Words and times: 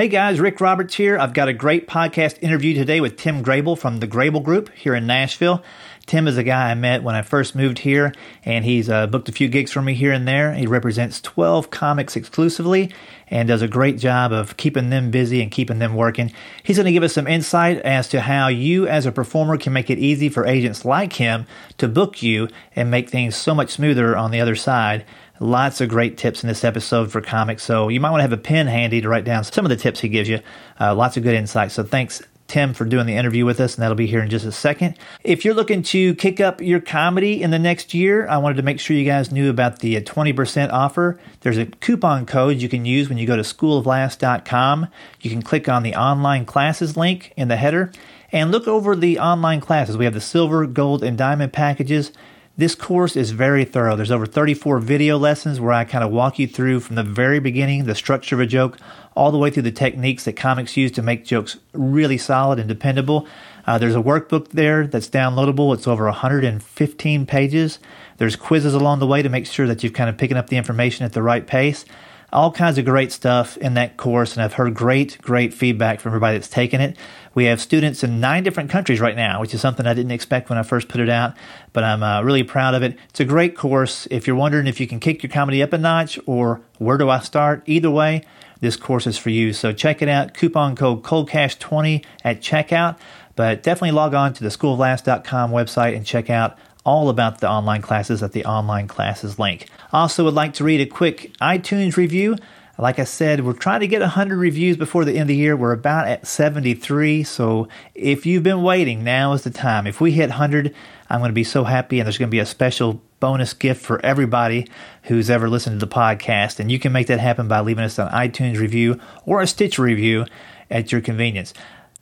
Hey 0.00 0.08
guys, 0.08 0.40
Rick 0.40 0.62
Roberts 0.62 0.94
here. 0.94 1.18
I've 1.18 1.34
got 1.34 1.48
a 1.48 1.52
great 1.52 1.86
podcast 1.86 2.38
interview 2.40 2.72
today 2.72 3.02
with 3.02 3.18
Tim 3.18 3.44
Grable 3.44 3.76
from 3.76 3.98
the 3.98 4.08
Grable 4.08 4.42
Group 4.42 4.70
here 4.70 4.94
in 4.94 5.06
Nashville. 5.06 5.62
Tim 6.06 6.26
is 6.26 6.38
a 6.38 6.42
guy 6.42 6.70
I 6.70 6.74
met 6.74 7.02
when 7.02 7.14
I 7.14 7.20
first 7.20 7.54
moved 7.54 7.80
here, 7.80 8.14
and 8.42 8.64
he's 8.64 8.88
uh, 8.88 9.08
booked 9.08 9.28
a 9.28 9.32
few 9.32 9.46
gigs 9.48 9.70
for 9.70 9.82
me 9.82 9.92
here 9.92 10.10
and 10.10 10.26
there. 10.26 10.54
He 10.54 10.66
represents 10.66 11.20
12 11.20 11.68
comics 11.68 12.16
exclusively 12.16 12.90
and 13.28 13.46
does 13.46 13.60
a 13.60 13.68
great 13.68 13.98
job 13.98 14.32
of 14.32 14.56
keeping 14.56 14.88
them 14.88 15.10
busy 15.10 15.42
and 15.42 15.50
keeping 15.50 15.80
them 15.80 15.94
working. 15.94 16.32
He's 16.62 16.78
going 16.78 16.86
to 16.86 16.92
give 16.92 17.02
us 17.02 17.12
some 17.12 17.26
insight 17.26 17.76
as 17.82 18.08
to 18.08 18.22
how 18.22 18.48
you, 18.48 18.88
as 18.88 19.04
a 19.04 19.12
performer, 19.12 19.58
can 19.58 19.74
make 19.74 19.90
it 19.90 19.98
easy 19.98 20.30
for 20.30 20.46
agents 20.46 20.86
like 20.86 21.12
him 21.12 21.46
to 21.76 21.88
book 21.88 22.22
you 22.22 22.48
and 22.74 22.90
make 22.90 23.10
things 23.10 23.36
so 23.36 23.54
much 23.54 23.68
smoother 23.68 24.16
on 24.16 24.30
the 24.30 24.40
other 24.40 24.56
side. 24.56 25.04
Lots 25.42 25.80
of 25.80 25.88
great 25.88 26.18
tips 26.18 26.42
in 26.44 26.48
this 26.48 26.64
episode 26.64 27.10
for 27.10 27.22
comics, 27.22 27.62
so 27.62 27.88
you 27.88 27.98
might 27.98 28.10
want 28.10 28.18
to 28.18 28.24
have 28.24 28.32
a 28.32 28.36
pen 28.36 28.66
handy 28.66 29.00
to 29.00 29.08
write 29.08 29.24
down 29.24 29.42
some 29.42 29.64
of 29.64 29.70
the 29.70 29.76
tips 29.76 30.00
he 30.00 30.10
gives 30.10 30.28
you. 30.28 30.40
Uh, 30.78 30.94
lots 30.94 31.16
of 31.16 31.22
good 31.22 31.34
insight. 31.34 31.72
So 31.72 31.82
thanks, 31.82 32.22
Tim, 32.46 32.74
for 32.74 32.84
doing 32.84 33.06
the 33.06 33.16
interview 33.16 33.46
with 33.46 33.58
us, 33.58 33.74
and 33.74 33.82
that'll 33.82 33.94
be 33.94 34.06
here 34.06 34.20
in 34.20 34.28
just 34.28 34.44
a 34.44 34.52
second. 34.52 34.98
If 35.24 35.46
you're 35.46 35.54
looking 35.54 35.82
to 35.84 36.14
kick 36.16 36.40
up 36.40 36.60
your 36.60 36.80
comedy 36.80 37.42
in 37.42 37.52
the 37.52 37.58
next 37.58 37.94
year, 37.94 38.28
I 38.28 38.36
wanted 38.36 38.56
to 38.56 38.62
make 38.62 38.80
sure 38.80 38.94
you 38.94 39.06
guys 39.06 39.32
knew 39.32 39.48
about 39.48 39.78
the 39.78 39.98
20% 40.02 40.68
uh, 40.68 40.72
offer. 40.74 41.18
There's 41.40 41.56
a 41.56 41.64
coupon 41.64 42.26
code 42.26 42.58
you 42.58 42.68
can 42.68 42.84
use 42.84 43.08
when 43.08 43.16
you 43.16 43.26
go 43.26 43.36
to 43.36 43.42
schooloflaughs.com. 43.42 44.88
You 45.22 45.30
can 45.30 45.40
click 45.40 45.70
on 45.70 45.82
the 45.82 45.94
online 45.94 46.44
classes 46.44 46.98
link 46.98 47.32
in 47.38 47.48
the 47.48 47.56
header 47.56 47.92
and 48.30 48.50
look 48.50 48.68
over 48.68 48.94
the 48.94 49.18
online 49.18 49.60
classes. 49.60 49.96
We 49.96 50.04
have 50.04 50.12
the 50.12 50.20
silver, 50.20 50.66
gold, 50.66 51.02
and 51.02 51.16
diamond 51.16 51.54
packages. 51.54 52.12
This 52.56 52.74
course 52.74 53.16
is 53.16 53.30
very 53.30 53.64
thorough. 53.64 53.96
There's 53.96 54.10
over 54.10 54.26
34 54.26 54.80
video 54.80 55.16
lessons 55.16 55.60
where 55.60 55.72
I 55.72 55.84
kind 55.84 56.04
of 56.04 56.10
walk 56.10 56.38
you 56.38 56.46
through 56.46 56.80
from 56.80 56.96
the 56.96 57.02
very 57.02 57.38
beginning, 57.38 57.84
the 57.84 57.94
structure 57.94 58.34
of 58.34 58.40
a 58.40 58.46
joke, 58.46 58.76
all 59.14 59.30
the 59.30 59.38
way 59.38 59.50
through 59.50 59.62
the 59.62 59.72
techniques 59.72 60.24
that 60.24 60.34
comics 60.34 60.76
use 60.76 60.90
to 60.92 61.02
make 61.02 61.24
jokes 61.24 61.56
really 61.72 62.18
solid 62.18 62.58
and 62.58 62.68
dependable. 62.68 63.26
Uh, 63.66 63.78
there's 63.78 63.94
a 63.94 64.02
workbook 64.02 64.48
there 64.48 64.86
that's 64.86 65.08
downloadable. 65.08 65.72
It's 65.72 65.86
over 65.86 66.04
115 66.04 67.26
pages. 67.26 67.78
There's 68.18 68.36
quizzes 68.36 68.74
along 68.74 68.98
the 68.98 69.06
way 69.06 69.22
to 69.22 69.28
make 69.28 69.46
sure 69.46 69.66
that 69.66 69.82
you're 69.82 69.92
kind 69.92 70.10
of 70.10 70.18
picking 70.18 70.36
up 70.36 70.48
the 70.48 70.56
information 70.56 71.06
at 71.06 71.12
the 71.12 71.22
right 71.22 71.46
pace 71.46 71.84
all 72.32 72.52
kinds 72.52 72.78
of 72.78 72.84
great 72.84 73.12
stuff 73.12 73.56
in 73.56 73.74
that 73.74 73.96
course, 73.96 74.34
and 74.34 74.42
I've 74.42 74.54
heard 74.54 74.74
great, 74.74 75.18
great 75.20 75.52
feedback 75.52 76.00
from 76.00 76.10
everybody 76.10 76.38
that's 76.38 76.48
taken 76.48 76.80
it. 76.80 76.96
We 77.34 77.44
have 77.44 77.60
students 77.60 78.02
in 78.02 78.20
nine 78.20 78.42
different 78.42 78.70
countries 78.70 79.00
right 79.00 79.16
now, 79.16 79.40
which 79.40 79.54
is 79.54 79.60
something 79.60 79.86
I 79.86 79.94
didn't 79.94 80.12
expect 80.12 80.48
when 80.48 80.58
I 80.58 80.62
first 80.62 80.88
put 80.88 81.00
it 81.00 81.08
out, 81.08 81.34
but 81.72 81.84
I'm 81.84 82.02
uh, 82.02 82.22
really 82.22 82.42
proud 82.42 82.74
of 82.74 82.82
it. 82.82 82.96
It's 83.08 83.20
a 83.20 83.24
great 83.24 83.56
course. 83.56 84.06
If 84.10 84.26
you're 84.26 84.36
wondering 84.36 84.66
if 84.66 84.80
you 84.80 84.86
can 84.86 85.00
kick 85.00 85.22
your 85.22 85.30
comedy 85.30 85.62
up 85.62 85.72
a 85.72 85.78
notch 85.78 86.18
or 86.26 86.60
where 86.78 86.98
do 86.98 87.08
I 87.08 87.20
start, 87.20 87.62
either 87.66 87.90
way, 87.90 88.22
this 88.60 88.76
course 88.76 89.06
is 89.06 89.16
for 89.16 89.30
you. 89.30 89.52
So 89.52 89.72
check 89.72 90.02
it 90.02 90.08
out. 90.08 90.34
Coupon 90.34 90.76
code 90.76 91.02
COLDCASH20 91.02 92.04
at 92.24 92.40
checkout, 92.40 92.98
but 93.36 93.62
definitely 93.62 93.92
log 93.92 94.14
on 94.14 94.34
to 94.34 94.42
the 94.42 94.50
schooloflaughs.com 94.50 95.50
website 95.50 95.96
and 95.96 96.04
check 96.04 96.30
out 96.30 96.58
all 96.84 97.08
about 97.08 97.40
the 97.40 97.48
online 97.48 97.82
classes 97.82 98.22
at 98.22 98.32
the 98.32 98.44
online 98.44 98.88
classes 98.88 99.38
link. 99.38 99.68
Also, 99.92 100.24
would 100.24 100.34
like 100.34 100.54
to 100.54 100.64
read 100.64 100.80
a 100.80 100.86
quick 100.86 101.32
iTunes 101.40 101.96
review. 101.96 102.36
Like 102.78 102.98
I 102.98 103.04
said, 103.04 103.44
we're 103.44 103.52
trying 103.52 103.80
to 103.80 103.86
get 103.86 104.00
100 104.00 104.38
reviews 104.38 104.78
before 104.78 105.04
the 105.04 105.12
end 105.12 105.22
of 105.22 105.28
the 105.28 105.36
year. 105.36 105.54
We're 105.54 105.72
about 105.72 106.08
at 106.08 106.26
73. 106.26 107.24
So 107.24 107.68
if 107.94 108.24
you've 108.24 108.42
been 108.42 108.62
waiting, 108.62 109.04
now 109.04 109.34
is 109.34 109.44
the 109.44 109.50
time. 109.50 109.86
If 109.86 110.00
we 110.00 110.12
hit 110.12 110.30
100, 110.30 110.74
I'm 111.10 111.18
going 111.20 111.28
to 111.28 111.34
be 111.34 111.44
so 111.44 111.64
happy, 111.64 112.00
and 112.00 112.06
there's 112.06 112.16
going 112.16 112.28
to 112.28 112.34
be 112.34 112.38
a 112.38 112.46
special 112.46 113.02
bonus 113.18 113.52
gift 113.52 113.84
for 113.84 114.02
everybody 114.04 114.66
who's 115.04 115.28
ever 115.28 115.50
listened 115.50 115.78
to 115.78 115.86
the 115.86 115.92
podcast. 115.92 116.58
And 116.58 116.72
you 116.72 116.78
can 116.78 116.92
make 116.92 117.08
that 117.08 117.20
happen 117.20 117.48
by 117.48 117.60
leaving 117.60 117.84
us 117.84 117.98
an 117.98 118.08
iTunes 118.08 118.58
review 118.58 118.98
or 119.26 119.42
a 119.42 119.46
Stitch 119.46 119.78
review 119.78 120.24
at 120.70 120.90
your 120.90 121.02
convenience. 121.02 121.52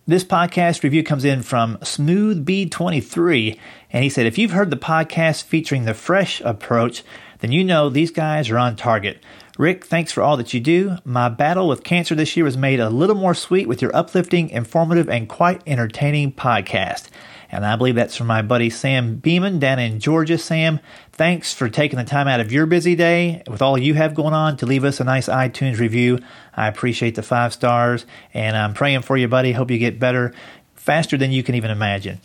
This 0.08 0.24
podcast 0.24 0.82
review 0.84 1.04
comes 1.04 1.26
in 1.26 1.42
from 1.42 1.76
SmoothB23, 1.82 3.58
and 3.92 4.02
he 4.02 4.08
said, 4.08 4.24
If 4.24 4.38
you've 4.38 4.52
heard 4.52 4.70
the 4.70 4.76
podcast 4.78 5.44
featuring 5.44 5.84
the 5.84 5.92
fresh 5.92 6.40
approach, 6.40 7.04
then 7.40 7.52
you 7.52 7.62
know 7.62 7.90
these 7.90 8.10
guys 8.10 8.48
are 8.48 8.56
on 8.56 8.74
target. 8.74 9.22
Rick, 9.58 9.84
thanks 9.84 10.10
for 10.10 10.22
all 10.22 10.38
that 10.38 10.54
you 10.54 10.60
do. 10.60 10.96
My 11.04 11.28
battle 11.28 11.68
with 11.68 11.84
cancer 11.84 12.14
this 12.14 12.38
year 12.38 12.44
was 12.46 12.56
made 12.56 12.80
a 12.80 12.88
little 12.88 13.16
more 13.16 13.34
sweet 13.34 13.68
with 13.68 13.82
your 13.82 13.94
uplifting, 13.94 14.48
informative, 14.48 15.10
and 15.10 15.28
quite 15.28 15.60
entertaining 15.66 16.32
podcast. 16.32 17.08
And 17.50 17.64
I 17.64 17.76
believe 17.76 17.94
that's 17.94 18.16
from 18.16 18.26
my 18.26 18.42
buddy 18.42 18.68
Sam 18.68 19.16
Beeman 19.16 19.58
down 19.58 19.78
in 19.78 20.00
Georgia. 20.00 20.36
Sam, 20.36 20.80
thanks 21.12 21.54
for 21.54 21.68
taking 21.68 21.98
the 21.98 22.04
time 22.04 22.28
out 22.28 22.40
of 22.40 22.52
your 22.52 22.66
busy 22.66 22.94
day 22.94 23.42
with 23.48 23.62
all 23.62 23.78
you 23.78 23.94
have 23.94 24.14
going 24.14 24.34
on 24.34 24.56
to 24.58 24.66
leave 24.66 24.84
us 24.84 25.00
a 25.00 25.04
nice 25.04 25.28
iTunes 25.28 25.78
review. 25.78 26.18
I 26.54 26.68
appreciate 26.68 27.14
the 27.14 27.22
five 27.22 27.54
stars, 27.54 28.04
and 28.34 28.56
I'm 28.56 28.74
praying 28.74 29.02
for 29.02 29.16
you, 29.16 29.28
buddy. 29.28 29.52
Hope 29.52 29.70
you 29.70 29.78
get 29.78 29.98
better 29.98 30.34
faster 30.74 31.16
than 31.16 31.32
you 31.32 31.42
can 31.42 31.54
even 31.54 31.70
imagine. 31.70 32.20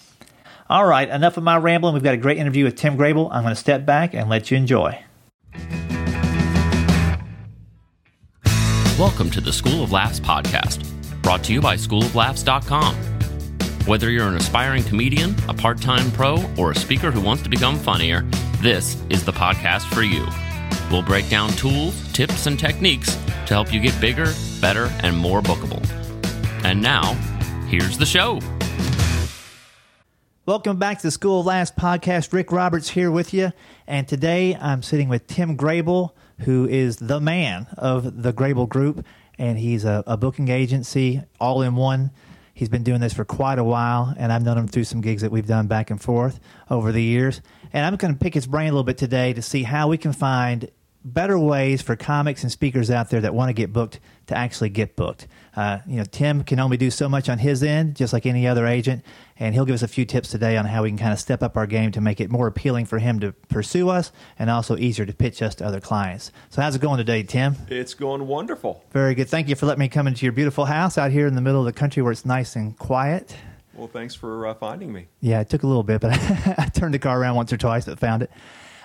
All 0.70 0.86
right, 0.86 1.08
enough 1.08 1.38
of 1.38 1.44
my 1.44 1.58
rambling. 1.58 1.94
We've 1.94 2.04
got 2.04 2.14
a 2.14 2.18
great 2.18 2.38
interview 2.38 2.66
with 2.66 2.76
Tim 2.76 2.98
Grable. 2.98 3.30
I'm 3.32 3.44
going 3.44 3.56
to 3.56 3.60
step 3.60 3.86
back 3.86 4.14
and 4.14 4.30
let 4.30 4.52
you 4.52 4.58
enjoy. 4.58 5.04
Welcome 9.00 9.30
to 9.32 9.42
the 9.42 9.52
School 9.52 9.84
of 9.84 9.92
Laughs 9.92 10.20
podcast, 10.20 10.86
brought 11.22 11.44
to 11.46 11.54
you 11.54 11.62
by 11.62 11.76
schooloflaughs.com. 11.76 13.23
Whether 13.86 14.10
you're 14.10 14.30
an 14.30 14.38
aspiring 14.38 14.82
comedian, 14.84 15.36
a 15.50 15.54
part 15.54 15.82
time 15.82 16.10
pro, 16.12 16.42
or 16.58 16.72
a 16.72 16.76
speaker 16.76 17.12
who 17.12 17.20
wants 17.20 17.44
to 17.44 17.50
become 17.50 17.78
funnier, 17.78 18.22
this 18.62 18.96
is 19.10 19.26
the 19.26 19.34
podcast 19.34 19.94
for 19.94 20.04
you. 20.04 20.26
We'll 20.90 21.02
break 21.02 21.28
down 21.28 21.50
tools, 21.50 21.94
tips, 22.14 22.46
and 22.46 22.58
techniques 22.58 23.14
to 23.14 23.54
help 23.54 23.74
you 23.74 23.82
get 23.82 24.00
bigger, 24.00 24.34
better, 24.62 24.90
and 25.02 25.18
more 25.18 25.42
bookable. 25.42 25.86
And 26.64 26.82
now, 26.82 27.14
here's 27.68 27.98
the 27.98 28.06
show. 28.06 28.40
Welcome 30.46 30.78
back 30.78 31.00
to 31.00 31.08
the 31.08 31.12
School 31.12 31.42
of 31.42 31.48
Laughs 31.48 31.74
podcast. 31.78 32.32
Rick 32.32 32.54
Roberts 32.54 32.88
here 32.88 33.12
with 33.12 33.34
you. 33.34 33.52
And 33.86 34.08
today 34.08 34.56
I'm 34.56 34.82
sitting 34.82 35.10
with 35.10 35.28
Tim 35.28 35.58
Grable, 35.58 36.12
who 36.46 36.70
is 36.70 36.96
the 36.96 37.20
man 37.20 37.68
of 37.78 38.24
the 38.24 38.32
Grable 38.32 38.70
Group. 38.70 39.06
And 39.38 39.60
he's 39.60 39.84
a, 39.84 40.06
a 40.08 40.16
booking 40.16 40.48
agency 40.48 41.22
all 41.38 41.62
in 41.62 41.76
one. 41.76 42.12
He's 42.54 42.70
been 42.70 42.84
doing 42.84 43.02
this 43.02 43.14
for 43.14 43.26
quite 43.26 43.58
a 43.58 43.64
while, 43.64 44.14
and 44.16 44.32
I've 44.32 44.44
known 44.44 44.58
him 44.58 44.68
through 44.68 44.84
some 44.84 45.02
gigs 45.02 45.24
that 45.24 45.32
we've 45.32 45.48
done 45.48 45.66
back 45.68 45.90
and 45.90 46.00
forth 46.00 46.40
over 46.70 46.92
the 46.92 47.02
years. 47.02 47.42
And 47.72 47.84
I'm 47.84 47.96
going 47.96 48.14
to 48.14 48.20
pick 48.20 48.36
his 48.36 48.46
brain 48.46 48.68
a 48.68 48.72
little 48.72 48.84
bit 48.84 48.98
today 48.98 49.34
to 49.34 49.42
see 49.42 49.64
how 49.64 49.88
we 49.88 49.98
can 49.98 50.14
find 50.14 50.70
better 51.06 51.38
ways 51.38 51.82
for 51.82 51.96
comics 51.96 52.44
and 52.44 52.52
speakers 52.52 52.90
out 52.90 53.10
there 53.10 53.22
that 53.22 53.34
want 53.34 53.50
to 53.50 53.54
get 53.54 53.74
booked 53.74 54.00
to 54.28 54.38
actually 54.38 54.70
get 54.70 54.96
booked. 54.96 55.28
Uh, 55.56 55.80
you 55.86 55.98
know, 55.98 56.06
Tim 56.06 56.44
can 56.44 56.60
only 56.60 56.78
do 56.78 56.90
so 56.90 57.10
much 57.10 57.30
on 57.30 57.38
his 57.38 57.62
end, 57.62 57.96
just 57.96 58.14
like 58.14 58.26
any 58.26 58.48
other 58.48 58.66
agent, 58.66 59.04
and 59.38 59.54
he'll 59.54 59.66
give 59.66 59.76
us 59.76 59.84
a 59.84 59.88
few 59.88 60.06
tips 60.06 60.32
today 60.32 60.58
on 60.58 60.66
how 60.66 60.84
we 60.84 60.90
can 60.90 60.98
kind 60.98 61.14
of 61.14 61.20
step 61.20 61.44
up 61.44 61.58
our 61.58 61.68
game 61.68 61.92
to 61.92 62.02
make 62.02 62.22
it 62.22 62.32
more 62.32 62.48
appealing 62.48 62.86
for 62.86 63.00
him 63.00 63.20
to 63.20 63.34
pursue 63.50 63.90
us 63.90 64.12
and 64.40 64.50
also 64.50 64.78
easier 64.78 65.06
to 65.06 65.14
pitch 65.14 65.42
us 65.42 65.56
to 65.56 65.66
other 65.66 65.82
clients. 65.82 66.32
So, 66.50 66.62
how's 66.62 66.76
it 66.76 66.82
going 66.82 66.98
today, 66.98 67.24
Tim? 67.24 67.56
It's 67.68 67.94
going 67.94 68.26
wonderful. 68.28 68.84
Very 68.92 69.14
good. 69.14 69.28
Thank 69.28 69.50
you 69.50 69.56
for 69.56 69.66
letting 69.66 69.80
me 69.80 69.90
come 69.90 70.08
into 70.08 70.26
your 70.26 70.34
beautiful 70.34 70.66
house 70.66 70.98
out 70.98 71.12
here 71.12 71.28
in 71.28 71.36
the 71.36 71.42
middle 71.42 71.60
of 71.60 71.66
the 71.66 71.74
country 71.74 72.02
where 72.02 72.12
it's 72.12 72.26
nice 72.26 72.56
and 72.56 72.78
quiet. 72.78 73.36
Well, 73.74 73.88
thanks 73.88 74.14
for 74.14 74.48
uh, 74.48 74.54
finding 74.54 74.94
me. 74.94 75.08
Yeah, 75.20 75.42
it 75.42 75.50
took 75.50 75.64
a 75.64 75.68
little 75.68 75.84
bit, 75.84 76.02
but 76.02 76.14
I 76.60 76.70
turned 76.74 76.94
the 76.94 77.00
car 77.00 77.20
around 77.20 77.36
once 77.36 77.52
or 77.52 77.58
twice 77.58 77.86
but 77.86 78.00
found 78.00 78.24
it. 78.24 78.32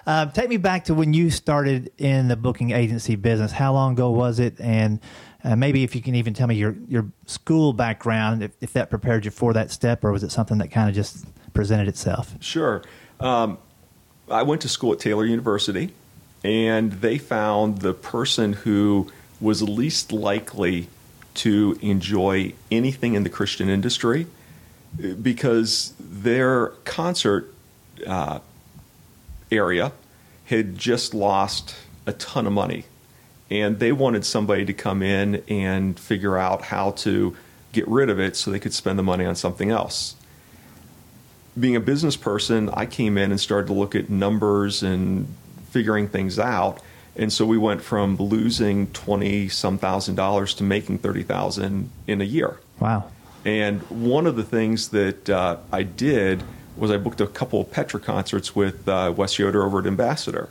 Uh, 0.08 0.24
take 0.24 0.48
me 0.48 0.56
back 0.56 0.84
to 0.84 0.94
when 0.94 1.12
you 1.12 1.28
started 1.28 1.92
in 1.98 2.28
the 2.28 2.36
booking 2.36 2.70
agency 2.70 3.14
business. 3.14 3.52
How 3.52 3.74
long 3.74 3.92
ago 3.92 4.10
was 4.10 4.38
it? 4.38 4.58
And 4.58 5.00
uh, 5.44 5.54
maybe 5.54 5.84
if 5.84 5.94
you 5.94 6.00
can 6.00 6.14
even 6.14 6.32
tell 6.32 6.46
me 6.46 6.54
your, 6.54 6.76
your 6.88 7.12
school 7.26 7.74
background, 7.74 8.42
if, 8.42 8.52
if 8.62 8.72
that 8.72 8.88
prepared 8.88 9.26
you 9.26 9.30
for 9.30 9.52
that 9.52 9.70
step, 9.70 10.02
or 10.02 10.10
was 10.10 10.24
it 10.24 10.32
something 10.32 10.56
that 10.58 10.70
kind 10.70 10.88
of 10.88 10.94
just 10.94 11.26
presented 11.52 11.88
itself? 11.88 12.34
Sure. 12.40 12.82
Um, 13.20 13.58
I 14.30 14.44
went 14.44 14.62
to 14.62 14.68
school 14.70 14.94
at 14.94 14.98
Taylor 14.98 15.26
University, 15.26 15.92
and 16.42 16.90
they 16.90 17.18
found 17.18 17.82
the 17.82 17.92
person 17.92 18.54
who 18.54 19.12
was 19.42 19.60
least 19.60 20.10
likely 20.10 20.88
to 21.34 21.78
enjoy 21.82 22.54
anything 22.70 23.12
in 23.12 23.24
the 23.24 23.30
Christian 23.30 23.68
industry 23.68 24.26
because 25.20 25.92
their 26.00 26.68
concert 26.86 27.52
uh, 28.06 28.38
area 29.50 29.92
had 30.46 30.76
just 30.76 31.14
lost 31.14 31.76
a 32.06 32.12
ton 32.12 32.46
of 32.46 32.52
money. 32.52 32.84
And 33.50 33.78
they 33.78 33.92
wanted 33.92 34.24
somebody 34.24 34.64
to 34.66 34.72
come 34.72 35.02
in 35.02 35.42
and 35.48 35.98
figure 35.98 36.36
out 36.36 36.62
how 36.62 36.92
to 36.92 37.36
get 37.72 37.86
rid 37.88 38.10
of 38.10 38.18
it 38.18 38.36
so 38.36 38.50
they 38.50 38.58
could 38.58 38.74
spend 38.74 38.98
the 38.98 39.02
money 39.02 39.24
on 39.24 39.36
something 39.36 39.70
else. 39.70 40.16
Being 41.58 41.76
a 41.76 41.80
business 41.80 42.16
person, 42.16 42.68
I 42.70 42.86
came 42.86 43.18
in 43.18 43.30
and 43.30 43.40
started 43.40 43.66
to 43.68 43.72
look 43.72 43.94
at 43.94 44.10
numbers 44.10 44.82
and 44.82 45.34
figuring 45.70 46.08
things 46.08 46.38
out. 46.38 46.80
And 47.16 47.32
so 47.32 47.44
we 47.44 47.58
went 47.58 47.82
from 47.82 48.16
losing 48.16 48.86
20 48.88 49.48
some 49.48 49.76
thousand 49.76 50.14
dollars 50.14 50.54
to 50.54 50.64
making 50.64 50.98
30,000 50.98 51.90
in 52.06 52.20
a 52.20 52.24
year. 52.24 52.58
Wow. 52.78 53.10
And 53.44 53.80
one 53.82 54.26
of 54.26 54.36
the 54.36 54.44
things 54.44 54.88
that 54.88 55.28
uh, 55.28 55.56
I 55.72 55.82
did 55.82 56.42
was 56.78 56.90
I 56.90 56.96
booked 56.96 57.20
a 57.20 57.26
couple 57.26 57.60
of 57.60 57.70
Petra 57.70 58.00
concerts 58.00 58.54
with 58.54 58.88
uh, 58.88 59.12
Wes 59.16 59.38
Yoder 59.38 59.64
over 59.64 59.80
at 59.80 59.86
Ambassador, 59.86 60.48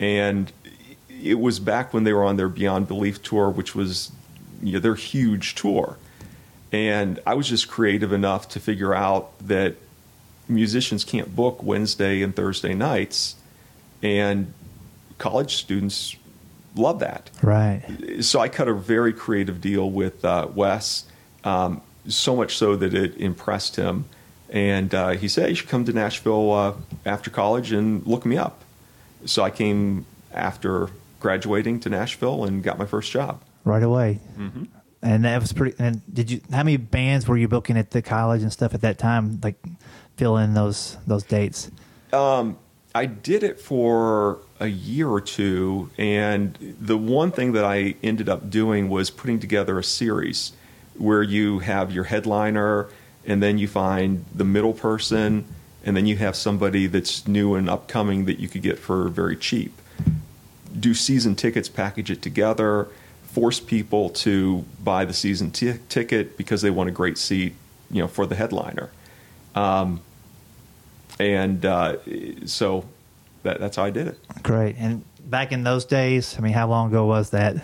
and 0.00 0.52
it 1.08 1.38
was 1.38 1.60
back 1.60 1.94
when 1.94 2.04
they 2.04 2.12
were 2.12 2.24
on 2.24 2.36
their 2.36 2.48
Beyond 2.48 2.88
Belief 2.88 3.22
tour, 3.22 3.50
which 3.50 3.74
was 3.74 4.12
you 4.62 4.74
know, 4.74 4.78
their 4.78 4.94
huge 4.94 5.54
tour. 5.54 5.96
And 6.72 7.20
I 7.26 7.34
was 7.34 7.48
just 7.48 7.68
creative 7.68 8.12
enough 8.12 8.48
to 8.50 8.60
figure 8.60 8.94
out 8.94 9.30
that 9.46 9.76
musicians 10.48 11.04
can't 11.04 11.34
book 11.34 11.62
Wednesday 11.62 12.22
and 12.22 12.34
Thursday 12.34 12.74
nights, 12.74 13.36
and 14.02 14.52
college 15.18 15.56
students 15.56 16.16
love 16.74 16.98
that. 17.00 17.30
Right. 17.42 17.82
So 18.20 18.40
I 18.40 18.48
cut 18.48 18.68
a 18.68 18.74
very 18.74 19.12
creative 19.12 19.60
deal 19.60 19.90
with 19.90 20.24
uh, 20.24 20.48
Wes, 20.54 21.04
um, 21.44 21.82
so 22.08 22.34
much 22.34 22.56
so 22.56 22.74
that 22.76 22.94
it 22.94 23.16
impressed 23.18 23.76
him. 23.76 24.06
And 24.52 24.94
uh, 24.94 25.10
he 25.10 25.28
said, 25.28 25.48
You 25.48 25.54
should 25.56 25.68
come 25.70 25.84
to 25.86 25.92
Nashville 25.92 26.52
uh, 26.52 26.74
after 27.06 27.30
college 27.30 27.72
and 27.72 28.06
look 28.06 28.26
me 28.26 28.36
up. 28.36 28.62
So 29.24 29.42
I 29.42 29.50
came 29.50 30.04
after 30.32 30.90
graduating 31.20 31.80
to 31.80 31.88
Nashville 31.88 32.44
and 32.44 32.62
got 32.62 32.78
my 32.78 32.84
first 32.84 33.10
job. 33.10 33.40
Right 33.64 33.82
away. 33.82 34.20
Mm-hmm. 34.36 34.64
And 35.00 35.24
that 35.24 35.40
was 35.40 35.52
pretty. 35.52 35.74
And 35.78 36.02
did 36.12 36.30
you? 36.30 36.40
How 36.52 36.62
many 36.62 36.76
bands 36.76 37.26
were 37.26 37.36
you 37.36 37.48
booking 37.48 37.78
at 37.78 37.90
the 37.90 38.02
college 38.02 38.42
and 38.42 38.52
stuff 38.52 38.74
at 38.74 38.82
that 38.82 38.98
time? 38.98 39.40
Like, 39.42 39.56
fill 40.16 40.36
in 40.36 40.54
those 40.54 40.98
those 41.06 41.24
dates. 41.24 41.70
Um, 42.12 42.58
I 42.94 43.06
did 43.06 43.42
it 43.42 43.58
for 43.58 44.38
a 44.60 44.66
year 44.66 45.08
or 45.08 45.20
two, 45.20 45.90
and 45.96 46.76
the 46.78 46.98
one 46.98 47.32
thing 47.32 47.52
that 47.52 47.64
I 47.64 47.94
ended 48.02 48.28
up 48.28 48.50
doing 48.50 48.90
was 48.90 49.10
putting 49.10 49.40
together 49.40 49.78
a 49.78 49.84
series 49.84 50.52
where 50.98 51.22
you 51.22 51.60
have 51.60 51.90
your 51.90 52.04
headliner, 52.04 52.88
and 53.26 53.42
then 53.42 53.58
you 53.58 53.68
find 53.68 54.24
the 54.34 54.44
middle 54.44 54.72
person, 54.72 55.44
and 55.84 55.96
then 55.96 56.06
you 56.06 56.16
have 56.16 56.36
somebody 56.36 56.86
that's 56.86 57.26
new 57.26 57.54
and 57.54 57.68
upcoming 57.68 58.24
that 58.26 58.38
you 58.38 58.48
could 58.48 58.62
get 58.62 58.78
for 58.78 59.08
very 59.08 59.36
cheap. 59.36 59.80
Do 60.78 60.94
season 60.94 61.34
tickets, 61.34 61.68
package 61.68 62.10
it 62.10 62.22
together, 62.22 62.88
force 63.24 63.60
people 63.60 64.10
to 64.10 64.64
buy 64.82 65.04
the 65.04 65.12
season 65.12 65.50
t- 65.50 65.78
ticket 65.88 66.36
because 66.36 66.62
they 66.62 66.70
want 66.70 66.88
a 66.88 66.92
great 66.92 67.18
seat, 67.18 67.54
you 67.90 68.00
know, 68.00 68.08
for 68.08 68.26
the 68.26 68.34
headliner. 68.34 68.90
Um, 69.54 70.00
and 71.18 71.64
uh, 71.64 71.96
so 72.46 72.84
that, 73.42 73.60
that's 73.60 73.76
how 73.76 73.84
I 73.84 73.90
did 73.90 74.08
it. 74.08 74.18
Great. 74.42 74.76
And 74.78 75.04
back 75.24 75.52
in 75.52 75.62
those 75.64 75.84
days, 75.84 76.36
I 76.38 76.40
mean, 76.40 76.52
how 76.52 76.68
long 76.68 76.88
ago 76.88 77.06
was 77.06 77.30
that? 77.30 77.56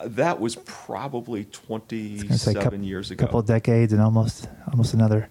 That 0.00 0.40
was 0.40 0.56
probably 0.56 1.44
twenty-seven 1.46 2.62
couple, 2.62 2.78
years 2.80 3.10
ago. 3.10 3.22
A 3.22 3.26
couple 3.26 3.40
of 3.40 3.46
decades 3.46 3.92
and 3.92 4.00
almost 4.00 4.48
almost 4.70 4.94
another. 4.94 5.28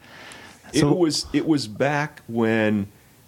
So, 0.73 0.91
it 0.91 0.97
was 0.97 1.25
it 1.33 1.47
was 1.47 1.67
back 1.67 2.21
when 2.27 2.87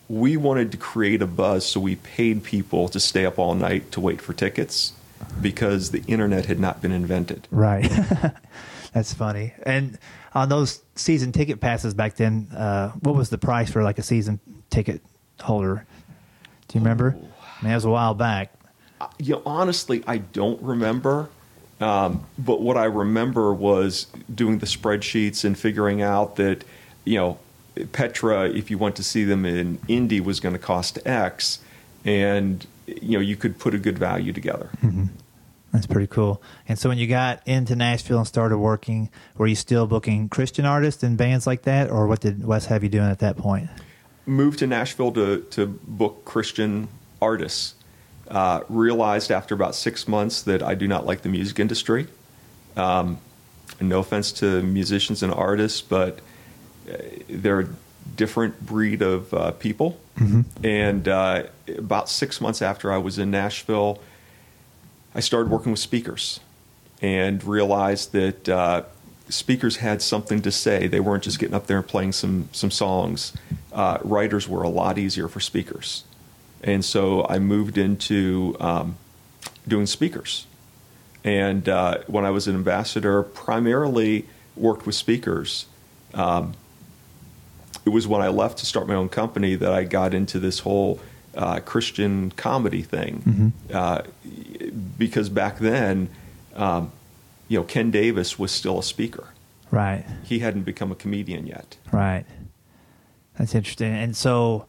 we 0.09 0.35
wanted 0.35 0.71
to 0.71 0.77
create 0.77 1.21
a 1.21 1.27
buzz, 1.27 1.65
so 1.65 1.79
we 1.79 1.95
paid 1.95 2.43
people 2.43 2.89
to 2.89 2.99
stay 2.99 3.25
up 3.25 3.39
all 3.39 3.55
night 3.55 3.91
to 3.93 4.01
wait 4.01 4.21
for 4.21 4.33
tickets 4.33 4.93
because 5.41 5.91
the 5.91 6.03
internet 6.07 6.45
had 6.45 6.59
not 6.59 6.81
been 6.81 6.91
invented. 6.91 7.47
Right. 7.51 7.89
That's 8.93 9.13
funny. 9.13 9.53
And 9.63 9.97
on 10.33 10.49
those 10.49 10.81
season 10.95 11.31
ticket 11.31 11.61
passes 11.61 11.93
back 11.93 12.15
then, 12.15 12.47
uh, 12.55 12.89
what 12.99 13.15
was 13.15 13.29
the 13.29 13.37
price 13.37 13.71
for 13.71 13.83
like 13.83 13.99
a 13.99 14.03
season 14.03 14.39
ticket 14.69 15.01
holder? 15.39 15.85
Do 16.67 16.77
you 16.77 16.83
remember? 16.83 17.15
Oh. 17.17 17.27
I 17.59 17.63
mean, 17.63 17.71
it 17.71 17.75
was 17.75 17.85
a 17.85 17.89
while 17.89 18.13
back. 18.13 18.53
You 19.17 19.35
know, 19.35 19.41
honestly, 19.45 20.03
I 20.07 20.17
don't 20.17 20.61
remember. 20.61 21.29
Um, 21.79 22.25
but 22.37 22.61
what 22.61 22.75
I 22.75 22.85
remember 22.85 23.53
was 23.53 24.07
doing 24.33 24.59
the 24.59 24.65
spreadsheets 24.65 25.45
and 25.45 25.57
figuring 25.57 26.01
out 26.01 26.35
that, 26.35 26.65
you 27.05 27.17
know, 27.17 27.39
Petra, 27.93 28.49
if 28.49 28.69
you 28.69 28.77
went 28.77 28.97
to 28.97 29.03
see 29.03 29.23
them 29.23 29.45
in 29.45 29.79
Indy, 29.87 30.19
was 30.19 30.41
going 30.41 30.53
to 30.53 30.59
cost 30.59 30.99
X, 31.05 31.59
and 32.03 32.65
you 32.85 33.17
know 33.17 33.19
you 33.19 33.37
could 33.37 33.57
put 33.57 33.73
a 33.73 33.77
good 33.77 33.97
value 33.97 34.33
together. 34.33 34.69
Mm-hmm. 34.83 35.05
That's 35.71 35.85
pretty 35.87 36.07
cool. 36.07 36.41
And 36.67 36.77
so 36.77 36.89
when 36.89 36.97
you 36.97 37.07
got 37.07 37.47
into 37.47 37.75
Nashville 37.75 38.17
and 38.17 38.27
started 38.27 38.57
working, 38.57 39.09
were 39.37 39.47
you 39.47 39.55
still 39.55 39.87
booking 39.87 40.27
Christian 40.27 40.65
artists 40.65 41.03
and 41.03 41.15
bands 41.17 41.47
like 41.47 41.61
that, 41.61 41.89
or 41.89 42.07
what 42.07 42.19
did 42.19 42.43
Wes 42.43 42.65
have 42.65 42.83
you 42.83 42.89
doing 42.89 43.09
at 43.09 43.19
that 43.19 43.37
point? 43.37 43.69
moved 44.29 44.59
to 44.59 44.67
Nashville 44.67 45.11
to, 45.13 45.41
to 45.51 45.65
book 45.65 46.23
Christian 46.23 46.87
artists. 47.21 47.75
Uh, 48.29 48.61
realized 48.69 49.31
after 49.31 49.55
about 49.55 49.73
six 49.73 50.07
months 50.07 50.43
that 50.43 50.61
I 50.61 50.75
do 50.75 50.87
not 50.87 51.05
like 51.05 51.23
the 51.23 51.29
music 51.29 51.59
industry. 51.59 52.07
Um, 52.77 53.17
no 53.81 53.99
offense 53.99 54.31
to 54.33 54.61
musicians 54.61 55.23
and 55.23 55.33
artists, 55.33 55.81
but 55.81 56.19
uh, 56.87 56.97
they're 57.27 57.61
a 57.61 57.67
different 58.15 58.63
breed 58.65 59.01
of 59.01 59.33
uh, 59.33 59.51
people. 59.51 59.99
Mm-hmm. 60.19 60.41
And 60.65 61.07
uh, 61.07 61.43
about 61.77 62.09
six 62.09 62.39
months 62.39 62.61
after 62.61 62.91
I 62.91 62.97
was 62.97 63.17
in 63.17 63.31
Nashville, 63.31 63.99
I 65.15 65.21
started 65.21 65.49
working 65.49 65.71
with 65.71 65.79
speakers 65.79 66.39
and 67.01 67.43
realized 67.43 68.11
that 68.11 68.49
uh, 68.49 68.83
speakers 69.29 69.77
had 69.77 70.01
something 70.01 70.41
to 70.41 70.51
say. 70.51 70.87
They 70.87 70.99
weren't 70.99 71.23
just 71.23 71.39
getting 71.39 71.55
up 71.55 71.67
there 71.67 71.77
and 71.77 71.87
playing 71.87 72.11
some 72.11 72.49
some 72.51 72.71
songs. 72.71 73.33
Uh, 73.71 73.97
writers 74.03 74.47
were 74.47 74.63
a 74.63 74.69
lot 74.69 74.97
easier 74.97 75.27
for 75.27 75.39
speakers, 75.39 76.03
and 76.63 76.83
so 76.83 77.25
I 77.27 77.39
moved 77.39 77.77
into 77.77 78.55
um, 78.59 78.97
doing 79.67 79.85
speakers. 79.85 80.45
And 81.23 81.67
uh, 81.67 81.99
when 82.07 82.25
I 82.25 82.31
was 82.31 82.47
an 82.47 82.55
ambassador, 82.55 83.23
primarily 83.23 84.25
worked 84.55 84.85
with 84.85 84.95
speakers. 84.95 85.65
Um, 86.13 86.53
it 87.85 87.89
was 87.89 88.07
when 88.07 88.21
I 88.21 88.29
left 88.29 88.59
to 88.59 88.65
start 88.65 88.87
my 88.87 88.95
own 88.95 89.09
company 89.09 89.55
that 89.55 89.71
I 89.71 89.83
got 89.83 90.13
into 90.13 90.39
this 90.39 90.59
whole 90.59 90.99
uh, 91.35 91.59
Christian 91.59 92.31
comedy 92.31 92.81
thing, 92.81 93.21
mm-hmm. 93.25 93.75
Uh, 93.75 94.01
because 94.97 95.29
back 95.29 95.59
then. 95.59 96.09
Um, 96.55 96.91
you 97.49 97.57
know, 97.57 97.63
Ken 97.65 97.91
Davis 97.91 98.39
was 98.39 98.51
still 98.51 98.79
a 98.79 98.83
speaker. 98.83 99.27
Right. 99.71 100.05
He 100.23 100.39
hadn't 100.39 100.63
become 100.63 100.91
a 100.91 100.95
comedian 100.95 101.47
yet. 101.47 101.77
Right. 101.91 102.25
That's 103.37 103.53
interesting. 103.53 103.93
And 103.93 104.15
so, 104.15 104.67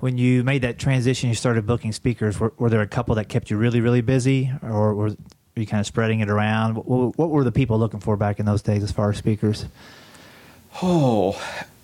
when 0.00 0.18
you 0.18 0.42
made 0.42 0.62
that 0.62 0.78
transition, 0.78 1.28
you 1.28 1.34
started 1.34 1.66
booking 1.66 1.92
speakers. 1.92 2.40
Were, 2.40 2.52
were 2.58 2.70
there 2.70 2.80
a 2.80 2.86
couple 2.86 3.14
that 3.16 3.28
kept 3.28 3.50
you 3.50 3.56
really, 3.56 3.80
really 3.80 4.00
busy, 4.00 4.50
or 4.62 4.94
were 4.94 5.10
you 5.54 5.66
kind 5.66 5.80
of 5.80 5.86
spreading 5.86 6.20
it 6.20 6.30
around? 6.30 6.76
What, 6.76 7.16
what 7.18 7.30
were 7.30 7.44
the 7.44 7.52
people 7.52 7.78
looking 7.78 8.00
for 8.00 8.16
back 8.16 8.40
in 8.40 8.46
those 8.46 8.62
days 8.62 8.82
as 8.82 8.92
far 8.92 9.10
as 9.10 9.18
speakers? 9.18 9.66
Oh, 10.82 11.40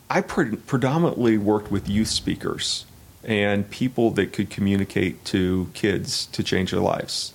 I 0.09 0.23
pre- 0.23 0.57
predominantly 0.57 1.39
worked 1.39 1.71
with 1.71 1.89
youth 1.89 2.09
speakers 2.09 2.87
and 3.25 3.69
people 3.71 4.13
that 4.13 4.33
could 4.33 4.51
communicate 4.51 5.25
to 5.27 5.69
kids 5.75 6.27
to 6.27 6.43
change 6.43 6.71
their 6.71 6.81
lives. 6.81 7.35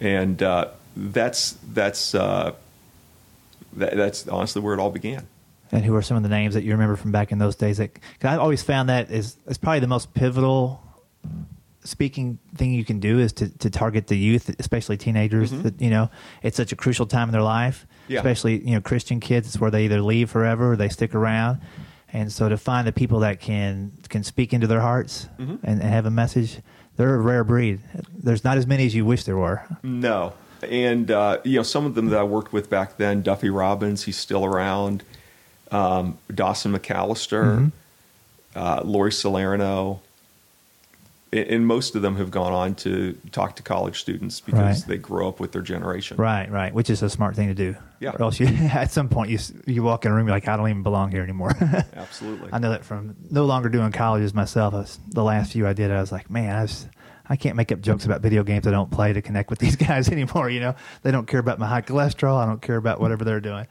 And 0.00 0.42
uh, 0.42 0.68
that's 0.96 1.56
that's 1.72 2.14
uh, 2.14 2.52
that, 3.72 3.96
that's 3.96 4.28
honestly 4.28 4.60
where 4.60 4.74
it 4.74 4.80
all 4.80 4.90
began. 4.90 5.26
And 5.72 5.84
who 5.84 5.94
are 5.96 6.02
some 6.02 6.16
of 6.16 6.22
the 6.22 6.28
names 6.28 6.54
that 6.54 6.62
you 6.62 6.72
remember 6.72 6.96
from 6.96 7.10
back 7.10 7.32
in 7.32 7.38
those 7.38 7.56
days? 7.56 7.78
That 7.78 7.94
cause 7.94 8.30
I've 8.30 8.40
always 8.40 8.62
found 8.62 8.88
that 8.88 9.10
is 9.10 9.36
is 9.46 9.58
probably 9.58 9.80
the 9.80 9.86
most 9.86 10.14
pivotal 10.14 10.80
speaking 11.84 12.38
thing 12.56 12.72
you 12.72 12.84
can 12.84 12.98
do 12.98 13.18
is 13.18 13.32
to, 13.34 13.48
to 13.58 13.70
target 13.70 14.06
the 14.06 14.16
youth, 14.16 14.54
especially 14.58 14.96
teenagers. 14.96 15.52
Mm-hmm. 15.52 15.62
That 15.62 15.80
you 15.80 15.90
know, 15.90 16.10
it's 16.42 16.56
such 16.56 16.72
a 16.72 16.76
crucial 16.76 17.06
time 17.06 17.28
in 17.28 17.32
their 17.32 17.42
life, 17.42 17.86
yeah. 18.08 18.18
especially 18.18 18.64
you 18.66 18.74
know 18.74 18.80
Christian 18.80 19.20
kids. 19.20 19.48
It's 19.48 19.60
where 19.60 19.70
they 19.70 19.84
either 19.84 20.00
leave 20.00 20.30
forever 20.30 20.72
or 20.72 20.76
they 20.76 20.88
stick 20.88 21.14
around. 21.14 21.60
And 22.12 22.32
so 22.32 22.48
to 22.48 22.56
find 22.56 22.86
the 22.86 22.92
people 22.92 23.20
that 23.20 23.40
can 23.40 23.92
can 24.08 24.22
speak 24.22 24.52
into 24.52 24.66
their 24.66 24.80
hearts 24.80 25.28
mm-hmm. 25.38 25.56
and, 25.64 25.82
and 25.82 25.82
have 25.82 26.06
a 26.06 26.10
message, 26.10 26.60
they're 26.96 27.14
a 27.16 27.20
rare 27.20 27.44
breed. 27.44 27.80
There's 28.16 28.44
not 28.44 28.56
as 28.56 28.66
many 28.66 28.86
as 28.86 28.94
you 28.94 29.04
wish 29.04 29.24
there 29.24 29.36
were. 29.36 29.64
No, 29.82 30.32
and 30.62 31.10
uh, 31.10 31.38
you 31.44 31.56
know 31.56 31.62
some 31.62 31.84
of 31.86 31.94
them 31.94 32.06
that 32.06 32.18
I 32.18 32.24
worked 32.24 32.52
with 32.52 32.70
back 32.70 32.96
then. 32.96 33.22
Duffy 33.22 33.50
Robbins, 33.50 34.04
he's 34.04 34.16
still 34.16 34.44
around. 34.44 35.02
Um, 35.74 36.18
Dawson 36.32 36.72
McAllister, 36.72 37.44
mm-hmm. 37.44 37.68
uh, 38.54 38.82
Lori 38.84 39.10
Salierno, 39.10 39.98
and 41.32 41.66
most 41.66 41.96
of 41.96 42.02
them 42.02 42.16
have 42.16 42.30
gone 42.30 42.52
on 42.52 42.74
to 42.76 43.18
talk 43.32 43.56
to 43.56 43.62
college 43.62 43.98
students 43.98 44.40
because 44.40 44.82
right. 44.82 44.88
they 44.88 44.96
grow 44.96 45.28
up 45.28 45.40
with 45.40 45.50
their 45.50 45.62
generation. 45.62 46.16
Right, 46.16 46.48
right, 46.48 46.72
which 46.72 46.90
is 46.90 47.02
a 47.02 47.10
smart 47.10 47.34
thing 47.34 47.48
to 47.48 47.54
do. 47.54 47.74
Yeah. 47.98 48.10
Or 48.10 48.22
else 48.22 48.38
you, 48.38 48.46
at 48.72 48.92
some 48.92 49.08
point 49.08 49.30
you 49.30 49.38
you 49.66 49.82
walk 49.82 50.04
in 50.04 50.12
a 50.12 50.14
room 50.14 50.28
you're 50.28 50.36
like 50.36 50.46
I 50.46 50.56
don't 50.56 50.68
even 50.68 50.84
belong 50.84 51.10
here 51.10 51.22
anymore. 51.22 51.50
Absolutely. 51.96 52.50
I 52.52 52.58
know 52.58 52.70
that 52.70 52.84
from 52.84 53.16
no 53.30 53.44
longer 53.44 53.68
doing 53.68 53.90
colleges 53.90 54.32
myself. 54.32 54.74
Was, 54.74 55.00
the 55.08 55.24
last 55.24 55.52
few 55.52 55.66
I 55.66 55.72
did, 55.72 55.90
I 55.90 56.00
was 56.00 56.12
like, 56.12 56.30
man, 56.30 56.54
I 56.54 56.62
was 56.62 56.86
I 57.26 57.36
can't 57.36 57.56
make 57.56 57.72
up 57.72 57.80
jokes 57.80 58.04
about 58.04 58.20
video 58.20 58.44
games 58.44 58.66
I 58.66 58.70
don't 58.70 58.90
play 58.90 59.12
to 59.12 59.22
connect 59.22 59.50
with 59.50 59.58
these 59.64 59.76
guys 59.76 60.08
anymore. 60.08 60.50
You 60.50 60.60
know, 60.60 60.74
they 61.02 61.10
don't 61.10 61.26
care 61.26 61.40
about 61.40 61.58
my 61.58 61.66
high 61.66 61.82
cholesterol. 61.82 62.36
I 62.36 62.46
don't 62.46 62.62
care 62.62 62.76
about 62.76 63.00
whatever 63.00 63.24
they're 63.24 63.40
doing. 63.40 63.66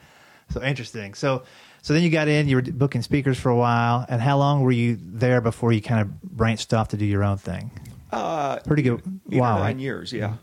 So 0.50 0.62
interesting. 0.62 1.13
So, 1.13 1.43
so 1.84 1.94
then 1.94 2.02
you 2.02 2.10
got 2.10 2.30
in. 2.30 2.48
You 2.48 2.56
were 2.56 2.62
booking 2.62 3.02
speakers 3.02 3.38
for 3.38 3.50
a 3.50 3.56
while. 3.58 4.06
And 4.08 4.22
how 4.22 4.38
long 4.38 4.62
were 4.62 4.72
you 4.72 4.98
there 5.00 5.42
before 5.42 5.74
you 5.74 5.82
kind 5.82 6.00
of 6.00 6.22
branched 6.22 6.74
off 6.74 6.88
to 6.90 6.98
do 6.98 7.04
your 7.04 7.25
own 7.25 7.38
thing? 7.38 7.72
Uh, 8.10 8.60
Pretty 8.60 8.84
good. 8.84 9.02
Eight 9.30 9.42
wow, 9.42 9.58
nine 9.58 9.75
right? 9.75 9.78
years. 9.78 10.13
Yeah. 10.13 10.36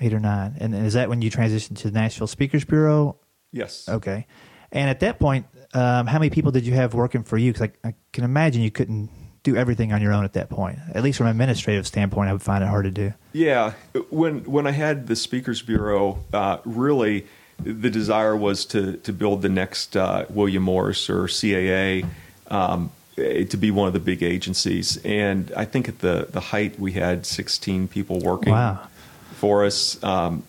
Eight 0.00 0.14
or 0.14 0.18
nine. 0.18 0.56
And 0.58 0.74
is 0.74 0.94
that 0.94 1.10
when 1.10 1.20
you 1.20 1.30
transitioned 1.30 1.76
to 1.78 1.90
the 1.90 2.00
Nashville 2.00 2.26
Speakers 2.26 2.64
Bureau? 2.64 3.18
Yes. 3.52 3.86
Okay. 3.86 4.26
And 4.72 4.88
at 4.88 5.00
that 5.00 5.18
point, 5.18 5.44
um, 5.74 6.06
how 6.06 6.18
many 6.18 6.30
people 6.30 6.52
did 6.52 6.66
you 6.66 6.72
have 6.72 6.94
working 6.94 7.22
for 7.22 7.36
you? 7.36 7.52
Because 7.52 7.68
I, 7.84 7.88
I 7.88 7.94
can 8.14 8.24
imagine 8.24 8.62
you 8.62 8.70
couldn't 8.70 9.10
do 9.42 9.56
everything 9.56 9.92
on 9.92 10.00
your 10.00 10.14
own 10.14 10.24
at 10.24 10.32
that 10.32 10.48
point. 10.48 10.78
At 10.94 11.02
least 11.02 11.18
from 11.18 11.26
an 11.26 11.32
administrative 11.32 11.86
standpoint, 11.86 12.30
I 12.30 12.32
would 12.32 12.42
find 12.42 12.64
it 12.64 12.66
hard 12.66 12.86
to 12.86 12.90
do. 12.90 13.12
Yeah, 13.34 13.74
when 14.08 14.42
when 14.44 14.66
I 14.66 14.70
had 14.70 15.06
the 15.06 15.16
Speakers 15.16 15.60
Bureau, 15.60 16.24
uh, 16.32 16.58
really 16.64 17.26
the 17.58 17.90
desire 17.90 18.36
was 18.36 18.64
to 18.66 18.96
to 18.98 19.12
build 19.12 19.42
the 19.42 19.48
next 19.48 19.96
uh, 19.96 20.26
William 20.30 20.62
Morris 20.62 21.08
or 21.10 21.24
CAA. 21.24 22.06
Um, 22.48 22.90
to 23.16 23.56
be 23.56 23.70
one 23.70 23.86
of 23.88 23.94
the 23.94 24.00
big 24.00 24.22
agencies, 24.22 24.98
and 25.02 25.50
I 25.56 25.64
think 25.64 25.88
at 25.88 26.00
the 26.00 26.28
the 26.30 26.40
height 26.40 26.78
we 26.78 26.92
had 26.92 27.24
16 27.24 27.88
people 27.88 28.20
working 28.20 28.52
wow. 28.52 28.86
for 29.36 29.64
us. 29.64 30.02
Um, 30.04 30.44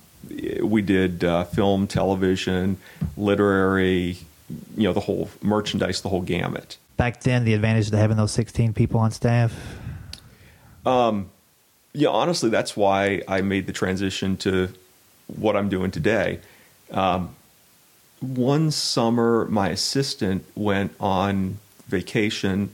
we 0.61 0.81
did 0.81 1.23
uh, 1.23 1.45
film, 1.45 1.87
television, 1.87 2.77
literary, 3.15 4.17
you 4.75 4.83
know, 4.83 4.93
the 4.93 4.99
whole 4.99 5.29
merchandise, 5.41 6.01
the 6.01 6.09
whole 6.09 6.21
gamut. 6.21 6.77
Back 6.97 7.21
then, 7.21 7.45
the 7.45 7.53
advantage 7.53 7.87
of 7.87 7.93
having 7.93 8.17
those 8.17 8.31
16 8.31 8.73
people 8.73 8.99
on 8.99 9.11
staff. 9.11 9.53
Um, 10.85 11.29
yeah, 11.93 12.09
honestly, 12.09 12.49
that's 12.49 12.75
why 12.75 13.21
I 13.27 13.41
made 13.41 13.67
the 13.67 13.73
transition 13.73 14.37
to 14.37 14.73
what 15.27 15.55
I'm 15.55 15.69
doing 15.69 15.91
today. 15.91 16.39
Um, 16.91 17.35
one 18.19 18.71
summer, 18.71 19.45
my 19.45 19.69
assistant 19.69 20.45
went 20.55 20.93
on 20.99 21.59
vacation 21.87 22.73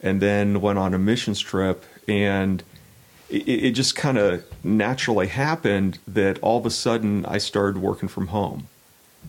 and 0.00 0.20
then 0.20 0.60
went 0.60 0.78
on 0.78 0.94
a 0.94 0.98
missions 0.98 1.40
trip, 1.40 1.84
and 2.08 2.62
it, 3.30 3.48
it 3.48 3.70
just 3.72 3.94
kind 3.94 4.18
of 4.18 4.44
naturally 4.64 5.28
happened 5.28 5.98
that 6.06 6.38
all 6.40 6.58
of 6.58 6.66
a 6.66 6.70
sudden 6.70 7.24
I 7.26 7.38
started 7.38 7.80
working 7.80 8.08
from 8.08 8.28
home. 8.28 8.68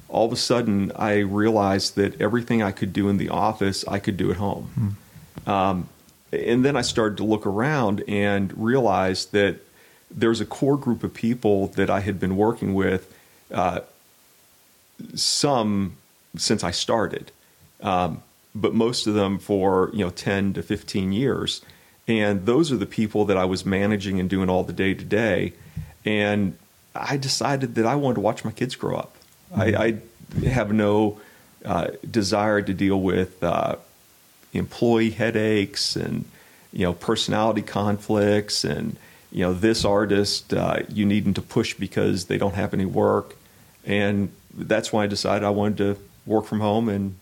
All 0.09 0.25
of 0.25 0.33
a 0.33 0.37
sudden, 0.37 0.91
I 0.95 1.19
realized 1.19 1.95
that 1.95 2.19
everything 2.19 2.61
I 2.61 2.71
could 2.71 2.93
do 2.93 3.09
in 3.09 3.17
the 3.17 3.29
office, 3.29 3.85
I 3.87 3.99
could 3.99 4.17
do 4.17 4.31
at 4.31 4.37
home. 4.37 4.97
Hmm. 5.45 5.49
Um, 5.49 5.89
and 6.31 6.65
then 6.65 6.75
I 6.75 6.81
started 6.81 7.17
to 7.17 7.23
look 7.23 7.45
around 7.45 8.03
and 8.07 8.51
realized 8.57 9.31
that 9.33 9.57
there's 10.09 10.41
a 10.41 10.45
core 10.45 10.77
group 10.77 11.03
of 11.03 11.13
people 11.13 11.67
that 11.67 11.89
I 11.89 11.99
had 11.99 12.19
been 12.19 12.35
working 12.35 12.73
with. 12.73 13.13
Uh, 13.51 13.81
some 15.15 15.97
since 16.37 16.63
I 16.63 16.71
started, 16.71 17.31
um, 17.81 18.23
but 18.55 18.73
most 18.73 19.07
of 19.07 19.13
them 19.13 19.39
for 19.39 19.89
you 19.93 20.05
know 20.05 20.09
10 20.09 20.53
to 20.53 20.63
15 20.63 21.11
years. 21.11 21.61
And 22.07 22.45
those 22.45 22.71
are 22.71 22.77
the 22.77 22.85
people 22.85 23.25
that 23.25 23.37
I 23.37 23.45
was 23.45 23.65
managing 23.65 24.19
and 24.19 24.29
doing 24.29 24.49
all 24.49 24.63
the 24.63 24.73
day 24.73 24.93
to 24.93 25.05
day. 25.05 25.53
And 26.03 26.57
I 26.93 27.15
decided 27.15 27.75
that 27.75 27.85
I 27.85 27.95
wanted 27.95 28.15
to 28.15 28.21
watch 28.21 28.43
my 28.43 28.51
kids 28.51 28.75
grow 28.75 28.97
up. 28.97 29.15
Mm-hmm. 29.53 29.61
I, 29.61 29.85
I, 29.85 29.97
have 30.47 30.73
no 30.73 31.21
uh, 31.63 31.89
desire 32.09 32.61
to 32.61 32.73
deal 32.73 32.99
with 32.99 33.43
uh, 33.43 33.75
employee 34.53 35.11
headaches 35.11 35.95
and 35.95 36.25
you 36.71 36.85
know 36.85 36.93
personality 36.93 37.61
conflicts 37.61 38.63
and 38.63 38.95
you 39.31 39.41
know 39.41 39.53
this 39.53 39.85
artist 39.85 40.53
uh, 40.53 40.79
you 40.89 41.05
needing 41.05 41.33
to 41.35 41.41
push 41.41 41.73
because 41.75 42.25
they 42.25 42.37
don't 42.37 42.55
have 42.55 42.73
any 42.73 42.85
work 42.85 43.35
and 43.85 44.31
that's 44.53 44.93
why 44.93 45.03
I 45.03 45.07
decided 45.07 45.43
I 45.43 45.49
wanted 45.49 45.77
to 45.77 45.97
work 46.25 46.45
from 46.45 46.59
home 46.59 46.89
and 46.89 47.15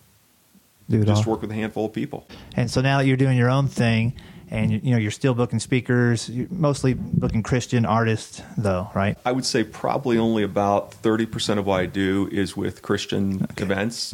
just 0.90 1.26
all. 1.26 1.34
work 1.34 1.42
with 1.42 1.52
a 1.52 1.56
handful 1.56 1.86
of 1.86 1.94
people. 1.94 2.28
And 2.56 2.70
so 2.70 2.82
now 2.82 2.98
that 2.98 3.06
you're 3.06 3.18
doing 3.18 3.38
your 3.38 3.50
own 3.50 3.68
thing, 3.68 4.14
and 4.50 4.84
you 4.84 4.92
know 4.92 4.98
you're 4.98 5.12
still 5.12 5.34
booking 5.34 5.60
speakers, 5.60 6.30
you're 6.30 6.48
mostly 6.52 6.94
booking 6.94 7.42
Christian 7.42 7.86
artists, 7.86 8.42
though, 8.58 8.90
right? 8.94 9.18
I 9.26 9.32
would 9.32 9.46
say 9.46 9.64
probably 9.64 10.18
only 10.18 10.44
about 10.44 10.94
thirty 10.94 11.26
percent 11.26 11.60
of 11.60 11.66
what 11.66 11.80
I 11.80 11.86
do 11.86 12.28
is 12.32 12.58
with 12.58 12.82
Christian 12.82 13.44
okay. 13.44 13.64
events. 13.64 14.14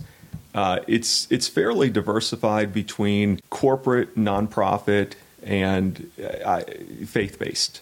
Uh, 0.54 0.80
it's 0.88 1.30
it's 1.32 1.48
fairly 1.48 1.90
diversified 1.90 2.72
between 2.72 3.40
corporate, 3.50 4.16
nonprofit, 4.16 5.14
and 5.44 6.10
uh, 6.46 6.62
faith 7.06 7.40
based. 7.40 7.82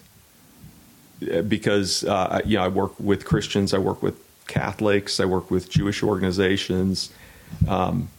Uh, 1.21 1.41
because 1.41 2.05
uh, 2.05 2.41
you 2.45 2.57
know 2.57 2.63
I 2.63 2.69
work 2.69 2.97
with 2.99 3.25
Christians, 3.25 3.73
I 3.73 3.79
work 3.79 4.01
with 4.01 4.17
Catholics. 4.47 5.19
I 5.19 5.25
work 5.25 5.51
with 5.51 5.69
Jewish 5.69 6.03
organizations, 6.03 7.11
um, 7.67 8.09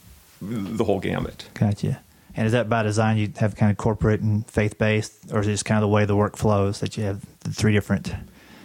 the 0.40 0.84
whole 0.84 1.00
gamut. 1.00 1.48
Gotcha. 1.54 2.00
And 2.36 2.46
is 2.46 2.52
that 2.52 2.68
by 2.68 2.82
design? 2.82 3.16
You 3.16 3.32
have 3.38 3.56
kind 3.56 3.70
of 3.70 3.78
corporate 3.78 4.20
and 4.20 4.48
faith 4.50 4.78
based, 4.78 5.32
or 5.32 5.40
is 5.40 5.48
it 5.48 5.52
just 5.52 5.64
kind 5.64 5.78
of 5.78 5.82
the 5.82 5.88
way 5.88 6.04
the 6.04 6.16
work 6.16 6.36
flows 6.36 6.80
that 6.80 6.96
you 6.96 7.04
have 7.04 7.24
the 7.40 7.50
three 7.50 7.72
different 7.72 8.14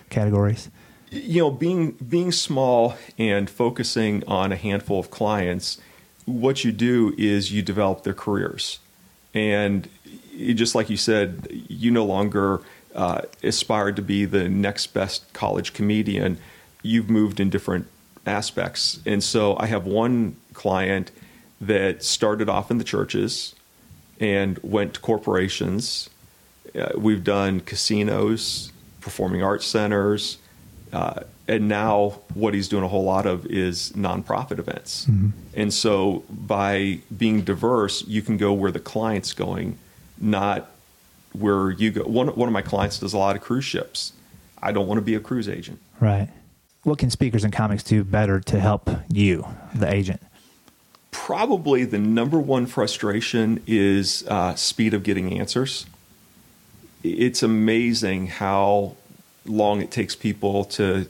categories? 0.09 0.69
You 1.09 1.43
know, 1.43 1.51
being 1.51 1.91
being 1.91 2.31
small 2.31 2.95
and 3.17 3.49
focusing 3.49 4.25
on 4.27 4.51
a 4.51 4.57
handful 4.57 4.99
of 4.99 5.09
clients, 5.09 5.79
what 6.25 6.65
you 6.65 6.71
do 6.71 7.13
is 7.17 7.51
you 7.51 7.61
develop 7.61 8.03
their 8.03 8.13
careers, 8.13 8.79
and 9.33 9.87
just 10.37 10.75
like 10.75 10.89
you 10.89 10.97
said, 10.97 11.47
you 11.49 11.91
no 11.91 12.05
longer 12.05 12.61
uh, 12.93 13.21
aspire 13.43 13.91
to 13.93 14.01
be 14.01 14.25
the 14.25 14.49
next 14.49 14.87
best 14.87 15.31
college 15.33 15.73
comedian 15.73 16.37
you've 16.83 17.09
moved 17.09 17.39
in 17.39 17.49
different 17.49 17.87
aspects. 18.25 18.99
And 19.05 19.23
so 19.23 19.57
I 19.57 19.67
have 19.67 19.85
one 19.85 20.35
client 20.53 21.11
that 21.59 22.03
started 22.03 22.49
off 22.49 22.71
in 22.71 22.77
the 22.77 22.83
churches 22.83 23.55
and 24.19 24.59
went 24.63 24.95
to 24.95 24.99
corporations. 24.99 26.09
Uh, 26.75 26.89
we've 26.95 27.23
done 27.23 27.59
casinos, 27.61 28.71
performing 28.99 29.43
arts 29.43 29.65
centers, 29.65 30.37
uh, 30.93 31.21
and 31.47 31.67
now 31.67 32.19
what 32.33 32.53
he's 32.53 32.67
doing 32.67 32.83
a 32.83 32.87
whole 32.87 33.03
lot 33.03 33.25
of 33.25 33.45
is 33.47 33.91
nonprofit 33.93 34.59
events. 34.59 35.05
Mm-hmm. 35.05 35.29
And 35.55 35.73
so 35.73 36.23
by 36.29 36.99
being 37.15 37.41
diverse, 37.41 38.05
you 38.07 38.21
can 38.21 38.37
go 38.37 38.53
where 38.53 38.71
the 38.71 38.79
client's 38.79 39.33
going, 39.33 39.77
not 40.19 40.69
where 41.33 41.71
you 41.71 41.91
go. 41.91 42.03
One, 42.03 42.27
one 42.29 42.47
of 42.47 42.53
my 42.53 42.61
clients 42.61 42.99
does 42.99 43.13
a 43.13 43.17
lot 43.17 43.35
of 43.35 43.41
cruise 43.41 43.65
ships. 43.65 44.13
I 44.61 44.71
don't 44.71 44.87
want 44.87 44.99
to 44.99 45.01
be 45.01 45.15
a 45.15 45.19
cruise 45.19 45.49
agent. 45.49 45.79
Right 45.99 46.29
what 46.83 46.97
can 46.97 47.09
speakers 47.09 47.43
and 47.43 47.53
comics 47.53 47.83
do 47.83 48.03
better 48.03 48.39
to 48.39 48.59
help 48.59 48.89
you, 49.09 49.45
the 49.75 49.91
agent? 49.91 50.21
Probably 51.11 51.85
the 51.85 51.99
number 51.99 52.39
one 52.39 52.65
frustration 52.65 53.61
is 53.67 54.25
uh, 54.27 54.55
speed 54.55 54.93
of 54.93 55.03
getting 55.03 55.37
answers. 55.39 55.85
It's 57.03 57.43
amazing 57.43 58.27
how 58.27 58.95
long 59.45 59.81
it 59.81 59.91
takes 59.91 60.15
people 60.15 60.65
to 60.65 61.07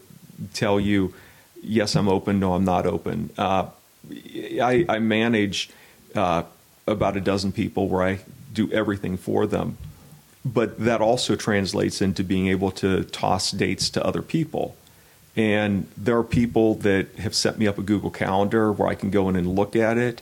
tell 0.53 0.79
you, 0.79 1.13
yes, 1.61 1.95
I'm 1.95 2.07
open, 2.07 2.39
no, 2.39 2.53
I'm 2.53 2.65
not 2.65 2.85
open. 2.85 3.29
Uh, 3.37 3.67
I, 4.09 4.85
I, 4.89 4.99
manage 4.99 5.69
uh, 6.15 6.43
about 6.87 7.17
a 7.17 7.21
dozen 7.21 7.51
people 7.51 7.87
where 7.87 8.03
I 8.03 8.19
do 8.51 8.71
everything 8.71 9.17
for 9.17 9.45
them. 9.45 9.77
But 10.43 10.79
that 10.79 11.01
also 11.01 11.35
translates 11.35 12.01
into 12.01 12.23
being 12.23 12.47
able 12.47 12.71
to 12.71 13.03
toss 13.03 13.51
dates 13.51 13.89
to 13.91 14.05
other 14.05 14.21
people. 14.21 14.75
And 15.35 15.87
there 15.95 16.17
are 16.17 16.23
people 16.23 16.75
that 16.75 17.15
have 17.15 17.33
set 17.33 17.57
me 17.57 17.67
up 17.67 17.77
a 17.77 17.81
Google 17.81 18.09
Calendar 18.09 18.71
where 18.71 18.89
I 18.89 18.95
can 18.95 19.09
go 19.09 19.29
in 19.29 19.35
and 19.35 19.55
look 19.55 19.75
at 19.75 19.97
it, 19.97 20.21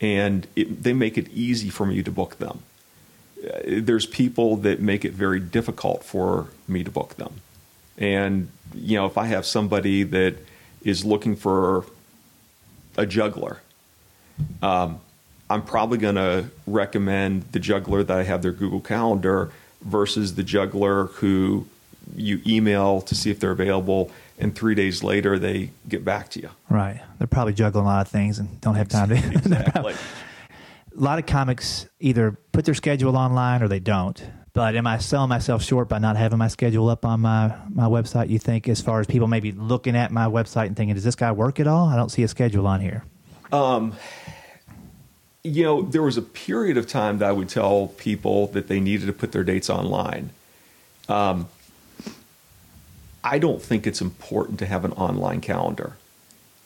and 0.00 0.46
it, 0.54 0.82
they 0.82 0.92
make 0.92 1.18
it 1.18 1.28
easy 1.32 1.70
for 1.70 1.86
me 1.86 2.02
to 2.02 2.10
book 2.10 2.38
them. 2.38 2.60
Uh, 3.42 3.60
there's 3.66 4.06
people 4.06 4.56
that 4.58 4.80
make 4.80 5.04
it 5.04 5.12
very 5.12 5.40
difficult 5.40 6.04
for 6.04 6.48
me 6.68 6.84
to 6.84 6.90
book 6.90 7.16
them. 7.16 7.40
And, 7.98 8.48
you 8.74 8.96
know, 8.96 9.06
if 9.06 9.18
I 9.18 9.26
have 9.26 9.44
somebody 9.44 10.02
that 10.04 10.36
is 10.82 11.04
looking 11.04 11.34
for 11.36 11.86
a 12.96 13.06
juggler, 13.06 13.60
um, 14.62 15.00
I'm 15.50 15.62
probably 15.62 15.98
going 15.98 16.14
to 16.14 16.46
recommend 16.66 17.52
the 17.52 17.58
juggler 17.58 18.02
that 18.02 18.16
I 18.16 18.22
have 18.22 18.42
their 18.42 18.52
Google 18.52 18.80
Calendar 18.80 19.50
versus 19.82 20.34
the 20.34 20.42
juggler 20.42 21.06
who 21.06 21.66
you 22.16 22.40
email 22.46 23.00
to 23.02 23.14
see 23.14 23.30
if 23.30 23.40
they're 23.40 23.50
available 23.50 24.10
and 24.38 24.54
three 24.54 24.74
days 24.74 25.02
later 25.02 25.38
they 25.38 25.70
get 25.88 26.04
back 26.04 26.28
to 26.30 26.40
you. 26.40 26.50
Right. 26.68 27.00
They're 27.18 27.26
probably 27.26 27.54
juggling 27.54 27.84
a 27.84 27.88
lot 27.88 28.06
of 28.06 28.12
things 28.12 28.38
and 28.38 28.60
don't 28.60 28.74
have 28.74 28.88
time 28.88 29.08
to. 29.10 29.14
exactly. 29.16 29.94
a 29.94 31.00
lot 31.00 31.18
of 31.18 31.26
comics 31.26 31.86
either 32.00 32.32
put 32.52 32.64
their 32.64 32.74
schedule 32.74 33.16
online 33.16 33.62
or 33.62 33.68
they 33.68 33.80
don't. 33.80 34.22
But 34.52 34.76
am 34.76 34.86
I 34.86 34.98
selling 34.98 35.28
myself 35.28 35.64
short 35.64 35.88
by 35.88 35.98
not 35.98 36.16
having 36.16 36.38
my 36.38 36.46
schedule 36.46 36.88
up 36.88 37.04
on 37.04 37.20
my, 37.20 37.56
my 37.68 37.86
website, 37.86 38.28
you 38.28 38.38
think, 38.38 38.68
as 38.68 38.80
far 38.80 39.00
as 39.00 39.06
people 39.08 39.26
maybe 39.26 39.50
looking 39.50 39.96
at 39.96 40.12
my 40.12 40.26
website 40.26 40.66
and 40.66 40.76
thinking, 40.76 40.94
does 40.94 41.02
this 41.02 41.16
guy 41.16 41.32
work 41.32 41.58
at 41.58 41.66
all? 41.66 41.88
I 41.88 41.96
don't 41.96 42.08
see 42.08 42.22
a 42.22 42.28
schedule 42.28 42.68
on 42.68 42.80
here. 42.80 43.04
Um, 43.50 43.94
you 45.42 45.64
know, 45.64 45.82
there 45.82 46.02
was 46.02 46.16
a 46.16 46.22
period 46.22 46.76
of 46.76 46.86
time 46.86 47.18
that 47.18 47.28
I 47.28 47.32
would 47.32 47.48
tell 47.48 47.88
people 47.88 48.46
that 48.48 48.68
they 48.68 48.78
needed 48.78 49.06
to 49.06 49.12
put 49.12 49.32
their 49.32 49.42
dates 49.42 49.68
online. 49.68 50.30
Um, 51.08 51.48
I 53.24 53.38
don't 53.38 53.60
think 53.60 53.86
it's 53.86 54.02
important 54.02 54.58
to 54.58 54.66
have 54.66 54.84
an 54.84 54.92
online 54.92 55.40
calendar 55.40 55.96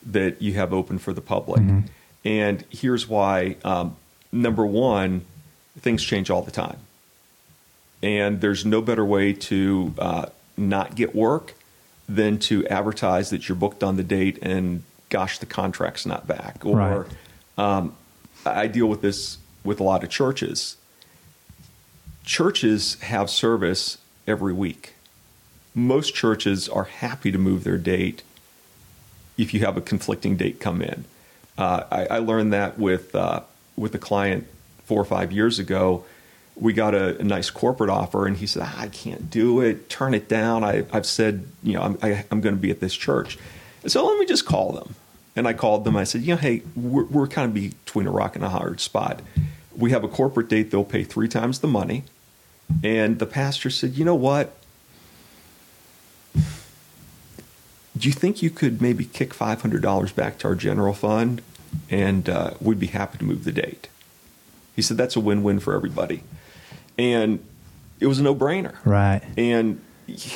that 0.05 0.43
you 0.43 0.55
have 0.55 0.73
open 0.73 0.99
for 0.99 1.13
the 1.13 1.21
public. 1.21 1.61
Mm-hmm. 1.63 1.81
And 2.25 2.65
here's 2.69 3.09
why. 3.09 3.57
Um, 3.65 3.97
number 4.33 4.67
one, 4.67 5.25
things 5.79 6.03
change 6.03 6.31
all 6.31 6.43
the 6.43 6.51
time. 6.51 6.79
And 8.03 8.41
there's 8.41 8.67
no 8.67 8.83
better 8.83 9.05
way 9.05 9.33
to 9.33 9.95
uh, 9.99 10.27
not 10.57 10.97
get 10.97 11.15
work 11.15 11.55
than 12.09 12.39
to 12.39 12.67
advertise 12.67 13.31
that 13.31 13.49
you're 13.49 13.57
booked 13.57 13.85
on 13.85 13.97
the 13.97 14.03
date 14.03 14.39
and 14.43 14.83
gosh, 15.11 15.39
the 15.39 15.47
contract's 15.47 16.05
not 16.05 16.27
back. 16.27 16.65
Or 16.67 16.77
right. 16.77 17.07
um, 17.57 17.95
I 18.45 18.67
deal 18.67 18.87
with 18.87 19.01
this 19.01 19.39
with 19.65 19.79
a 19.81 19.85
lot 19.85 20.03
of 20.03 20.11
churches. 20.11 20.77
churches 22.25 22.97
have 23.01 23.31
service 23.31 23.99
every 24.27 24.53
week. 24.53 24.95
Most 25.75 26.15
churches 26.15 26.69
are 26.69 26.85
happy 26.85 27.31
to 27.31 27.39
move 27.39 27.65
their 27.65 27.79
date 27.79 28.23
if 29.37 29.55
you 29.55 29.61
have 29.61 29.77
a 29.77 29.81
conflicting 29.81 30.37
date 30.37 30.61
come 30.61 30.83
in. 30.83 31.05
Uh, 31.57 31.85
I, 31.91 32.07
I, 32.07 32.19
learned 32.19 32.53
that 32.53 32.79
with 32.79 33.15
uh, 33.15 33.41
with 33.77 33.95
a 33.95 33.99
client 33.99 34.47
four 34.85 35.01
or 35.01 35.05
five 35.05 35.33
years 35.33 35.59
ago. 35.59 36.05
We 36.55 36.73
got 36.73 36.95
a, 36.95 37.19
a 37.19 37.25
nice 37.25 37.51
corporate 37.51 37.91
offer, 37.91 38.27
and 38.27 38.37
he 38.37 38.47
said, 38.47 38.63
ah, 38.65 38.75
"I 38.79 38.89
can't 38.89 39.31
do 39.31 39.61
it. 39.61 39.89
Turn 39.89 40.15
it 40.15 40.29
down. 40.29 40.63
I, 40.65 40.85
have 40.93 41.07
said, 41.07 41.47
you 41.63 41.75
know, 41.75 41.83
I'm, 41.83 41.99
I, 42.03 42.25
am 42.31 42.41
going 42.41 42.55
to 42.55 42.61
be 42.61 42.71
at 42.71 42.81
this 42.81 42.95
church." 42.95 43.39
And 43.83 43.91
so 43.91 44.07
let 44.07 44.19
me 44.19 44.27
just 44.27 44.45
call 44.45 44.73
them. 44.73 44.95
And 45.35 45.47
I 45.47 45.53
called 45.53 45.85
them. 45.85 45.97
I 45.97 46.05
said, 46.05 46.23
"You 46.23 46.35
know, 46.35 46.41
hey, 46.41 46.63
we're, 46.77 47.05
we're 47.05 47.29
kind 47.29 47.49
of 47.49 47.55
between 47.55 48.07
a 48.07 48.11
rock 48.11 48.37
and 48.37 48.45
a 48.45 48.51
hard 48.51 48.81
spot. 48.81 49.21
We 49.77 49.91
have 49.91 50.05
a 50.05 50.09
corporate 50.09 50.49
date. 50.49 50.71
They'll 50.71 50.85
pay 50.85 51.05
three 51.05 51.29
times 51.29 51.61
the 51.61 51.69
money." 51.69 52.05
And 52.85 53.19
the 53.19 53.27
pastor 53.27 53.71
said, 53.71 53.95
"You 53.95 54.05
know 54.05 54.15
what? 54.15 54.58
Do 57.99 58.09
you 58.09 58.13
think 58.13 58.43
you 58.43 58.51
could 58.51 58.81
maybe 58.81 59.05
kick 59.05 59.35
$500 59.35 60.15
back 60.15 60.39
to 60.39 60.49
our 60.49 60.55
general 60.55 60.95
fund 60.95 61.43
and 61.91 62.29
uh, 62.29 62.55
we'd 62.61 62.81
be 62.81 62.87
happy 62.87 63.19
to 63.19 63.25
move 63.25 63.45
the 63.45 63.53
date? 63.53 63.89
He 64.77 64.83
said, 64.83 64.97
that's 64.97 65.17
a 65.17 65.21
win 65.21 65.43
win 65.43 65.59
for 65.59 65.75
everybody. 65.75 66.23
And 66.97 67.45
it 68.01 68.07
was 68.07 68.19
a 68.19 68.23
no 68.23 68.35
brainer. 68.35 68.77
Right. 68.85 69.23
And 69.37 69.81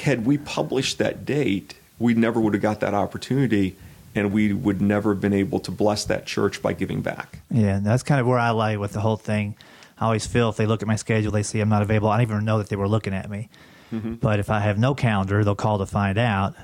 had 0.03 0.27
we 0.27 0.39
published 0.39 0.99
that 0.99 1.25
date, 1.25 1.75
we 1.99 2.15
never 2.15 2.41
would 2.41 2.55
have 2.55 2.63
got 2.63 2.81
that 2.81 2.95
opportunity 2.95 3.77
and 4.15 4.33
we 4.33 4.53
would 4.53 4.83
never 4.83 5.15
have 5.15 5.21
been 5.21 5.33
able 5.33 5.59
to 5.61 5.71
bless 5.71 6.05
that 6.05 6.27
church 6.27 6.61
by 6.61 6.73
giving 6.73 7.01
back. 7.01 7.39
Yeah, 7.51 7.81
that's 7.83 8.03
kind 8.03 8.21
of 8.21 8.27
where 8.27 8.39
I 8.39 8.51
lie 8.51 8.77
with 8.77 8.93
the 8.93 9.01
whole 9.01 9.17
thing. 9.17 9.57
I 9.99 10.07
always 10.07 10.27
feel 10.27 10.51
if 10.51 10.57
they 10.57 10.67
look 10.67 10.83
at 10.83 10.89
my 10.89 10.97
schedule, 10.97 11.33
they 11.33 11.43
see 11.43 11.61
I'm 11.61 11.69
not 11.69 11.83
available. 11.83 12.11
I 12.11 12.17
don't 12.17 12.31
even 12.31 12.45
know 12.45 12.59
that 12.59 12.69
they 12.69 12.77
were 12.77 12.89
looking 12.89 13.15
at 13.15 13.31
me. 13.31 13.49
Mm-hmm. 13.93 14.15
But 14.15 14.41
if 14.41 14.51
I 14.51 14.61
have 14.61 14.79
no 14.79 14.95
calendar, 14.95 15.45
they'll 15.45 15.55
call 15.55 15.79
to 15.79 15.87
find 15.87 16.19
out 16.19 16.55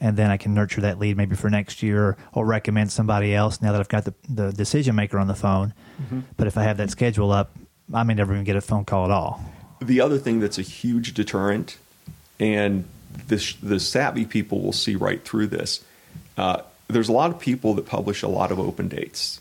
and 0.00 0.16
then 0.16 0.30
I 0.30 0.36
can 0.36 0.54
nurture 0.54 0.80
that 0.82 0.98
lead 0.98 1.16
maybe 1.16 1.36
for 1.36 1.50
next 1.50 1.82
year 1.82 2.16
or 2.32 2.46
recommend 2.46 2.92
somebody 2.92 3.34
else 3.34 3.60
now 3.60 3.72
that 3.72 3.80
I've 3.80 3.88
got 3.88 4.04
the, 4.04 4.14
the 4.28 4.52
decision 4.52 4.94
maker 4.94 5.18
on 5.18 5.26
the 5.26 5.34
phone. 5.34 5.74
Mm-hmm. 6.02 6.20
But 6.36 6.46
if 6.46 6.56
I 6.56 6.62
have 6.62 6.76
that 6.76 6.90
schedule 6.90 7.32
up, 7.32 7.56
I 7.92 8.02
may 8.02 8.14
never 8.14 8.32
even 8.32 8.44
get 8.44 8.56
a 8.56 8.60
phone 8.60 8.84
call 8.84 9.04
at 9.04 9.10
all. 9.10 9.42
The 9.80 10.00
other 10.00 10.18
thing 10.18 10.40
that's 10.40 10.58
a 10.58 10.62
huge 10.62 11.14
deterrent, 11.14 11.78
and 12.38 12.84
this, 13.26 13.54
the 13.54 13.80
savvy 13.80 14.24
people 14.24 14.60
will 14.60 14.72
see 14.72 14.96
right 14.96 15.22
through 15.24 15.48
this, 15.48 15.84
uh, 16.36 16.62
there's 16.88 17.08
a 17.08 17.12
lot 17.12 17.30
of 17.30 17.38
people 17.38 17.74
that 17.74 17.86
publish 17.86 18.22
a 18.22 18.28
lot 18.28 18.50
of 18.50 18.58
open 18.58 18.88
dates. 18.88 19.40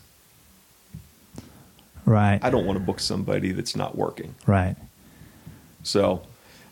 Right. 2.05 2.39
I 2.41 2.49
don't 2.49 2.65
want 2.65 2.79
to 2.79 2.85
book 2.85 2.99
somebody 2.99 3.51
that's 3.51 3.75
not 3.75 3.97
working. 3.97 4.35
Right. 4.45 4.75
So 5.83 6.21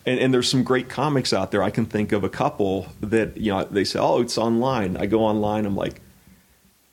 and, 0.06 0.20
and, 0.20 0.32
there's 0.32 0.48
some 0.48 0.62
great 0.62 0.88
comics 0.88 1.32
out 1.32 1.50
there. 1.50 1.62
I 1.62 1.70
can 1.70 1.84
think 1.84 2.12
of 2.12 2.24
a 2.24 2.28
couple 2.28 2.86
that 3.00 3.36
you 3.36 3.52
know 3.52 3.64
they 3.64 3.84
say, 3.84 3.98
"Oh, 3.98 4.20
it's 4.20 4.38
online." 4.38 4.96
I 4.96 5.06
go 5.06 5.20
online. 5.24 5.66
I'm 5.66 5.76
like, 5.76 6.00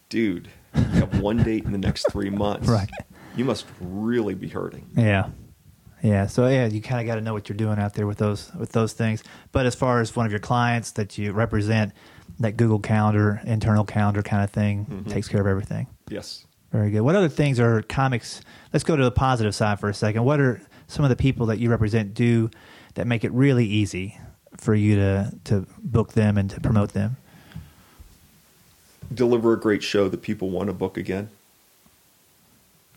"Dude, 0.10 0.50
you 0.76 0.82
have 0.82 1.22
one 1.22 1.44
date 1.44 1.64
in 1.64 1.72
the 1.72 1.78
next 1.78 2.12
three 2.12 2.30
months. 2.32 2.68
right? 2.68 2.90
You 3.36 3.46
must 3.46 3.66
really 3.80 4.34
be 4.34 4.50
hurting." 4.50 4.90
Yeah, 4.96 5.30
yeah. 6.02 6.28
So 6.28 6.48
yeah, 6.48 6.66
you 6.66 6.82
kind 6.82 7.02
of 7.02 7.08
got 7.08 7.16
to 7.16 7.22
know 7.22 7.34
what 7.34 7.48
you're 7.48 7.58
doing 7.58 7.80
out 7.80 7.94
there 7.94 8.08
with 8.08 8.18
those 8.18 8.52
with 8.56 8.72
those 8.72 8.94
things. 8.94 9.24
But 9.52 9.66
as 9.66 9.76
far 9.76 10.02
as 10.02 10.16
one 10.16 10.26
of 10.26 10.32
your 10.32 10.40
clients 10.40 10.92
that 10.92 11.18
you 11.18 11.32
represent, 11.32 11.94
that 12.40 12.58
Google 12.58 12.80
Calendar, 12.80 13.42
internal 13.46 13.86
calendar 13.86 14.24
kind 14.24 14.44
of 14.44 14.50
thing 14.50 14.86
mm-hmm. 14.86 15.10
takes 15.10 15.28
care 15.28 15.42
of 15.42 15.48
everything. 15.48 15.88
Yes. 16.10 16.46
Very 16.72 16.90
good. 16.90 17.02
What 17.02 17.16
other 17.16 17.30
things 17.30 17.60
are 17.60 17.84
comics? 17.84 18.42
Let's 18.74 18.84
go 18.84 18.96
to 18.96 19.04
the 19.04 19.12
positive 19.12 19.54
side 19.54 19.80
for 19.80 19.90
a 19.90 19.94
second. 19.94 20.24
What 20.24 20.40
are 20.40 20.60
some 20.88 21.06
of 21.06 21.10
the 21.10 21.16
people 21.16 21.46
that 21.48 21.60
you 21.60 21.70
represent 21.70 22.16
do 22.16 22.50
that 22.96 23.08
make 23.08 23.24
it 23.24 23.32
really 23.32 23.66
easy 23.66 24.18
for 24.58 24.76
you 24.76 24.96
to 24.96 25.34
to 25.46 25.66
book 25.80 26.14
them 26.14 26.38
and 26.38 26.50
to 26.52 26.60
promote 26.60 26.94
them? 26.94 27.18
Deliver 29.14 29.54
a 29.54 29.60
great 29.60 29.84
show 29.84 30.10
that 30.10 30.22
people 30.22 30.50
want 30.50 30.68
to 30.68 30.74
book 30.74 30.98
again. 30.98 31.30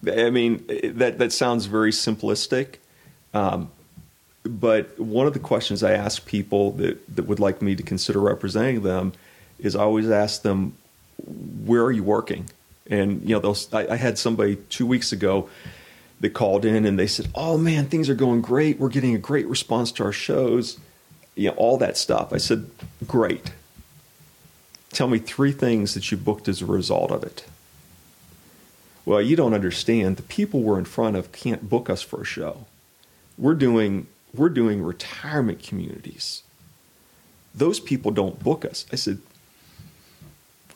I 0.06 0.30
mean, 0.30 0.64
that 0.98 1.18
that 1.18 1.32
sounds 1.32 1.66
very 1.66 1.90
simplistic, 1.90 2.76
um, 3.34 3.70
but 4.44 4.98
one 5.00 5.26
of 5.26 5.32
the 5.32 5.38
questions 5.40 5.82
I 5.82 5.92
ask 5.92 6.24
people 6.26 6.72
that 6.72 7.16
that 7.16 7.24
would 7.24 7.40
like 7.40 7.62
me 7.62 7.74
to 7.74 7.82
consider 7.82 8.20
representing 8.20 8.82
them 8.82 9.12
is 9.58 9.74
I 9.74 9.80
always 9.80 10.10
ask 10.10 10.42
them, 10.42 10.76
"Where 11.64 11.82
are 11.82 11.92
you 11.92 12.04
working?" 12.04 12.50
And 12.88 13.28
you 13.28 13.40
know. 13.40 13.54
I, 13.72 13.88
I 13.88 13.96
had 13.96 14.18
somebody 14.18 14.56
two 14.68 14.86
weeks 14.86 15.12
ago 15.12 15.48
they 16.20 16.30
called 16.30 16.64
in 16.64 16.84
and 16.84 16.98
they 16.98 17.06
said, 17.06 17.28
"Oh 17.34 17.58
man, 17.58 17.86
things 17.86 18.08
are 18.08 18.14
going 18.14 18.40
great. 18.40 18.78
We're 18.78 18.88
getting 18.88 19.14
a 19.14 19.18
great 19.18 19.46
response 19.46 19.92
to 19.92 20.04
our 20.04 20.12
shows." 20.12 20.78
You 21.34 21.50
know, 21.50 21.56
all 21.56 21.76
that 21.78 21.98
stuff. 21.98 22.32
I 22.32 22.38
said, 22.38 22.70
"Great. 23.06 23.52
Tell 24.92 25.08
me 25.08 25.18
three 25.18 25.52
things 25.52 25.92
that 25.94 26.10
you 26.10 26.16
booked 26.16 26.48
as 26.48 26.62
a 26.62 26.66
result 26.66 27.10
of 27.10 27.22
it." 27.22 27.44
Well, 29.04 29.20
you 29.20 29.36
don't 29.36 29.54
understand. 29.54 30.16
The 30.16 30.22
people 30.22 30.62
we're 30.62 30.78
in 30.78 30.84
front 30.84 31.16
of 31.16 31.32
can't 31.32 31.68
book 31.68 31.90
us 31.90 32.02
for 32.02 32.22
a 32.22 32.24
show. 32.24 32.66
We're 33.36 33.54
doing 33.54 34.06
we're 34.34 34.48
doing 34.48 34.82
retirement 34.82 35.62
communities. 35.62 36.42
Those 37.54 37.80
people 37.80 38.10
don't 38.10 38.42
book 38.42 38.64
us. 38.64 38.86
I 38.92 38.96
said, 38.96 39.18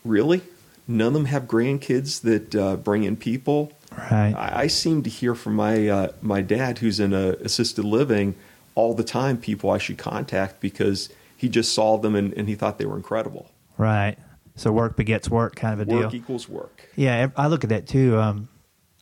"Really? 0.05 0.43
None 0.87 1.09
of 1.09 1.13
them 1.15 1.25
have 1.27 1.45
grandkids 1.45 2.21
that 2.21 2.55
uh, 2.55 2.77
bring 2.77 3.05
in 3.05 3.17
people." 3.17 3.73
Right. 3.97 4.35
I, 4.37 4.63
I 4.63 4.67
seem 4.67 5.03
to 5.03 5.11
hear 5.11 5.35
from 5.35 5.57
my 5.57 5.89
uh, 5.89 6.13
my 6.23 6.43
dad, 6.43 6.79
who's 6.79 7.01
in 7.01 7.13
a 7.13 7.31
assisted 7.41 7.85
living, 7.85 8.35
all 8.75 8.95
the 8.95 9.05
time. 9.05 9.37
People 9.37 9.71
I 9.71 9.79
should 9.79 9.99
contact 9.99 10.61
because 10.61 11.09
he 11.37 11.49
just 11.49 11.73
saw 11.73 11.99
them 11.99 12.15
and, 12.15 12.33
and 12.35 12.49
he 12.49 12.55
thought 12.55 12.79
they 12.79 12.87
were 12.87 12.97
incredible. 12.97 13.51
Right. 13.79 14.17
So 14.55 14.73
work 14.73 14.97
begets 14.97 15.31
work, 15.31 15.57
kind 15.57 15.81
of 15.81 15.89
a 15.89 15.91
work 15.91 15.99
deal. 15.99 16.07
Work 16.07 16.15
equals 16.15 16.49
work. 16.49 16.89
Yeah, 16.97 17.29
I 17.37 17.47
look 17.47 17.65
at 17.65 17.71
that 17.71 17.87
too. 17.87 18.19
Um, 18.19 18.49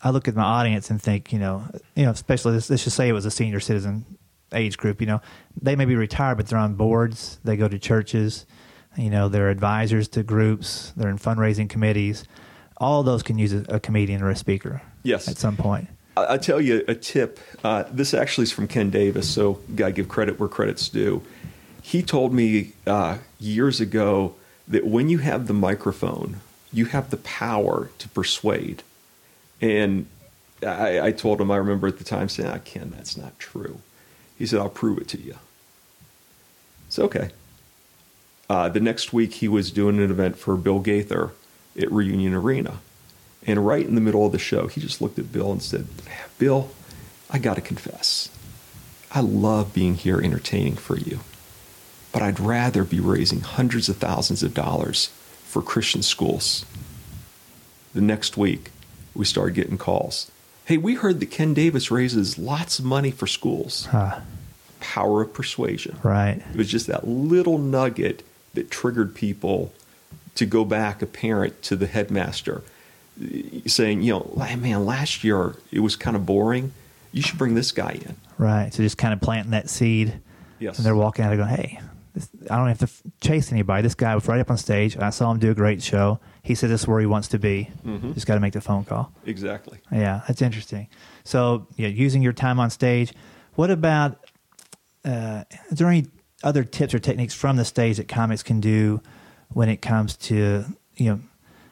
I 0.03 0.11
look 0.11 0.29
at 0.29 0.37
my 0.37 0.45
audience 0.45 0.91
and 0.91 1.03
think, 1.03 1.33
you 1.33 1.39
know, 1.39 1.65
you 1.97 2.05
know, 2.05 2.13
especially 2.13 2.53
this, 2.53 2.71
let's 2.71 2.85
just 2.85 2.97
say 2.97 3.09
it 3.09 3.13
was 3.13 3.27
a 3.27 3.31
senior 3.31 3.59
citizen 3.59 4.07
age 4.53 4.77
group. 4.77 5.01
You 5.01 5.09
know, 5.09 5.21
they 5.61 5.75
may 5.75 5.85
be 5.85 5.97
retired, 5.97 6.37
but 6.37 6.47
they're 6.47 6.59
on 6.59 6.75
boards. 6.75 7.41
They 7.43 7.57
go 7.57 7.67
to 7.67 7.79
churches. 7.79 8.47
You 8.97 9.11
know, 9.11 9.29
they're 9.29 9.51
advisors 9.51 10.09
to 10.09 10.23
groups. 10.23 10.93
They're 10.97 11.11
in 11.11 11.19
fundraising 11.19 11.69
committees 11.69 12.25
all 12.79 13.03
those 13.03 13.23
can 13.23 13.39
use 13.39 13.53
a, 13.53 13.65
a 13.69 13.81
comedian 13.81 14.23
or 14.23 14.31
a 14.31 14.37
speaker. 14.37 14.83
Yes, 15.03 15.29
at 15.29 15.37
some 15.37 15.57
point. 15.57 15.89
I, 16.17 16.33
will 16.33 16.39
tell 16.39 16.61
you 16.61 16.85
a 16.89 16.95
tip. 16.95 17.39
Uh, 17.63 17.85
this 17.91 18.15
actually 18.15 18.45
is 18.45 18.53
from 18.53 18.67
Ken 18.67 18.91
Davis, 18.91 19.29
so 19.29 19.61
gotta 19.75 19.93
give 19.93 20.09
credit 20.09 20.39
where 20.41 20.49
credit's 20.49 20.89
due. 20.89 21.23
He 21.83 22.03
told 22.03 22.33
me 22.33 22.73
uh, 22.87 23.19
years 23.39 23.81
ago 23.81 24.35
that 24.67 24.87
when 24.87 25.09
you 25.09 25.19
have 25.19 25.47
the 25.47 25.55
microphone, 25.55 26.41
you 26.73 26.87
have 26.87 27.11
the 27.11 27.17
power 27.17 27.91
to 27.99 28.09
persuade. 28.09 28.83
And 29.61 30.07
I, 30.65 31.01
I 31.01 31.13
told 31.13 31.41
him, 31.41 31.51
I 31.51 31.57
remember 31.57 31.87
at 31.87 31.99
the 31.99 32.05
time 32.05 32.29
saying, 32.29 32.51
ah, 32.51 32.59
Ken, 32.65 32.93
that's 32.95 33.17
not 33.17 33.39
true. 33.39 33.81
He 34.37 34.47
said, 34.47 34.61
I'll 34.61 34.69
prove 34.69 34.99
it 34.99 35.09
to 35.09 35.21
you. 35.21 35.37
It's 36.87 36.99
okay. 36.99 37.31
Uh, 38.51 38.69
the 38.69 38.81
next 38.81 39.13
week, 39.13 39.35
he 39.35 39.49
was 39.49 39.71
doing 39.71 39.99
an 39.99 40.11
event 40.11 40.39
for 40.39 40.57
Bill 40.57 40.81
Gaither 40.81 41.33
at 41.79 41.91
Reunion 41.91 42.35
Arena. 42.35 42.81
And 43.47 43.67
right 43.67 43.87
in 43.87 43.95
the 43.95 44.01
middle 44.01 44.27
of 44.27 44.33
the 44.33 44.39
show, 44.39 44.67
he 44.67 44.81
just 44.81 45.01
looked 45.01 45.19
at 45.19 45.33
Bill 45.33 45.53
and 45.53 45.63
said, 45.63 45.87
Bill, 46.39 46.71
I 47.31 47.39
got 47.39 47.55
to 47.55 47.61
confess, 47.61 48.31
I 49.11 49.21
love 49.21 49.73
being 49.73 49.95
here 49.95 50.21
entertaining 50.21 50.77
for 50.77 50.97
you, 50.97 51.21
but 52.13 52.23
I'd 52.23 52.41
rather 52.41 52.85
be 52.85 53.01
raising 53.01 53.41
hundreds 53.41 53.89
of 53.89 53.97
thousands 53.97 54.43
of 54.43 54.55
dollars 54.55 55.07
for 55.45 55.63
Christian 55.63 56.03
schools. 56.03 56.67
The 57.95 58.01
next 58.01 58.37
week, 58.37 58.71
we 59.15 59.25
started 59.25 59.55
getting 59.55 59.79
calls. 59.79 60.31
Hey, 60.67 60.77
we 60.77 60.95
heard 60.95 61.21
that 61.21 61.31
Ken 61.31 61.55
Davis 61.55 61.91
raises 61.91 62.39
lots 62.39 62.79
of 62.79 62.85
money 62.85 63.11
for 63.11 63.27
schools. 63.27 63.87
Huh. 63.87 64.21
Power 64.81 65.23
of 65.23 65.33
persuasion. 65.33 65.99
Right. 66.03 66.43
It 66.53 66.57
was 66.57 66.69
just 66.71 66.87
that 66.87 67.09
little 67.09 67.57
nugget 67.57 68.23
that 68.53 68.71
triggered 68.71 69.15
people 69.15 69.73
to 70.39 70.47
go 70.47 70.65
back 70.65 71.03
a 71.03 71.07
parent 71.07 71.61
to 71.63 71.75
the 71.75 71.89
headmaster 71.89 72.63
saying, 73.67 74.03
you 74.03 74.13
know, 74.13 74.33
man, 74.37 74.87
last 74.87 75.25
year 75.25 75.57
it 75.73 75.81
was 75.81 75.97
kind 75.97 76.15
of 76.15 76.25
boring. 76.25 76.73
You 77.11 77.23
should 77.23 77.39
bring 77.39 77.57
this 77.57 77.73
guy 77.73 77.91
in. 77.91 78.15
Right. 78.39 78.73
So 78.73 78.85
just 78.85 78.97
kind 78.97 79.13
of 79.13 79.21
planting 79.21 79.51
that 79.51 79.69
seed. 79.69 80.21
Yes. 80.61 80.77
And 80.77 80.87
they're 80.87 80.95
walking 80.95 81.25
out 81.25 81.33
and 81.33 81.41
going, 81.41 81.51
hey, 81.57 81.81
this, 82.15 82.29
I 82.49 82.57
don't 82.57 82.69
have 82.69 82.79
to 82.79 82.85
f- 82.85 83.03
chase 83.21 83.51
anybody. 83.51 83.83
This 83.83 83.97
guy 83.97 84.15
was 84.15 84.29
right 84.29 84.39
up 84.39 84.49
on 84.49 84.59
stage. 84.59 84.97
I 84.97 85.11
saw 85.11 85.33
him 85.33 85.41
do 85.41 85.51
a 85.51 85.55
great 85.55 85.83
show. 85.83 86.21
He 86.45 86.55
said 86.55 86.71
this 86.71 86.83
is 86.83 86.87
where 86.87 87.01
he 87.01 87.07
wants 87.07 87.27
to 87.29 87.41
be. 87.41 87.69
Mm-hmm. 87.85 88.13
Just 88.13 88.29
got 88.29 88.35
to 88.35 88.41
make 88.41 88.53
the 88.53 88.61
phone 88.61 88.85
call. 88.85 89.13
Exactly. 89.27 89.79
Yeah, 89.91 90.21
that's 90.29 90.41
interesting. 90.41 90.87
So, 91.25 91.67
yeah, 91.77 91.89
using 91.89 92.23
your 92.23 92.33
time 92.33 92.61
on 92.61 92.71
stage. 92.71 93.13
What 93.57 93.73
about, 93.73 94.25
uh, 95.05 95.43
is 95.71 95.79
there 95.79 95.89
any 95.89 96.07
other 96.45 96.63
tips 96.63 96.95
or 96.95 97.01
techniques 97.01 97.35
from 97.35 97.57
the 97.57 97.65
stage 97.65 97.97
that 97.97 98.07
comics 98.07 98.45
can 98.45 98.61
do 98.61 99.03
when 99.51 99.69
it 99.69 99.83
comes 99.83 100.17
to 100.17 100.65
you 100.97 101.11
know 101.11 101.21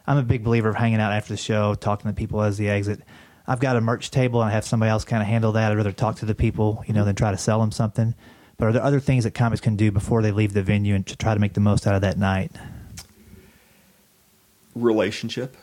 I'm 0.06 0.18
a 0.18 0.22
big 0.22 0.44
believer 0.44 0.68
of 0.68 0.76
hanging 0.76 1.00
out 1.00 1.12
after 1.12 1.32
the 1.32 1.36
show, 1.36 1.74
talking 1.74 2.10
to 2.10 2.14
people 2.14 2.42
as 2.42 2.58
the 2.58 2.68
exit. 2.68 3.00
I've 3.46 3.60
got 3.60 3.76
a 3.76 3.80
merch 3.80 4.10
table 4.10 4.40
and 4.40 4.50
I 4.50 4.52
have 4.54 4.64
somebody 4.64 4.90
else 4.90 5.04
kind 5.04 5.22
of 5.22 5.28
handle 5.28 5.52
that. 5.52 5.72
I'd 5.72 5.76
rather 5.76 5.92
talk 5.92 6.16
to 6.16 6.26
the 6.26 6.34
people, 6.34 6.84
you 6.86 6.94
know, 6.94 7.04
than 7.04 7.14
try 7.14 7.30
to 7.30 7.36
sell 7.36 7.60
them 7.60 7.72
something. 7.72 8.14
But 8.56 8.66
are 8.66 8.72
there 8.72 8.82
other 8.82 9.00
things 9.00 9.24
that 9.24 9.34
comics 9.34 9.60
can 9.60 9.76
do 9.76 9.90
before 9.90 10.22
they 10.22 10.32
leave 10.32 10.52
the 10.52 10.62
venue 10.62 10.94
and 10.94 11.06
to 11.06 11.16
try 11.16 11.34
to 11.34 11.40
make 11.40 11.54
the 11.54 11.60
most 11.60 11.86
out 11.86 11.94
of 11.94 12.00
that 12.00 12.18
night? 12.18 12.52
Relationship. 14.74 15.56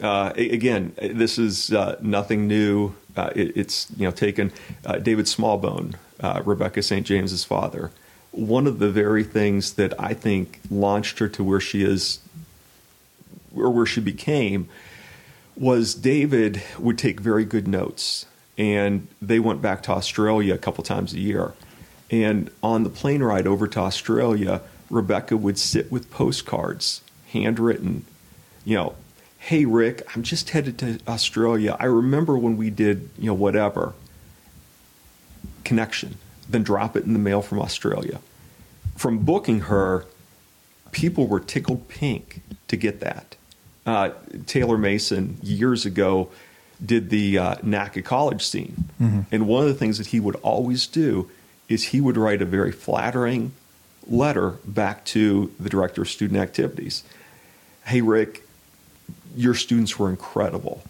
Uh, 0.00 0.32
again, 0.36 0.94
this 0.96 1.38
is 1.38 1.72
uh, 1.72 1.96
nothing 2.00 2.46
new. 2.46 2.94
Uh, 3.16 3.30
it, 3.34 3.56
it's 3.56 3.88
you 3.96 4.04
know 4.04 4.10
taken 4.10 4.52
uh, 4.86 4.96
David 4.96 5.26
Smallbone, 5.26 5.94
uh, 6.20 6.42
Rebecca 6.44 6.82
St. 6.82 7.06
James's 7.06 7.44
father. 7.44 7.90
One 8.32 8.66
of 8.66 8.78
the 8.78 8.90
very 8.90 9.24
things 9.24 9.74
that 9.74 9.98
I 10.00 10.14
think 10.14 10.60
launched 10.70 11.18
her 11.18 11.28
to 11.28 11.44
where 11.44 11.60
she 11.60 11.82
is, 11.82 12.20
or 13.54 13.70
where 13.70 13.86
she 13.86 14.00
became, 14.00 14.68
was 15.56 15.94
David 15.94 16.62
would 16.78 16.96
take 16.96 17.20
very 17.20 17.44
good 17.44 17.66
notes, 17.66 18.26
and 18.56 19.08
they 19.20 19.40
went 19.40 19.60
back 19.60 19.82
to 19.84 19.92
Australia 19.92 20.54
a 20.54 20.58
couple 20.58 20.84
times 20.84 21.12
a 21.12 21.18
year. 21.18 21.52
And 22.10 22.50
on 22.62 22.84
the 22.84 22.90
plane 22.90 23.22
ride 23.22 23.46
over 23.46 23.66
to 23.68 23.80
Australia, 23.80 24.62
Rebecca 24.88 25.36
would 25.36 25.58
sit 25.58 25.90
with 25.92 26.10
postcards, 26.10 27.02
handwritten, 27.32 28.04
you 28.64 28.76
know, 28.76 28.94
hey 29.38 29.64
Rick, 29.64 30.02
I'm 30.14 30.22
just 30.22 30.50
headed 30.50 30.78
to 30.78 30.98
Australia. 31.08 31.76
I 31.80 31.86
remember 31.86 32.36
when 32.36 32.56
we 32.56 32.70
did, 32.70 33.08
you 33.18 33.26
know, 33.26 33.34
whatever 33.34 33.94
connection, 35.64 36.18
then 36.52 36.62
drop 36.62 36.96
it 36.96 37.04
in 37.04 37.12
the 37.12 37.18
mail 37.18 37.42
from 37.42 37.60
Australia. 37.60 38.20
From 38.96 39.18
booking 39.18 39.60
her, 39.60 40.04
people 40.92 41.26
were 41.26 41.40
tickled 41.40 41.88
pink 41.88 42.42
to 42.68 42.76
get 42.76 43.00
that. 43.00 43.36
Uh, 43.86 44.10
Taylor 44.46 44.76
Mason 44.76 45.38
years 45.42 45.86
ago 45.86 46.28
did 46.84 47.10
the 47.10 47.38
uh, 47.38 47.54
NACA 47.56 48.04
college 48.04 48.44
scene, 48.44 48.84
mm-hmm. 49.00 49.20
and 49.30 49.46
one 49.46 49.62
of 49.62 49.68
the 49.68 49.74
things 49.74 49.98
that 49.98 50.08
he 50.08 50.20
would 50.20 50.36
always 50.36 50.86
do 50.86 51.30
is 51.68 51.84
he 51.84 52.00
would 52.00 52.16
write 52.16 52.42
a 52.42 52.44
very 52.44 52.72
flattering 52.72 53.52
letter 54.06 54.50
back 54.64 55.04
to 55.04 55.52
the 55.60 55.68
director 55.68 56.02
of 56.02 56.08
student 56.08 56.40
activities. 56.40 57.04
Hey 57.86 58.00
Rick, 58.00 58.46
your 59.36 59.54
students 59.54 59.98
were 59.98 60.10
incredible. 60.10 60.82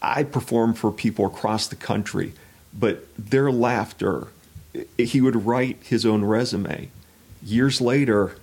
I 0.00 0.22
performed 0.22 0.78
for 0.78 0.90
people 0.90 1.26
across 1.26 1.66
the 1.66 1.76
country, 1.76 2.32
but 2.72 3.04
their 3.16 3.50
laughter, 3.50 4.28
he 4.96 5.20
would 5.20 5.46
write 5.46 5.78
his 5.82 6.04
own 6.04 6.24
resume. 6.24 6.90
Years 7.42 7.80
later, 7.80 8.36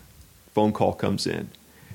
phone 0.54 0.72
call 0.72 0.94
comes 0.94 1.28
in. 1.28 1.50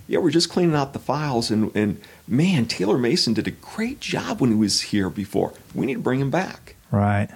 Yeah, 0.07 0.21
we're 0.21 0.31
just 0.31 0.49
cleaning 0.49 0.75
out 0.75 0.95
the 0.95 0.99
files, 0.99 1.51
and, 1.51 1.75
and 1.77 2.01
man, 2.27 2.67
Taylor 2.67 2.97
Mason 2.97 3.35
did 3.35 3.47
a 3.47 3.51
great 3.51 4.01
job 4.01 4.41
when 4.41 4.51
he 4.51 4.57
was 4.57 4.81
here 4.81 5.11
before. 5.11 5.53
We 5.75 5.87
need 5.87 5.95
to 5.95 6.01
bring 6.01 6.21
him 6.21 6.31
back. 6.31 6.77
Right. 6.91 7.29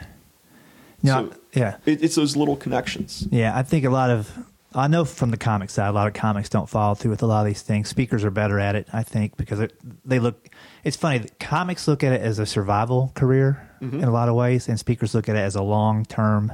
No, 1.02 1.30
so 1.30 1.36
yeah. 1.52 1.76
It, 1.84 2.02
it's 2.02 2.14
those 2.14 2.34
little 2.36 2.56
connections. 2.56 3.28
Yeah, 3.30 3.56
I 3.56 3.62
think 3.62 3.84
a 3.84 3.90
lot 3.90 4.10
of 4.10 4.30
I 4.74 4.88
know 4.88 5.04
from 5.04 5.30
the 5.30 5.36
comic 5.36 5.70
side, 5.70 5.88
a 5.88 5.92
lot 5.92 6.06
of 6.06 6.14
comics 6.14 6.48
don't 6.48 6.68
follow 6.68 6.94
through 6.94 7.10
with 7.10 7.22
a 7.22 7.26
lot 7.26 7.40
of 7.40 7.46
these 7.46 7.62
things. 7.62 7.88
Speakers 7.88 8.24
are 8.24 8.30
better 8.30 8.58
at 8.58 8.74
it, 8.74 8.88
I 8.92 9.02
think, 9.02 9.36
because 9.36 9.60
it, 9.60 9.74
they 10.04 10.18
look. 10.18 10.48
It's 10.84 10.96
funny. 10.96 11.26
Comics 11.40 11.86
look 11.86 12.02
at 12.02 12.12
it 12.12 12.20
as 12.20 12.38
a 12.38 12.46
survival 12.46 13.12
career 13.14 13.68
mm-hmm. 13.80 13.98
in 13.98 14.04
a 14.04 14.10
lot 14.10 14.28
of 14.28 14.34
ways, 14.34 14.68
and 14.68 14.78
speakers 14.78 15.14
look 15.14 15.28
at 15.28 15.36
it 15.36 15.40
as 15.40 15.56
a 15.56 15.62
long 15.62 16.04
term 16.04 16.52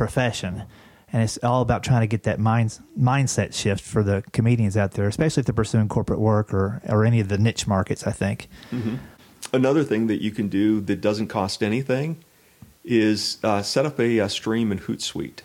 profession. 0.00 0.64
And 1.12 1.22
it's 1.22 1.38
all 1.42 1.60
about 1.60 1.82
trying 1.82 2.02
to 2.02 2.06
get 2.06 2.22
that 2.22 2.38
mind, 2.38 2.78
mindset 2.98 3.52
shift 3.52 3.82
for 3.82 4.02
the 4.02 4.22
comedians 4.32 4.76
out 4.76 4.92
there, 4.92 5.08
especially 5.08 5.40
if 5.40 5.46
they're 5.46 5.54
pursuing 5.54 5.88
corporate 5.88 6.20
work 6.20 6.54
or, 6.54 6.80
or 6.88 7.04
any 7.04 7.20
of 7.20 7.28
the 7.28 7.38
niche 7.38 7.66
markets. 7.66 8.06
I 8.06 8.12
think. 8.12 8.48
Mm-hmm. 8.70 8.96
Another 9.52 9.82
thing 9.84 10.06
that 10.06 10.22
you 10.22 10.30
can 10.30 10.48
do 10.48 10.80
that 10.82 11.00
doesn't 11.00 11.28
cost 11.28 11.62
anything 11.62 12.16
is 12.84 13.38
uh, 13.42 13.62
set 13.62 13.84
up 13.84 13.98
a, 13.98 14.18
a 14.18 14.28
stream 14.28 14.70
in 14.72 14.78
Hootsuite 14.78 15.40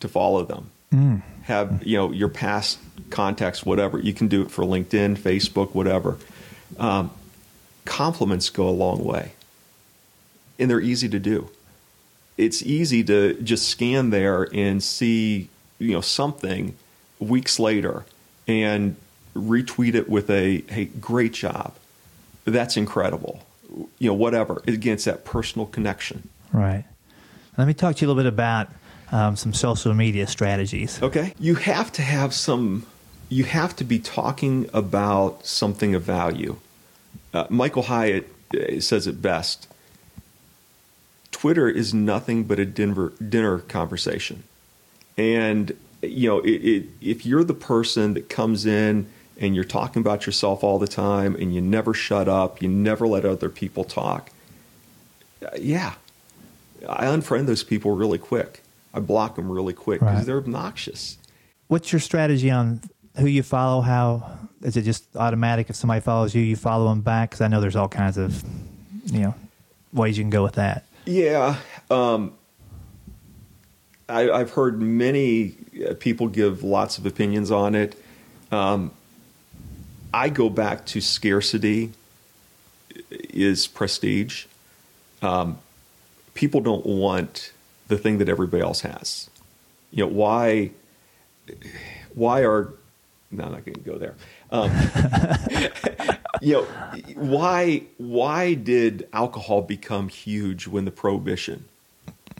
to 0.00 0.08
follow 0.08 0.44
them 0.44 0.70
Mm. 0.92 1.22
Have 1.42 1.86
you 1.86 1.96
know 1.96 2.12
your 2.12 2.28
past 2.28 2.78
contacts, 3.10 3.64
whatever. 3.64 3.98
You 3.98 4.14
can 4.14 4.28
do 4.28 4.42
it 4.42 4.50
for 4.50 4.64
LinkedIn, 4.64 5.18
Facebook, 5.18 5.74
whatever. 5.74 6.18
Um, 6.78 7.10
compliments 7.84 8.50
go 8.50 8.68
a 8.68 8.70
long 8.70 9.04
way, 9.04 9.32
and 10.58 10.70
they're 10.70 10.80
easy 10.80 11.08
to 11.08 11.18
do. 11.18 11.50
It's 12.36 12.62
easy 12.62 13.02
to 13.04 13.34
just 13.42 13.68
scan 13.68 14.10
there 14.10 14.48
and 14.52 14.82
see 14.82 15.48
you 15.78 15.92
know 15.92 16.00
something 16.00 16.76
weeks 17.18 17.58
later 17.58 18.04
and 18.46 18.96
retweet 19.34 19.94
it 19.94 20.08
with 20.08 20.30
a 20.30 20.62
hey 20.68 20.86
great 20.86 21.32
job 21.32 21.74
that's 22.46 22.76
incredible 22.76 23.42
you 23.98 24.08
know 24.08 24.14
whatever 24.14 24.62
again 24.66 24.94
it's 24.94 25.04
that 25.04 25.24
personal 25.26 25.66
connection 25.66 26.26
right 26.52 26.84
let 27.58 27.66
me 27.66 27.74
talk 27.74 27.96
to 27.96 28.04
you 28.04 28.06
a 28.06 28.08
little 28.08 28.22
bit 28.22 28.28
about 28.32 28.68
um, 29.12 29.36
some 29.36 29.52
social 29.52 29.94
media 29.94 30.26
strategies. 30.26 31.02
Okay. 31.02 31.34
You 31.38 31.54
have 31.56 31.92
to 31.92 32.02
have 32.02 32.34
some, 32.34 32.86
you 33.28 33.44
have 33.44 33.76
to 33.76 33.84
be 33.84 33.98
talking 33.98 34.68
about 34.72 35.46
something 35.46 35.94
of 35.94 36.02
value. 36.02 36.56
Uh, 37.32 37.46
Michael 37.48 37.84
Hyatt 37.84 38.28
uh, 38.54 38.80
says 38.80 39.06
it 39.06 39.22
best 39.22 39.68
Twitter 41.46 41.68
is 41.68 41.94
nothing 41.94 42.42
but 42.42 42.58
a 42.58 42.64
dinner, 42.64 43.10
dinner 43.10 43.58
conversation. 43.58 44.42
And, 45.16 45.76
you 46.02 46.28
know, 46.28 46.40
it, 46.40 46.48
it, 46.48 46.86
if 47.00 47.24
you're 47.24 47.44
the 47.44 47.54
person 47.54 48.14
that 48.14 48.28
comes 48.28 48.66
in 48.66 49.06
and 49.38 49.54
you're 49.54 49.62
talking 49.62 50.00
about 50.00 50.26
yourself 50.26 50.64
all 50.64 50.80
the 50.80 50.88
time 50.88 51.36
and 51.36 51.54
you 51.54 51.60
never 51.60 51.94
shut 51.94 52.26
up, 52.26 52.60
you 52.60 52.68
never 52.68 53.06
let 53.06 53.24
other 53.24 53.48
people 53.48 53.84
talk, 53.84 54.32
uh, 55.40 55.50
yeah, 55.56 55.94
I 56.88 57.04
unfriend 57.04 57.46
those 57.46 57.62
people 57.62 57.92
really 57.92 58.18
quick. 58.18 58.64
I 58.92 58.98
block 58.98 59.36
them 59.36 59.48
really 59.48 59.72
quick 59.72 60.00
because 60.00 60.16
right. 60.16 60.26
they're 60.26 60.38
obnoxious. 60.38 61.16
What's 61.68 61.92
your 61.92 62.00
strategy 62.00 62.50
on 62.50 62.80
who 63.20 63.26
you 63.26 63.44
follow? 63.44 63.82
How 63.82 64.36
is 64.62 64.76
it 64.76 64.82
just 64.82 65.14
automatic? 65.14 65.70
If 65.70 65.76
somebody 65.76 66.00
follows 66.00 66.34
you, 66.34 66.42
you 66.42 66.56
follow 66.56 66.88
them 66.88 67.02
back? 67.02 67.30
Because 67.30 67.40
I 67.40 67.46
know 67.46 67.60
there's 67.60 67.76
all 67.76 67.88
kinds 67.88 68.18
of 68.18 68.42
you 69.04 69.20
know 69.20 69.34
ways 69.92 70.18
you 70.18 70.24
can 70.24 70.30
go 70.30 70.42
with 70.42 70.54
that. 70.54 70.82
Yeah, 71.06 71.58
um, 71.88 72.34
I, 74.08 74.22
have 74.22 74.50
heard 74.50 74.82
many 74.82 75.54
uh, 75.88 75.94
people 75.94 76.26
give 76.26 76.64
lots 76.64 76.98
of 76.98 77.06
opinions 77.06 77.50
on 77.52 77.74
it. 77.76 77.96
Um, 78.50 78.90
I 80.12 80.28
go 80.28 80.48
back 80.50 80.84
to 80.86 81.00
scarcity 81.00 81.92
is 83.10 83.66
prestige. 83.66 84.46
Um, 85.22 85.58
people 86.34 86.60
don't 86.60 86.86
want 86.86 87.52
the 87.88 87.98
thing 87.98 88.18
that 88.18 88.28
everybody 88.28 88.62
else 88.62 88.80
has. 88.80 89.30
You 89.92 90.04
know, 90.04 90.10
why 90.10 90.70
why 92.14 92.44
are 92.44 92.72
no, 93.30 93.44
I'm 93.44 93.52
not 93.52 93.64
going 93.64 93.74
to 93.74 93.80
go 93.80 93.98
there. 93.98 94.14
Um, 94.50 94.70
you 96.40 96.54
know, 96.54 96.62
why 97.14 97.82
why 97.98 98.54
did 98.54 99.08
alcohol 99.12 99.62
become 99.62 100.08
huge 100.08 100.66
when 100.66 100.84
the 100.84 100.90
prohibition? 100.90 101.64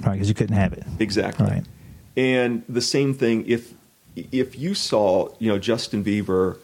Right, 0.04 0.12
because 0.12 0.28
you 0.28 0.34
couldn't 0.34 0.56
have 0.56 0.72
it. 0.72 0.84
Exactly. 0.98 1.46
Right. 1.46 1.64
And 2.16 2.62
the 2.68 2.80
same 2.80 3.14
thing 3.14 3.44
if 3.46 3.74
if 4.14 4.58
you 4.58 4.74
saw 4.74 5.28
you 5.38 5.50
know 5.50 5.58
Justin 5.58 6.04
Bieber 6.04 6.58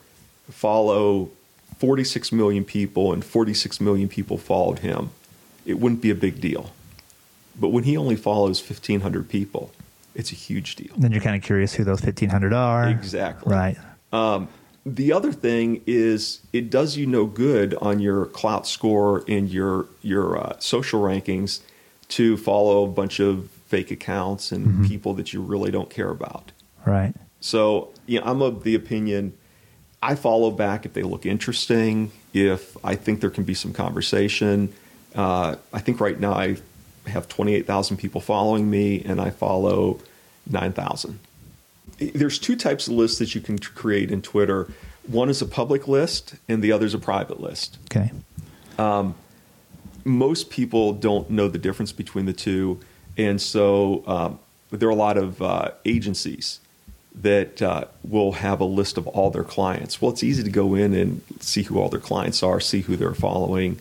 follow 0.51 1.31
46 1.79 2.33
million 2.33 2.65
people 2.65 3.13
and 3.13 3.25
46 3.25 3.81
million 3.81 4.09
people 4.09 4.39
followed 4.39 4.81
him, 4.81 5.11
it 5.67 5.81
wouldn't 5.81 6.01
be 6.01 6.11
a 6.11 6.15
big 6.15 6.41
deal. 6.41 6.71
But 7.59 7.69
when 7.69 7.85
he 7.85 7.97
only 7.97 8.17
follows 8.17 8.61
1,500 8.61 9.29
people, 9.29 9.73
it's 10.15 10.33
a 10.33 10.35
huge 10.35 10.77
deal. 10.77 10.93
Then 10.97 11.13
you're 11.13 11.21
kind 11.21 11.37
of 11.37 11.43
curious 11.43 11.75
who 11.75 11.85
those 11.85 12.03
1,500 12.03 12.53
are. 12.53 12.89
Exactly. 12.89 13.53
Right. 13.53 13.77
Um, 14.13 14.49
the 14.85 15.13
other 15.13 15.33
thing 15.33 15.83
is 15.87 16.41
it 16.53 16.71
does 16.71 16.97
you 16.97 17.07
no 17.07 17.27
good 17.27 17.75
on 17.75 18.01
your 18.01 18.27
Klout 18.27 18.67
score 18.67 19.25
and 19.29 19.51
your 19.51 19.87
your 20.03 20.39
uh, 20.39 20.59
social 20.59 21.01
rankings 21.01 21.61
to 22.09 22.37
follow 22.37 22.85
a 22.85 22.89
bunch 22.89 23.21
of 23.21 23.49
fake 23.67 23.91
accounts 23.91 24.53
and 24.53 24.67
mm-hmm. 24.67 24.87
people 24.87 25.15
that 25.15 25.33
you 25.33 25.41
really 25.41 25.71
don't 25.71 25.89
care 25.89 26.11
about. 26.11 26.53
Right. 26.85 27.15
So, 27.41 27.91
you 28.07 28.21
know, 28.21 28.27
I'm 28.27 28.43
of 28.43 28.65
the 28.65 28.75
opinion 28.75 29.33
I 30.03 30.17
follow 30.17 30.51
back 30.51 30.85
if 30.85 30.95
they 30.95 31.05
look 31.05 31.25
interesting, 31.25 32.11
if 32.35 32.77
I 32.85 32.97
think 32.97 33.21
there 33.21 33.31
can 33.31 33.45
be 33.45 33.55
some 33.55 33.73
conversation. 33.73 34.73
Uh, 35.15 35.57
I 35.73 35.79
think 35.79 36.01
right 36.01 36.19
now 36.19 36.33
I 36.33 36.57
have 37.07 37.29
28,000 37.29 37.99
people 37.99 38.21
following 38.21 38.69
me, 38.69 39.03
and 39.05 39.21
I 39.21 39.31
follow 39.31 40.01
9,000. 40.51 41.21
There's 41.99 42.39
two 42.39 42.57
types 42.57 42.87
of 42.89 42.95
lists 42.95 43.19
that 43.19 43.35
you 43.35 43.41
can 43.41 43.59
create 43.59 44.11
in 44.11 44.23
Twitter. 44.23 44.69
One 45.07 45.29
is 45.29 45.43
a 45.43 45.47
public 45.47 45.89
list, 45.89 46.35
and 46.49 46.63
the 46.63 46.73
other 46.73 46.87
is 46.87 46.95
a 46.95 46.99
private 46.99 47.41
list. 47.41 47.79
Okay. 47.91 48.11
Um, 48.79 49.15
most 50.05 50.51
people 50.51 50.93
don't 50.93 51.31
know 51.31 51.49
the 51.49 51.59
difference 51.59 51.93
between 51.93 52.27
the 52.27 52.33
two, 52.33 52.81
and 53.17 53.41
so 53.41 54.03
um, 54.07 54.39
there 54.71 54.89
are 54.89 54.93
a 54.93 54.97
lot 54.97 55.17
of 55.17 55.41
uh, 55.43 55.71
agencies 55.85 56.61
that 57.15 57.61
uh, 57.61 57.85
will 58.03 58.33
have 58.33 58.61
a 58.61 58.65
list 58.65 58.97
of 58.97 59.07
all 59.09 59.31
their 59.31 59.45
clients. 59.45 60.01
Well, 60.01 60.11
it's 60.11 60.23
easy 60.23 60.43
to 60.43 60.51
go 60.51 60.75
in 60.75 60.95
and 60.95 61.21
see 61.41 61.63
who 61.63 61.79
all 61.79 61.91
their 61.91 62.01
clients 62.01 62.43
are, 62.43 62.59
see 62.59 62.81
who 62.81 62.97
they're 62.97 63.15
following 63.15 63.79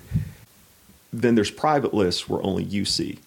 then 1.13 1.35
there's 1.35 1.51
private 1.51 1.93
lists 1.93 2.29
where 2.29 2.41
only 2.43 2.63
you 2.63 2.85
see. 2.85 3.19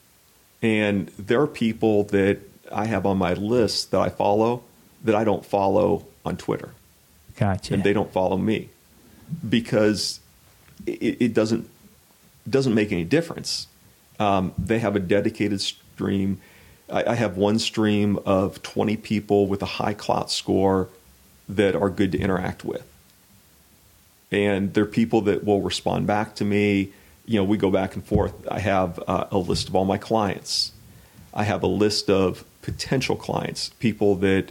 And 0.63 1.09
there 1.19 1.41
are 1.41 1.47
people 1.47 2.05
that 2.05 2.39
I 2.75 2.87
have 2.87 3.07
on 3.07 3.19
my 3.19 3.35
list 3.35 3.91
that 3.93 4.01
I 4.01 4.09
follow 4.09 4.63
that 5.05 5.15
I 5.15 5.25
don't 5.25 5.45
follow 5.45 6.07
on 6.25 6.37
Twitter. 6.37 6.71
Gotcha. 7.37 7.75
And 7.75 7.85
they 7.85 7.93
don't 7.93 8.13
follow 8.13 8.37
me 8.37 8.71
because 9.49 10.21
it, 10.87 11.21
it 11.21 11.35
doesn't 11.35 11.69
doesn't 12.49 12.75
make 12.75 12.93
any 12.93 13.05
difference. 13.05 13.67
Um, 14.19 14.53
they 14.59 14.79
have 14.79 14.97
a 14.97 15.01
dedicated 15.01 15.61
stream. 15.61 16.41
I, 16.91 17.13
I 17.13 17.15
have 17.15 17.37
one 17.37 17.59
stream 17.59 18.19
of 18.27 18.63
20 18.63 18.97
people 18.99 19.47
with 19.47 19.63
a 19.63 19.67
high 19.67 19.95
Klout 19.95 20.31
score 20.31 20.89
that 21.49 21.75
are 21.75 21.91
good 21.91 22.13
to 22.13 22.19
interact 22.19 22.65
with. 22.65 22.87
And 24.31 24.75
they're 24.75 24.85
people 24.85 25.23
that 25.23 25.45
will 25.45 25.63
respond 25.63 26.07
back 26.07 26.35
to 26.37 26.45
me. 26.45 26.93
You 27.27 27.39
know, 27.39 27.45
we 27.45 27.57
go 27.57 27.71
back 27.71 27.95
and 27.95 28.05
forth. 28.05 28.35
I 28.51 28.59
have 28.59 29.03
uh, 29.07 29.27
a 29.31 29.39
list 29.39 29.69
of 29.69 29.75
all 29.75 29.85
my 29.85 29.99
clients. 29.99 30.73
I 31.33 31.45
have 31.45 31.63
a 31.63 31.69
list 31.69 32.11
of 32.11 32.45
potential 32.64 33.14
clients, 33.14 33.68
people 33.79 34.16
that, 34.16 34.50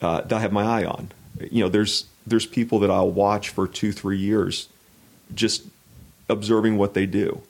uh, 0.00 0.20
that 0.20 0.32
I 0.32 0.38
have 0.38 0.52
my 0.52 0.62
eye 0.62 0.84
on. 0.84 1.10
You 1.50 1.64
know, 1.64 1.68
there's 1.68 2.06
there's 2.24 2.46
people 2.46 2.78
that 2.78 2.90
I'll 2.90 3.10
watch 3.10 3.48
for 3.48 3.66
two, 3.66 3.90
three 3.90 4.16
years, 4.18 4.68
just 5.34 5.64
observing 6.28 6.78
what 6.78 6.94
they 6.94 7.04
do. 7.04 7.42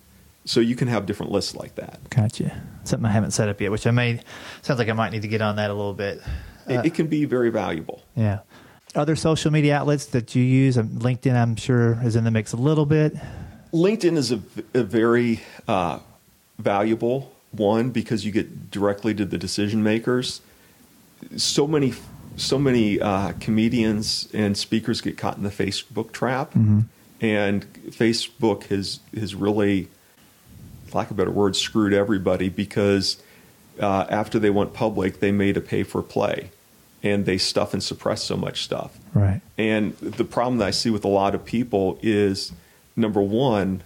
So 0.46 0.61
you 0.61 0.74
can 0.74 0.88
have 0.88 1.05
different 1.05 1.31
lists 1.31 1.55
like 1.55 1.74
that. 1.74 2.00
Gotcha. 2.09 2.59
Something 2.85 3.05
I 3.05 3.12
haven't 3.12 3.33
set 3.33 3.48
up 3.50 3.61
yet, 3.61 3.70
which 3.70 3.87
I 3.87 3.90
may 3.90 4.20
sounds 4.62 4.78
like 4.78 4.88
I 4.88 4.94
might 4.94 5.12
need 5.12 5.22
to 5.22 5.28
get 5.28 5.42
on 5.42 5.57
that 5.57 5.70
a 5.70 5.74
little 5.74 5.92
bit. 5.92 6.22
It, 6.66 6.76
Uh, 6.78 6.83
it 6.83 6.94
can 6.94 7.07
be 7.07 7.26
very 7.26 7.50
valuable. 7.50 8.02
Yeah. 8.16 8.40
Other 8.94 9.14
social 9.14 9.50
media 9.50 9.76
outlets 9.76 10.07
that 10.07 10.35
you 10.35 10.42
use, 10.42 10.78
um, 10.78 10.88
LinkedIn, 10.88 11.35
I'm 11.35 11.57
sure, 11.57 11.98
is 12.02 12.16
in 12.16 12.24
the 12.24 12.31
mix 12.31 12.52
a 12.52 12.57
little 12.57 12.87
bit. 12.87 13.14
LinkedIn 13.72 14.16
is 14.16 14.33
a, 14.33 14.40
a 14.74 14.83
very 14.83 15.40
uh, 15.68 15.98
valuable 16.59 17.32
one 17.53 17.91
because 17.91 18.25
you 18.25 18.33
get 18.33 18.71
directly 18.71 19.15
to 19.15 19.25
the 19.25 19.38
decision 19.38 19.83
makers. 19.83 20.41
So 21.37 21.67
many, 21.67 21.95
so 22.37 22.59
many 22.59 23.01
uh, 23.01 23.33
comedians 23.38 24.29
and 24.33 24.57
speakers 24.57 25.01
get 25.01 25.17
caught 25.17 25.37
in 25.37 25.45
the 25.45 25.51
Facebook 25.51 26.12
trap, 26.12 26.55
and 27.21 27.73
Facebook 27.91 28.65
has 28.65 29.01
has 29.15 29.35
really, 29.35 29.88
lack 30.93 31.11
of 31.11 31.12
a 31.12 31.15
better 31.15 31.31
word, 31.31 31.55
screwed 31.55 31.93
everybody 31.93 32.49
because 32.49 33.23
uh, 33.81 34.07
after 34.11 34.38
they 34.38 34.51
went 34.51 34.73
public, 34.75 35.21
they 35.21 35.31
made 35.31 35.57
a 35.57 35.61
pay 35.61 35.85
for 35.85 36.03
play, 36.03 36.51
and 37.03 37.25
they 37.25 37.38
stuff 37.38 37.73
and 37.73 37.83
suppress 37.83 38.25
so 38.25 38.37
much 38.37 38.65
stuff. 38.65 38.99
Right. 39.15 39.41
And 39.57 39.97
the 39.99 40.25
problem 40.25 40.59
that 40.59 40.69
I 40.69 40.73
see 40.73 40.91
with 40.91 41.05
a 41.05 41.09
lot 41.09 41.35
of 41.35 41.45
people 41.45 41.99
is 42.03 42.53
number 42.97 43.21
one, 43.21 43.83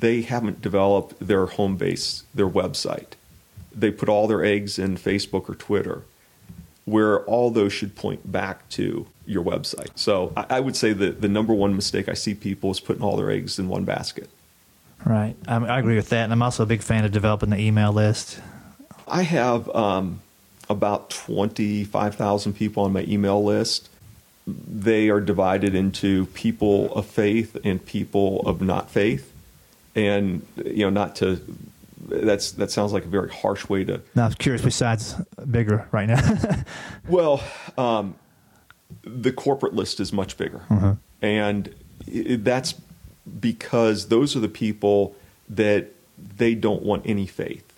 they 0.00 0.22
haven't 0.22 0.62
developed 0.62 1.14
their 1.26 1.46
home 1.46 1.76
base, 1.76 2.24
their 2.34 2.48
website. 2.48 3.12
They 3.74 3.90
put 3.90 4.08
all 4.08 4.26
their 4.26 4.44
eggs 4.44 4.78
in 4.78 4.96
Facebook 4.96 5.48
or 5.48 5.54
Twitter, 5.54 6.02
where 6.84 7.20
all 7.24 7.50
those 7.50 7.72
should 7.72 7.94
point 7.94 8.30
back 8.30 8.68
to 8.70 9.06
your 9.26 9.42
website. 9.42 9.90
So 9.94 10.32
I, 10.36 10.46
I 10.50 10.60
would 10.60 10.76
say 10.76 10.92
that 10.92 11.20
the 11.20 11.28
number 11.28 11.54
one 11.54 11.76
mistake 11.76 12.08
I 12.08 12.14
see 12.14 12.34
people 12.34 12.70
is 12.70 12.80
putting 12.80 13.02
all 13.02 13.16
their 13.16 13.30
eggs 13.30 13.58
in 13.58 13.68
one 13.68 13.84
basket. 13.84 14.28
Right. 15.04 15.36
I, 15.46 15.56
I 15.56 15.78
agree 15.78 15.96
with 15.96 16.08
that. 16.10 16.24
And 16.24 16.32
I'm 16.32 16.42
also 16.42 16.62
a 16.62 16.66
big 16.66 16.82
fan 16.82 17.04
of 17.04 17.12
developing 17.12 17.50
the 17.50 17.58
email 17.58 17.92
list. 17.92 18.40
I 19.06 19.22
have 19.22 19.68
um, 19.74 20.20
about 20.68 21.10
25,000 21.10 22.54
people 22.54 22.84
on 22.84 22.92
my 22.92 23.02
email 23.02 23.42
list. 23.42 23.88
They 24.46 25.08
are 25.08 25.20
divided 25.20 25.74
into 25.74 26.26
people 26.26 26.92
of 26.94 27.06
faith 27.06 27.56
and 27.64 27.84
people 27.84 28.40
of 28.46 28.60
not 28.60 28.90
faith. 28.90 29.31
And, 29.94 30.46
you 30.64 30.84
know, 30.84 30.90
not 30.90 31.16
to, 31.16 31.40
that's, 32.08 32.52
that 32.52 32.70
sounds 32.70 32.92
like 32.92 33.04
a 33.04 33.08
very 33.08 33.30
harsh 33.30 33.68
way 33.68 33.84
to, 33.84 34.00
Now, 34.14 34.26
I'm 34.26 34.32
curious, 34.34 34.62
Besides 34.62 35.16
bigger 35.50 35.86
right 35.92 36.08
now? 36.08 36.64
well, 37.08 37.42
um, 37.76 38.14
the 39.04 39.32
corporate 39.32 39.74
list 39.74 40.00
is 40.00 40.12
much 40.12 40.36
bigger. 40.36 40.62
And 41.20 41.74
i 42.08 42.36
that's 42.36 42.74
because 43.38 44.08
those 44.08 44.34
are 44.34 44.40
the 44.40 44.48
people 44.48 45.14
that 45.48 45.90
they 46.36 46.54
don't 46.54 46.82
want 46.82 47.02
any 47.06 47.26
faith. 47.26 47.72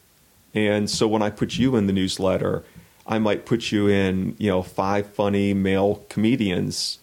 And 0.54 0.88
so 0.88 1.06
when 1.08 1.22
I 1.22 1.30
put 1.30 1.58
you 1.58 1.76
in 1.76 1.86
the 1.86 1.92
newsletter, 1.92 2.64
I 3.06 3.18
might 3.18 3.44
put 3.44 3.72
you 3.72 3.88
in, 3.88 4.36
you 4.38 4.48
know, 4.48 4.62
five 4.62 5.08
funny 5.08 5.52
male 5.52 6.04
comedians, 6.08 6.98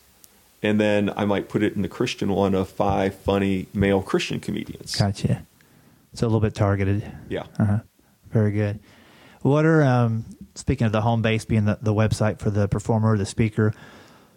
and 0.61 0.79
then 0.79 1.11
I 1.15 1.25
might 1.25 1.49
put 1.49 1.63
it 1.63 1.75
in 1.75 1.81
the 1.81 1.87
Christian 1.89 2.31
one 2.31 2.53
of 2.55 2.69
five 2.69 3.15
funny 3.15 3.67
male 3.73 4.01
Christian 4.01 4.39
comedians. 4.39 4.95
gotcha. 4.95 5.45
So 6.13 6.25
a 6.25 6.27
little 6.27 6.41
bit 6.41 6.53
targeted. 6.55 7.09
Yeah. 7.29 7.45
Uh-huh. 7.57 7.79
Very 8.31 8.51
good. 8.51 8.79
What 9.41 9.65
are 9.65 9.83
um, 9.83 10.25
speaking 10.55 10.85
of 10.85 10.91
the 10.91 11.01
home 11.01 11.21
base 11.21 11.45
being 11.45 11.65
the, 11.65 11.79
the 11.81 11.93
website 11.93 12.39
for 12.39 12.49
the 12.49 12.67
performer 12.67 13.13
or 13.13 13.17
the 13.17 13.25
speaker? 13.25 13.73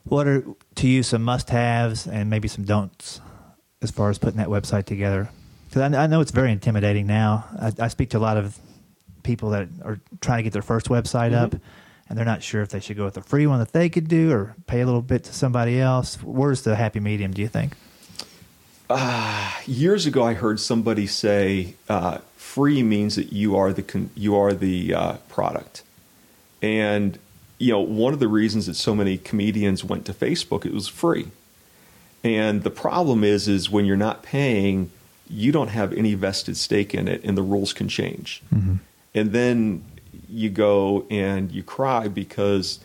What 0.05 0.27
are 0.27 0.45
to 0.77 0.89
you 0.89 1.03
some 1.03 1.23
must-haves 1.23 2.07
and 2.07 2.31
maybe 2.31 2.49
some 2.49 2.65
don'ts 2.65 3.21
as 3.83 3.91
far 3.91 4.11
as 4.11 4.19
putting 4.19 4.37
that 4.39 4.49
website 4.49 4.85
together? 4.85 5.31
Because 5.69 5.95
I, 5.95 6.05
I 6.05 6.07
know 6.07 6.21
it's 6.21 6.31
very 6.31 6.53
intimidating 6.53 7.07
now. 7.07 7.45
I, 7.61 7.73
I 7.79 7.89
speak 7.89 8.11
to 8.11 8.19
a 8.19 8.21
lot 8.21 8.37
of 8.37 8.59
people 9.23 9.51
that 9.51 9.69
are 9.83 9.99
trying 10.21 10.39
to 10.39 10.43
get 10.45 10.53
their 10.53 10.63
first 10.63 10.87
website 10.87 11.33
up, 11.35 11.55
and 12.09 12.19
they're 12.19 12.25
not 12.25 12.43
sure 12.43 12.63
if 12.63 12.69
they 12.69 12.81
should 12.81 12.97
go 12.97 13.05
with 13.05 13.17
a 13.17 13.23
free 13.23 13.47
one 13.47 13.59
that 13.59 13.73
they 13.73 13.89
could 13.89 14.09
do 14.09 14.31
or 14.33 14.55
pay 14.67 14.81
a 14.81 14.87
little 14.87 15.03
bit 15.03 15.25
to 15.25 15.33
somebody 15.33 15.81
else. 15.81 16.23
Where's 16.23 16.63
the 16.63 16.77
happy 16.77 17.01
medium? 17.01 17.33
Do 17.33 17.43
you 17.43 17.49
think? 17.49 17.75
years 19.67 20.07
ago, 20.07 20.23
I 20.23 20.35
heard 20.35 20.61
somebody 20.61 21.07
say, 21.07 21.75
uh, 21.89 22.19
"Free 22.37 22.83
means 22.83 23.17
that 23.17 23.33
you 23.33 23.57
are 23.57 23.73
the 23.73 23.83
con- 23.83 24.11
you 24.15 24.37
are 24.37 24.53
the 24.53 24.95
uh, 24.95 25.13
product," 25.29 25.83
and 26.63 27.19
you 27.59 27.73
know 27.73 27.81
one 27.81 28.13
of 28.13 28.21
the 28.21 28.29
reasons 28.29 28.67
that 28.67 28.75
so 28.75 28.95
many 28.95 29.17
comedians 29.17 29.83
went 29.85 30.05
to 30.07 30.13
Facebook 30.13 30.67
it 30.67 30.73
was 30.73 30.87
free, 30.87 31.29
and 32.23 32.63
the 32.63 32.71
problem 32.71 33.25
is 33.25 33.49
is 33.49 33.71
when 33.71 33.87
you're 33.87 33.97
not 33.97 34.23
paying, 34.23 34.91
you 35.29 35.51
don't 35.51 35.69
have 35.69 35.93
any 35.95 36.15
vested 36.15 36.57
stake 36.57 36.95
in 36.95 37.09
it, 37.09 37.25
and 37.25 37.39
the 37.39 37.43
rules 37.43 37.73
can 37.73 37.89
change, 37.89 38.43
and 39.15 39.33
then 39.33 39.83
you 40.29 40.51
go 40.51 41.07
and 41.11 41.53
you 41.53 41.63
cry 41.63 42.09
because 42.09 42.81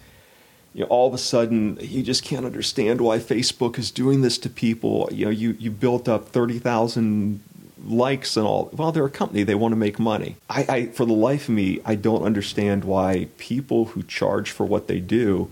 you 0.74 0.82
know, 0.82 0.88
all 0.88 1.08
of 1.08 1.14
a 1.14 1.18
sudden 1.18 1.78
you 1.82 2.04
just 2.04 2.24
can't 2.24 2.46
understand 2.46 3.02
why 3.02 3.18
Facebook 3.20 3.78
is 3.78 3.92
doing 3.92 4.22
this 4.22 4.38
to 4.40 4.50
people. 4.50 5.10
You 5.12 5.26
know, 5.26 5.32
you, 5.32 5.56
you 5.60 5.72
built 5.72 6.08
up 6.08 6.30
30,000 6.30 7.42
likes 7.86 8.38
and 8.38 8.46
all. 8.46 8.70
Well, 8.74 8.92
they're 8.92 9.06
a 9.06 9.10
company, 9.10 9.44
they 9.44 9.56
want 9.56 9.72
to 9.72 9.78
make 9.78 10.00
money. 10.00 10.36
I, 10.50 10.66
I, 10.70 10.86
for 10.88 11.06
the 11.06 11.14
life 11.14 11.50
of 11.50 11.56
me, 11.56 11.80
I 11.86 11.96
don't 11.96 12.24
understand 12.24 12.84
why 12.84 13.28
people 13.38 13.86
who 13.86 14.04
charge 14.04 14.52
for 14.52 14.66
what 14.66 14.88
they 14.88 15.00
do 15.00 15.50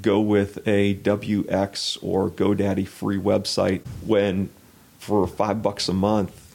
go 0.00 0.20
with 0.20 0.66
a 0.68 0.94
Wix 0.94 1.96
or 1.96 2.30
GoDaddy 2.30 2.86
free 2.86 3.18
website 3.18 3.82
when 4.06 4.50
for 4.98 5.26
five 5.26 5.62
bucks 5.62 5.88
a 5.88 5.92
month 5.92 6.54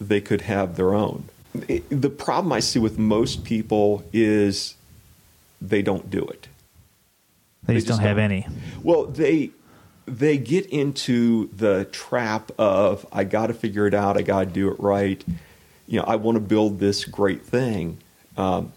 they 0.00 0.20
could 0.20 0.42
have 0.42 0.76
their 0.76 0.92
own. 0.92 1.28
The 1.88 2.10
problem 2.10 2.52
I 2.52 2.60
see 2.60 2.78
with 2.78 2.98
most 2.98 3.44
people 3.44 4.04
is 4.12 4.74
they 5.60 5.82
don't 5.82 6.10
do 6.10 6.24
it. 6.24 6.48
They, 7.64 7.74
just, 7.74 7.88
don't 7.88 7.98
have 8.00 8.18
any. 8.18 8.46
Well, 8.82 9.06
they 9.06 9.50
they 10.06 10.38
get 10.38 10.66
into 10.66 11.48
the 11.48 11.86
trap 11.86 12.52
of 12.58 13.04
I 13.12 13.24
got 13.24 13.48
to 13.48 13.54
figure 13.54 13.86
it 13.86 13.94
out. 13.94 14.16
I 14.16 14.22
got 14.22 14.40
to 14.40 14.46
do 14.46 14.70
it 14.70 14.78
right. 14.78 15.22
You 15.88 15.98
know, 15.98 16.04
I 16.06 16.16
want 16.16 16.36
to 16.36 16.40
build 16.40 16.78
this 16.78 17.04
great 17.04 17.44
thing. 17.44 17.98
Um, 18.36 18.72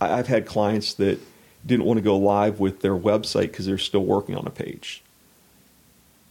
I, 0.00 0.14
I've 0.14 0.26
had 0.26 0.46
clients 0.46 0.94
that 0.94 1.20
didn't 1.66 1.84
want 1.84 1.98
to 1.98 2.02
go 2.02 2.16
live 2.16 2.60
with 2.60 2.80
their 2.80 2.96
website 2.96 3.48
because 3.48 3.66
they're 3.66 3.78
still 3.78 4.04
working 4.04 4.36
on 4.36 4.46
a 4.46 4.50
page. 4.50 5.02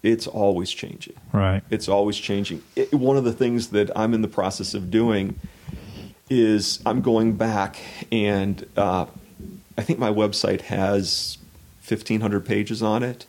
It's 0.02 0.28
always 0.28 0.72
changing. 0.72 1.16
Right. 1.32 1.64
It's 1.70 1.88
always 1.88 2.18
changing. 2.18 2.62
It, 2.76 2.94
one 2.94 3.18
of 3.18 3.24
the 3.24 3.32
things 3.32 3.70
that 3.70 3.90
I'm 3.96 4.14
in 4.14 4.22
the 4.22 4.28
process 4.28 4.74
of 4.74 4.92
doing 4.92 5.40
is 6.40 6.82
I'm 6.86 7.02
going 7.02 7.34
back 7.34 7.78
and 8.12 8.66
uh, 8.76 9.06
I 9.78 9.82
think 9.82 10.00
my 10.00 10.10
website 10.10 10.62
has 10.62 11.38
1,500 11.88 12.46
pages 12.46 12.82
on 12.82 13.04
it. 13.04 13.26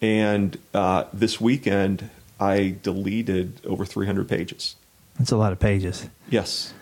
And 0.00 0.58
uh, 0.74 1.04
this 1.12 1.40
weekend, 1.40 2.10
I 2.40 2.76
deleted 2.82 3.60
over 3.64 3.84
300 3.84 4.28
pages. 4.28 4.76
That's 5.18 5.30
a 5.30 5.36
lot 5.36 5.52
of 5.52 5.60
pages. 5.60 6.08
Yes, 6.28 6.74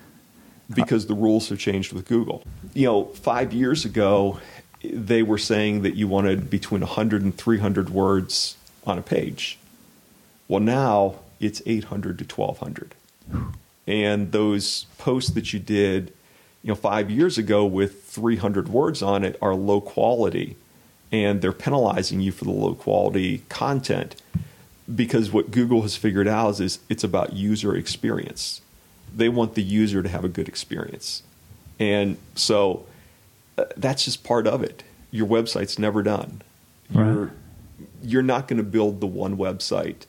because 0.73 1.07
the 1.07 1.15
rules 1.15 1.49
have 1.51 1.59
changed 1.59 1.93
with 1.93 2.07
Google. 2.07 2.45
You 2.73 2.87
know, 2.87 3.05
five 3.07 3.53
years 3.53 3.85
ago, 3.85 4.41
they 4.83 5.23
were 5.23 5.37
saying 5.37 5.83
that 5.83 5.97
you 5.97 6.09
wanted 6.09 6.49
between 6.49 6.81
100 6.81 7.23
and 7.23 7.37
300 7.37 7.91
words 7.91 8.57
on 8.87 8.97
a 8.97 9.03
page. 9.03 9.59
Well, 10.49 10.61
now 10.61 11.17
it's 11.41 11.61
800 11.67 12.19
to 12.19 12.25
1200. 12.25 12.95
And 13.87 14.33
those 14.33 14.87
posts 14.99 15.31
that 15.31 15.53
you 15.53 15.59
did, 15.59 16.13
you 16.63 16.69
know, 16.69 16.75
five 16.75 17.11
years 17.11 17.39
ago 17.39 17.65
with 17.65 18.05
300 18.05 18.69
words 18.69 19.03
on 19.03 19.25
it 19.25 19.37
are 19.41 19.55
low 19.55 19.81
quality, 19.81 20.57
and 21.11 21.41
they're 21.43 21.53
penalizing 21.53 22.21
you 22.21 22.31
for 22.33 22.45
the 22.45 22.51
low 22.51 22.75
quality 22.75 23.39
content. 23.49 24.21
because 24.95 25.31
what 25.31 25.51
Google 25.51 25.83
has 25.83 25.97
figured 25.97 26.27
out 26.27 26.51
is, 26.51 26.61
is 26.61 26.79
it's 26.89 27.05
about 27.05 27.33
user 27.33 27.77
experience. 27.77 28.61
They 29.15 29.29
want 29.29 29.55
the 29.55 29.63
user 29.63 30.03
to 30.03 30.09
have 30.09 30.25
a 30.25 30.29
good 30.29 30.49
experience. 30.49 31.23
And 31.79 32.17
so 32.35 32.87
uh, 33.57 33.65
that's 33.77 34.05
just 34.05 34.25
part 34.25 34.47
of 34.47 34.63
it. 34.63 34.83
Your 35.11 35.27
website's 35.27 35.79
never 35.79 36.03
done. 36.03 36.43
You're, 36.93 37.33
you're 38.03 38.23
not 38.23 38.49
going 38.49 38.59
to 38.59 38.65
build 38.65 39.01
the 39.01 39.07
one 39.07 39.37
website. 39.37 40.07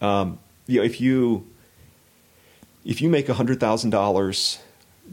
Um, 0.00 0.38
you 0.66 0.78
know, 0.78 0.84
if 0.84 1.00
you 1.00 1.46
if 2.84 3.00
you 3.02 3.08
make 3.08 3.28
hundred 3.28 3.60
thousand 3.60 3.90
dollars 3.90 4.58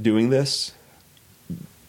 doing 0.01 0.29
this, 0.29 0.71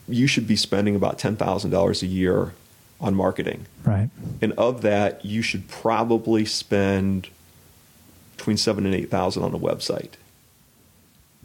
you 0.08 0.26
should 0.26 0.46
be 0.46 0.56
spending 0.56 0.94
about 0.96 1.18
ten 1.18 1.36
thousand 1.36 1.70
dollars 1.70 2.02
a 2.02 2.06
year 2.06 2.52
on 3.00 3.14
marketing, 3.14 3.66
Right. 3.84 4.10
and 4.42 4.52
of 4.54 4.82
that, 4.82 5.24
you 5.24 5.40
should 5.40 5.68
probably 5.68 6.44
spend 6.44 7.28
between 8.36 8.56
seven 8.56 8.86
and 8.86 8.94
eight 8.94 9.10
thousand 9.10 9.44
on 9.44 9.54
a 9.54 9.58
website. 9.58 10.12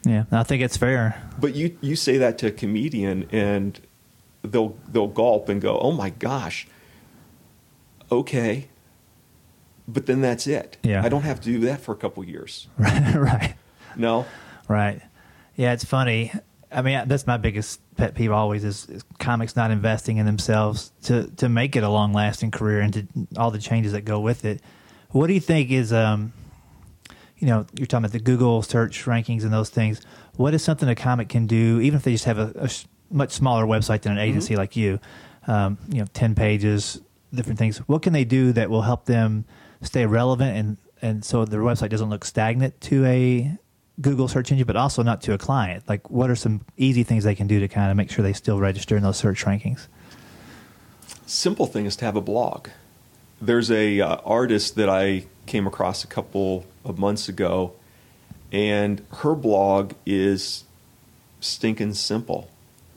Yeah, 0.04 0.26
I 0.32 0.44
think 0.44 0.62
it's 0.64 0.78
fair. 0.78 1.22
But 1.40 1.56
you 1.56 1.78
you 1.82 1.96
say 1.96 2.18
that 2.18 2.38
to 2.40 2.48
a 2.48 2.52
comedian, 2.52 3.28
and 3.32 3.80
they'll 4.42 4.76
they'll 4.92 5.08
gulp 5.08 5.48
and 5.48 5.62
go, 5.62 5.78
"Oh 5.80 5.92
my 5.92 6.10
gosh, 6.10 6.68
okay." 8.12 8.68
But 9.88 10.06
then 10.06 10.22
that's 10.22 10.48
it. 10.48 10.78
Yeah. 10.82 11.04
I 11.04 11.10
don't 11.10 11.24
have 11.24 11.42
to 11.42 11.46
do 11.52 11.60
that 11.66 11.82
for 11.82 11.92
a 11.92 11.98
couple 11.98 12.24
years. 12.24 12.68
Right. 12.80 13.56
No, 13.96 14.26
Right. 14.68 15.02
Yeah, 15.56 15.74
it's 15.74 15.86
funny. 15.86 16.32
I 16.72 16.82
mean, 16.82 17.08
that's 17.08 17.28
my 17.28 17.38
biggest 17.38 17.80
pet 17.96 18.16
peeve 18.16 18.32
always 18.32 18.64
is, 18.64 18.90
is 18.90 19.04
comics 19.20 19.56
not 19.56 19.70
investing 19.70 20.18
in 20.18 20.26
themselves 20.26 20.92
to 21.04 21.30
to 21.38 21.48
make 21.50 21.76
it 21.76 21.84
a 21.84 21.90
long 21.90 22.14
lasting 22.14 22.52
career 22.52 22.82
and 22.82 22.94
to 22.94 23.08
all 23.38 23.52
the 23.52 23.60
changes 23.60 23.92
that 23.92 24.02
go 24.02 24.20
with 24.20 24.46
it. 24.46 24.62
What 25.10 25.28
do 25.28 25.34
you 25.34 25.40
think 25.40 25.70
is 25.70 25.94
um 25.94 26.34
you 27.38 27.48
know, 27.48 27.66
you're 27.78 27.86
talking 27.86 28.06
about 28.06 28.14
the 28.14 28.20
Google 28.20 28.62
search 28.62 29.04
rankings 29.04 29.44
and 29.44 29.52
those 29.52 29.70
things. 29.70 30.02
What 30.38 30.54
is 30.54 30.64
something 30.64 30.88
a 30.88 30.96
comic 30.96 31.28
can 31.28 31.46
do, 31.46 31.82
even 31.82 31.98
if 31.98 32.04
they 32.04 32.14
just 32.14 32.24
have 32.24 32.40
a 32.40 32.70
much 33.12 33.32
smaller 33.32 33.66
website 33.66 34.04
than 34.04 34.14
an 34.14 34.18
agency 34.18 34.56
like 34.56 34.78
you, 34.78 34.98
um, 35.46 35.78
you 35.90 36.00
know, 36.00 36.08
10 36.14 36.36
pages, 36.36 37.02
different 37.34 37.60
things. 37.60 37.80
What 37.80 38.02
can 38.02 38.14
they 38.14 38.24
do 38.24 38.54
that 38.54 38.70
will 38.70 38.84
help 38.84 39.06
them 39.06 39.44
stay 39.82 40.06
relevant 40.06 40.58
and, 40.58 40.78
and 41.02 41.26
so 41.26 41.44
their 41.44 41.60
website 41.60 41.90
doesn't 41.90 42.10
look 42.10 42.24
stagnant 42.24 42.80
to 42.82 43.06
a 43.06 43.58
Google 44.02 44.28
search 44.28 44.52
engine, 44.52 44.66
but 44.66 44.76
also 44.76 45.04
not 45.04 45.22
to 45.24 45.34
a 45.34 45.38
client? 45.38 45.84
Like, 45.88 46.10
what 46.10 46.30
are 46.30 46.36
some 46.36 46.62
easy 46.78 47.04
things 47.04 47.24
they 47.24 47.36
can 47.36 47.48
do 47.48 47.60
to 47.60 47.68
kind 47.68 47.92
of 47.92 47.98
make 47.98 48.10
sure 48.10 48.24
they 48.24 48.34
still 48.34 48.60
register 48.60 48.98
in 48.98 49.04
those 49.04 49.18
search 49.18 49.46
rankings? 49.46 49.88
simple 51.26 51.66
thing 51.66 51.86
is 51.86 51.96
to 51.98 52.06
have 52.06 52.16
a 52.16 52.22
blog. 52.22 52.70
There's 53.42 53.72
a 53.72 54.00
uh, 54.00 54.18
artist 54.24 54.76
that 54.76 54.90
I 54.90 55.26
came 55.46 55.68
across 55.68 56.04
a 56.04 56.08
couple 56.08 56.66
of 56.86 56.98
months 56.98 57.28
ago, 57.28 57.74
and 58.52 59.06
her 59.18 59.36
blog 59.36 59.94
is 60.06 60.64
stinking 61.40 61.96
simple. 61.96 62.50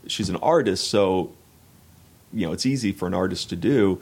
She's 0.07 0.29
an 0.29 0.37
artist, 0.37 0.89
so 0.89 1.33
you 2.33 2.47
know 2.47 2.53
it's 2.53 2.67
easy 2.67 2.93
for 2.93 3.07
an 3.07 3.15
artist 3.15 3.49
to 3.51 3.57
do. 3.57 4.01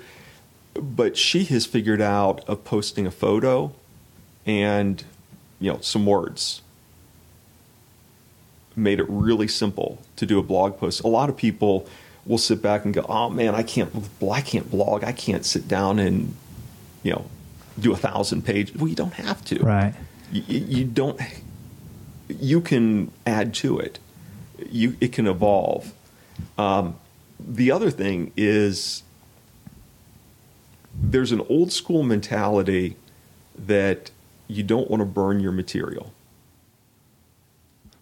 But 0.74 1.16
she 1.16 1.44
has 1.44 1.66
figured 1.66 2.02
out 2.02 2.46
of 2.48 2.64
posting 2.64 3.06
a 3.06 3.10
photo 3.10 3.72
and 4.44 5.02
you 5.60 5.72
know 5.72 5.78
some 5.80 6.04
words 6.04 6.62
made 8.76 9.00
it 9.00 9.06
really 9.08 9.48
simple 9.48 10.02
to 10.16 10.26
do 10.26 10.38
a 10.38 10.42
blog 10.42 10.78
post. 10.78 11.02
A 11.02 11.08
lot 11.08 11.28
of 11.28 11.36
people 11.36 11.88
will 12.26 12.38
sit 12.38 12.62
back 12.62 12.84
and 12.84 12.94
go, 12.94 13.04
"Oh 13.08 13.30
man, 13.30 13.54
I 13.54 13.62
can't, 13.62 13.90
I 14.30 14.40
can't 14.40 14.70
blog. 14.70 15.04
I 15.04 15.12
can't 15.12 15.44
sit 15.44 15.68
down 15.68 15.98
and, 15.98 16.34
you 17.02 17.12
know, 17.12 17.26
do 17.78 17.92
a 17.92 17.96
thousand 17.96 18.42
pages." 18.42 18.76
Well, 18.76 18.88
you 18.88 18.96
don't 18.96 19.14
have 19.14 19.44
to. 19.46 19.62
Right. 19.62 19.94
You, 20.32 20.58
you 20.58 20.84
don't. 20.84 21.20
You 22.28 22.60
can 22.60 23.10
add 23.26 23.54
to 23.54 23.78
it. 23.78 23.98
You 24.70 24.96
it 25.00 25.12
can 25.12 25.26
evolve. 25.26 25.92
Um, 26.58 26.96
the 27.38 27.70
other 27.70 27.90
thing 27.90 28.32
is 28.36 29.02
there's 30.94 31.32
an 31.32 31.40
old 31.48 31.72
school 31.72 32.02
mentality 32.02 32.96
that 33.56 34.10
you 34.48 34.62
don't 34.62 34.90
want 34.90 35.00
to 35.00 35.06
burn 35.06 35.40
your 35.40 35.52
material. 35.52 36.12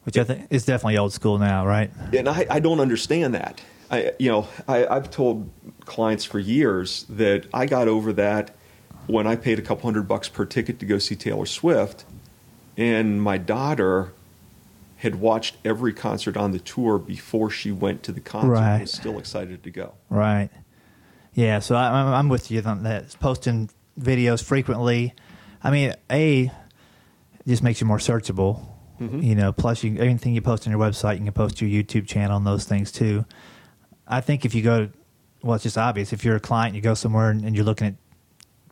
Which 0.05 0.19
I 0.19 0.25
think 0.25 0.47
is 0.51 0.65
definitely 0.65 0.99
old 0.99 1.12
school 1.12 1.38
now, 1.38 1.67
right? 1.67 1.91
and 2.12 2.29
I, 2.29 2.47
I 2.51 2.61
don't 2.61 2.81
understand 2.81 3.35
that. 3.35 3.61
I, 3.91 4.12
you 4.19 4.31
know, 4.31 4.49
I, 4.67 4.87
I've 4.87 5.11
told 5.11 5.51
clients 5.85 6.25
for 6.25 6.38
years 6.38 7.05
that 7.09 7.47
I 7.53 7.67
got 7.67 7.88
over 7.88 8.12
that 8.15 8.55
when 9.07 9.27
I 9.27 9.37
paid 9.37 9.59
a 9.59 9.62
couple 9.62 9.85
hundred 9.85 10.09
bucks 10.09 10.29
per 10.29 10.45
ticket 10.45 10.79
to 10.81 10.87
go 10.87 10.99
see 10.99 11.15
Taylor 11.15 11.47
Swift, 11.47 12.05
and 12.77 13.23
my 13.23 13.38
daughter 13.38 14.12
had 14.97 15.17
watched 15.17 15.57
every 15.65 15.93
concert 15.93 16.37
on 16.37 16.53
the 16.53 16.61
tour 16.61 16.99
before 16.99 17.51
she 17.51 17.73
went 17.73 18.03
to 18.05 18.12
the 18.12 18.21
concert. 18.21 18.51
Right. 18.51 18.73
and 18.73 18.81
was 18.83 18.93
still 18.93 19.19
excited 19.19 19.62
to 19.65 19.71
go. 19.71 19.95
Right. 20.09 20.49
Yeah. 21.35 21.59
So 21.59 21.75
I, 21.75 21.91
I'm, 21.91 22.15
I'm 22.15 22.29
with 22.29 22.51
you 22.51 22.62
on 22.62 22.85
that. 22.85 23.15
Posting 23.19 23.69
videos 23.99 24.43
frequently. 24.43 25.15
I 25.62 25.71
mean, 25.71 25.95
a 26.11 26.51
just 27.47 27.62
makes 27.62 27.81
you 27.81 27.87
more 27.87 27.99
searchable. 27.99 28.65
Mm-hmm. 29.03 29.21
You 29.21 29.35
know. 29.35 29.53
Plus, 29.53 29.83
you 29.83 29.99
anything 29.99 30.35
you 30.35 30.43
post 30.43 30.67
on 30.67 30.71
your 30.71 30.81
website, 30.81 31.19
you 31.19 31.25
can 31.25 31.33
post 31.33 31.59
to 31.59 31.67
your 31.67 31.83
YouTube 31.83 32.07
channel 32.07 32.37
and 32.37 32.47
those 32.47 32.65
things 32.65 32.93
too. 32.93 33.25
I 34.07 34.21
think 34.21 34.45
if 34.45 34.55
you 34.55 34.62
go, 34.62 34.88
well, 35.43 35.55
it's 35.55 35.65
just 35.65 35.79
obvious. 35.79 36.12
If 36.12 36.25
you're 36.25 36.37
a 36.37 36.41
client, 36.41 36.75
you 36.75 36.81
go 36.81 36.95
somewhere 36.95 37.31
and, 37.31 37.45
and 37.45 37.55
you're 37.57 37.65
looking 37.65 37.88
at 37.88 37.95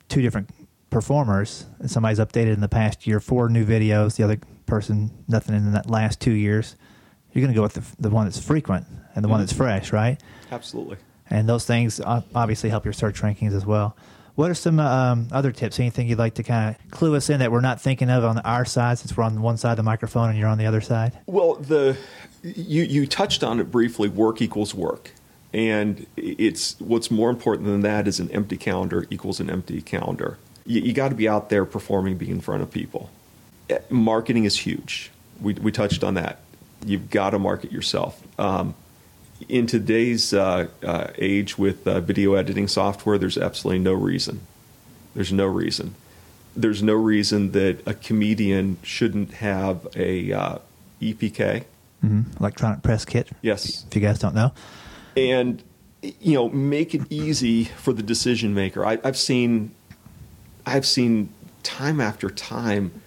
two 0.08 0.22
different 0.22 0.50
performers, 0.90 1.66
and 1.78 1.90
somebody's 1.90 2.18
updated 2.18 2.54
in 2.54 2.60
the 2.60 2.68
past 2.68 3.06
year 3.06 3.20
four 3.20 3.48
new 3.48 3.64
videos, 3.64 4.16
the 4.16 4.24
other 4.24 4.38
person 4.66 5.10
nothing 5.28 5.54
in 5.54 5.72
that 5.72 5.88
last 5.88 6.20
two 6.20 6.32
years. 6.32 6.76
You're 7.32 7.42
going 7.42 7.54
to 7.54 7.56
go 7.56 7.62
with 7.62 7.74
the, 7.74 8.02
the 8.02 8.10
one 8.10 8.26
that's 8.26 8.42
frequent 8.44 8.86
and 9.14 9.24
the 9.24 9.28
one 9.28 9.38
mm-hmm. 9.38 9.46
that's 9.46 9.52
fresh, 9.52 9.92
right? 9.92 10.20
Absolutely. 10.50 10.96
and 11.28 11.48
those 11.48 11.64
things 11.64 12.00
uh, 12.00 12.22
obviously 12.34 12.70
help 12.70 12.84
your 12.84 12.92
search 12.92 13.22
rankings 13.22 13.54
as 13.54 13.64
well. 13.64 13.96
What 14.34 14.50
are 14.50 14.54
some 14.54 14.78
um, 14.80 15.28
other 15.32 15.52
tips? 15.52 15.78
Anything 15.78 16.08
you'd 16.08 16.18
like 16.18 16.34
to 16.34 16.42
kind 16.42 16.74
of 16.74 16.90
clue 16.90 17.14
us 17.16 17.28
in 17.30 17.40
that 17.40 17.52
we're 17.52 17.60
not 17.60 17.80
thinking 17.80 18.10
of 18.10 18.24
on 18.24 18.38
our 18.38 18.64
side, 18.64 18.98
since 18.98 19.16
we're 19.16 19.24
on 19.24 19.40
one 19.42 19.56
side 19.56 19.72
of 19.72 19.76
the 19.76 19.82
microphone 19.82 20.30
and 20.30 20.38
you're 20.38 20.48
on 20.48 20.58
the 20.58 20.66
other 20.66 20.80
side? 20.80 21.12
Well, 21.26 21.54
the 21.54 21.96
you 22.42 22.84
you 22.84 23.06
touched 23.06 23.42
on 23.44 23.60
it 23.60 23.70
briefly. 23.70 24.08
Work 24.08 24.40
equals 24.40 24.74
work, 24.74 25.12
and 25.52 26.06
it's 26.16 26.78
what's 26.80 27.10
more 27.10 27.30
important 27.30 27.66
than 27.66 27.80
that 27.82 28.08
is 28.08 28.20
an 28.20 28.30
empty 28.30 28.56
calendar 28.56 29.06
equals 29.10 29.40
an 29.40 29.50
empty 29.50 29.82
calendar. 29.82 30.38
You, 30.66 30.80
you 30.80 30.92
got 30.92 31.08
to 31.08 31.14
be 31.14 31.28
out 31.28 31.50
there 31.50 31.64
performing, 31.64 32.16
being 32.16 32.32
in 32.32 32.40
front 32.40 32.62
of 32.62 32.70
people. 32.70 33.10
Eh, 33.68 33.78
Marketing 33.90 34.44
is 34.44 34.58
huge. 34.58 35.10
We 35.40 35.54
we 35.54 35.72
touched 35.72 36.04
on 36.04 36.14
that. 36.14 36.40
You've 36.86 37.10
got 37.10 37.30
to 37.30 37.38
market 37.38 37.72
yourself. 37.72 38.22
Um, 38.38 38.74
in 39.48 39.66
today's 39.66 40.32
uh, 40.32 40.68
uh, 40.84 41.08
age 41.18 41.58
with 41.58 41.86
uh, 41.86 42.00
video 42.00 42.34
editing 42.34 42.68
software, 42.68 43.18
there's 43.18 43.38
absolutely 43.38 43.78
no 43.82 43.92
reason. 43.92 44.40
There's 45.14 45.32
no 45.32 45.46
reason. 45.46 45.94
There's 46.56 46.82
no 46.82 46.94
reason 46.94 47.52
that 47.52 47.80
a 47.86 47.94
comedian 47.94 48.78
shouldn't 48.82 49.34
have 49.34 49.86
a 49.96 50.32
uh, 50.32 50.58
EPK. 51.00 51.64
hmm 52.00 52.22
Electronic 52.38 52.82
press 52.82 53.04
kit. 53.04 53.28
Yes. 53.42 53.84
If 53.88 53.96
you 53.96 54.02
guys 54.02 54.18
don't 54.18 54.34
know. 54.34 54.52
and 55.16 55.62
you 56.02 56.34
know 56.34 56.48
make 56.48 56.94
it 56.94 57.02
easy 57.10 57.64
for 57.64 57.92
the 57.92 58.02
decision 58.02 58.54
maker 58.54 58.86
I, 58.86 58.98
i've 59.04 59.18
seen 59.18 59.74
i've 60.64 60.86
seen 60.86 61.28
time 61.62 62.00
after 62.00 62.30
time 62.30 63.02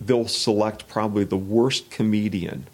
they'll 0.00 0.28
select 0.28 0.86
probably 0.86 1.24
the 1.24 1.36
worst 1.36 1.90
comedian 1.90 2.68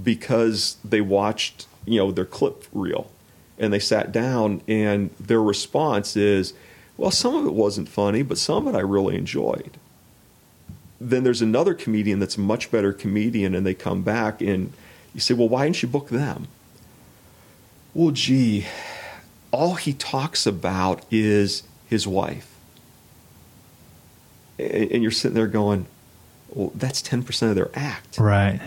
because 0.00 0.76
they 0.84 1.00
watched 1.00 1.66
you 1.86 1.98
know 1.98 2.12
their 2.12 2.24
clip 2.24 2.64
reel 2.72 3.10
and 3.58 3.72
they 3.72 3.78
sat 3.78 4.12
down 4.12 4.60
and 4.68 5.10
their 5.18 5.42
response 5.42 6.16
is 6.16 6.52
well 6.96 7.10
some 7.10 7.34
of 7.34 7.46
it 7.46 7.54
wasn't 7.54 7.88
funny 7.88 8.22
but 8.22 8.36
some 8.36 8.66
of 8.66 8.74
it 8.74 8.78
i 8.78 8.80
really 8.80 9.16
enjoyed 9.16 9.78
then 11.00 11.24
there's 11.24 11.42
another 11.42 11.74
comedian 11.74 12.18
that's 12.18 12.36
a 12.36 12.40
much 12.40 12.70
better 12.70 12.92
comedian 12.92 13.54
and 13.54 13.66
they 13.66 13.74
come 13.74 14.02
back 14.02 14.40
and 14.40 14.72
you 15.14 15.20
say 15.20 15.32
well 15.32 15.48
why 15.48 15.64
didn't 15.64 15.82
you 15.82 15.88
book 15.88 16.08
them 16.10 16.48
well, 17.96 18.10
gee, 18.10 18.66
all 19.50 19.76
he 19.76 19.94
talks 19.94 20.46
about 20.46 21.02
is 21.10 21.62
his 21.88 22.06
wife. 22.06 22.54
And 24.58 25.02
you're 25.02 25.10
sitting 25.10 25.34
there 25.34 25.46
going, 25.46 25.86
well, 26.50 26.72
that's 26.74 27.00
10% 27.00 27.48
of 27.48 27.54
their 27.54 27.70
act. 27.72 28.18
Right. 28.18 28.60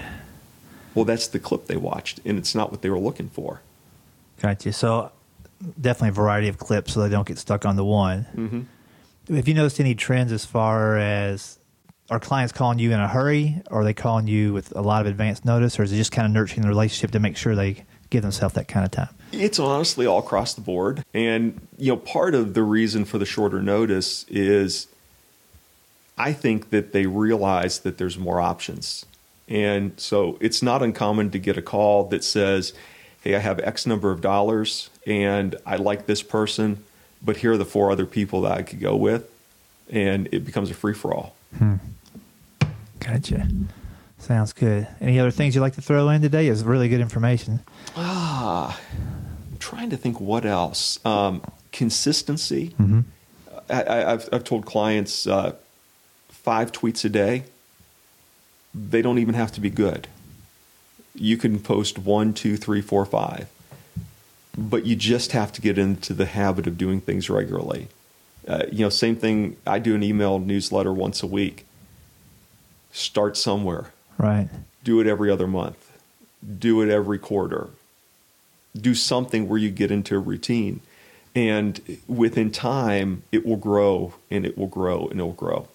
Well, 0.99 1.05
that's 1.05 1.29
the 1.29 1.39
clip 1.39 1.67
they 1.67 1.77
watched, 1.77 2.19
and 2.25 2.37
it's 2.37 2.53
not 2.53 2.71
what 2.71 2.81
they 2.81 2.89
were 2.89 2.99
looking 2.99 3.29
for. 3.29 3.61
Gotcha. 4.41 4.73
So 4.73 5.13
definitely 5.79 6.09
a 6.09 6.11
variety 6.11 6.49
of 6.49 6.57
clips 6.57 6.91
so 6.91 6.99
they 6.99 7.07
don't 7.07 7.25
get 7.25 7.37
stuck 7.37 7.65
on 7.65 7.77
the 7.77 7.85
one. 7.85 8.25
Mm-hmm. 8.35 9.35
Have 9.37 9.47
you 9.47 9.53
noticed 9.53 9.79
any 9.79 9.95
trends 9.95 10.33
as 10.33 10.43
far 10.43 10.97
as 10.97 11.57
are 12.09 12.19
clients 12.19 12.51
calling 12.51 12.79
you 12.79 12.91
in 12.91 12.99
a 12.99 13.07
hurry 13.07 13.61
or 13.71 13.79
are 13.79 13.83
they 13.85 13.93
calling 13.93 14.27
you 14.27 14.51
with 14.51 14.75
a 14.75 14.81
lot 14.81 14.99
of 14.99 15.07
advance 15.07 15.45
notice 15.45 15.79
or 15.79 15.83
is 15.83 15.93
it 15.93 15.95
just 15.95 16.11
kind 16.11 16.25
of 16.25 16.33
nurturing 16.33 16.63
the 16.63 16.67
relationship 16.67 17.11
to 17.11 17.19
make 17.21 17.37
sure 17.37 17.55
they 17.55 17.85
give 18.09 18.21
themselves 18.21 18.55
that 18.55 18.67
kind 18.67 18.85
of 18.85 18.91
time? 18.91 19.15
It's 19.31 19.57
honestly 19.57 20.05
all 20.05 20.19
across 20.19 20.53
the 20.53 20.59
board. 20.59 21.05
And, 21.13 21.65
you 21.77 21.93
know, 21.93 21.97
part 21.97 22.35
of 22.35 22.55
the 22.55 22.63
reason 22.63 23.05
for 23.05 23.19
the 23.19 23.25
shorter 23.25 23.61
notice 23.61 24.25
is 24.27 24.89
I 26.17 26.33
think 26.33 26.71
that 26.71 26.91
they 26.91 27.05
realize 27.05 27.79
that 27.79 27.97
there's 27.97 28.17
more 28.17 28.41
options. 28.41 29.05
And 29.49 29.99
so 29.99 30.37
it's 30.39 30.61
not 30.61 30.83
uncommon 30.83 31.31
to 31.31 31.39
get 31.39 31.57
a 31.57 31.61
call 31.61 32.05
that 32.09 32.23
says, 32.23 32.73
Hey, 33.21 33.35
I 33.35 33.39
have 33.39 33.59
X 33.59 33.85
number 33.85 34.11
of 34.11 34.21
dollars 34.21 34.89
and 35.05 35.55
I 35.65 35.75
like 35.75 36.05
this 36.05 36.21
person, 36.21 36.83
but 37.21 37.37
here 37.37 37.53
are 37.53 37.57
the 37.57 37.65
four 37.65 37.91
other 37.91 38.05
people 38.05 38.41
that 38.41 38.53
I 38.53 38.61
could 38.61 38.79
go 38.79 38.95
with. 38.95 39.29
And 39.89 40.29
it 40.31 40.45
becomes 40.45 40.69
a 40.69 40.75
free 40.75 40.93
for 40.93 41.13
all. 41.13 41.35
Hmm. 41.57 41.75
Gotcha. 42.99 43.49
Sounds 44.19 44.53
good. 44.53 44.87
Any 45.01 45.19
other 45.19 45.31
things 45.31 45.55
you'd 45.55 45.61
like 45.61 45.75
to 45.75 45.81
throw 45.81 46.09
in 46.09 46.21
today? 46.21 46.47
Is 46.47 46.63
really 46.63 46.89
good 46.89 46.99
information. 46.99 47.61
Ah, 47.95 48.79
I'm 49.51 49.57
trying 49.57 49.89
to 49.89 49.97
think 49.97 50.19
what 50.19 50.45
else. 50.45 51.03
Um, 51.05 51.41
consistency. 51.71 52.69
Mm-hmm. 52.79 52.99
I, 53.69 53.95
have 53.95 54.29
I've 54.31 54.43
told 54.43 54.65
clients 54.65 55.25
uh, 55.25 55.55
five 56.29 56.71
tweets 56.71 57.05
a 57.05 57.09
day. 57.09 57.45
They 58.73 59.01
don't 59.01 59.19
even 59.19 59.35
have 59.35 59.51
to 59.53 59.61
be 59.61 59.69
good. 59.69 60.07
You 61.15 61.37
can 61.37 61.59
post 61.59 61.97
one, 61.97 62.33
two, 62.33 62.55
three, 62.55 62.81
four, 62.81 63.05
five, 63.05 63.49
but 64.57 64.85
you 64.85 64.95
just 64.95 65.31
have 65.31 65.51
to 65.53 65.61
get 65.61 65.77
into 65.77 66.13
the 66.13 66.25
habit 66.25 66.67
of 66.67 66.77
doing 66.77 67.01
things 67.01 67.29
regularly. 67.29 67.87
Uh, 68.47 68.63
you 68.71 68.79
know, 68.79 68.89
same 68.89 69.15
thing. 69.15 69.57
I 69.65 69.79
do 69.79 69.95
an 69.95 70.03
email 70.03 70.39
newsletter 70.39 70.93
once 70.93 71.21
a 71.21 71.27
week. 71.27 71.65
Start 72.91 73.37
somewhere. 73.37 73.91
Right. 74.17 74.49
Do 74.83 74.99
it 74.99 75.07
every 75.07 75.29
other 75.29 75.47
month. 75.47 75.97
Do 76.57 76.81
it 76.81 76.89
every 76.89 77.19
quarter. 77.19 77.69
Do 78.79 78.95
something 78.95 79.47
where 79.47 79.59
you 79.59 79.69
get 79.69 79.91
into 79.91 80.15
a 80.15 80.19
routine. 80.19 80.81
And 81.35 81.99
within 82.07 82.51
time, 82.51 83.23
it 83.31 83.45
will 83.45 83.57
grow 83.57 84.13
and 84.31 84.45
it 84.45 84.57
will 84.57 84.67
grow 84.67 85.07
and 85.07 85.19
it 85.19 85.23
will 85.23 85.33
grow. 85.33 85.67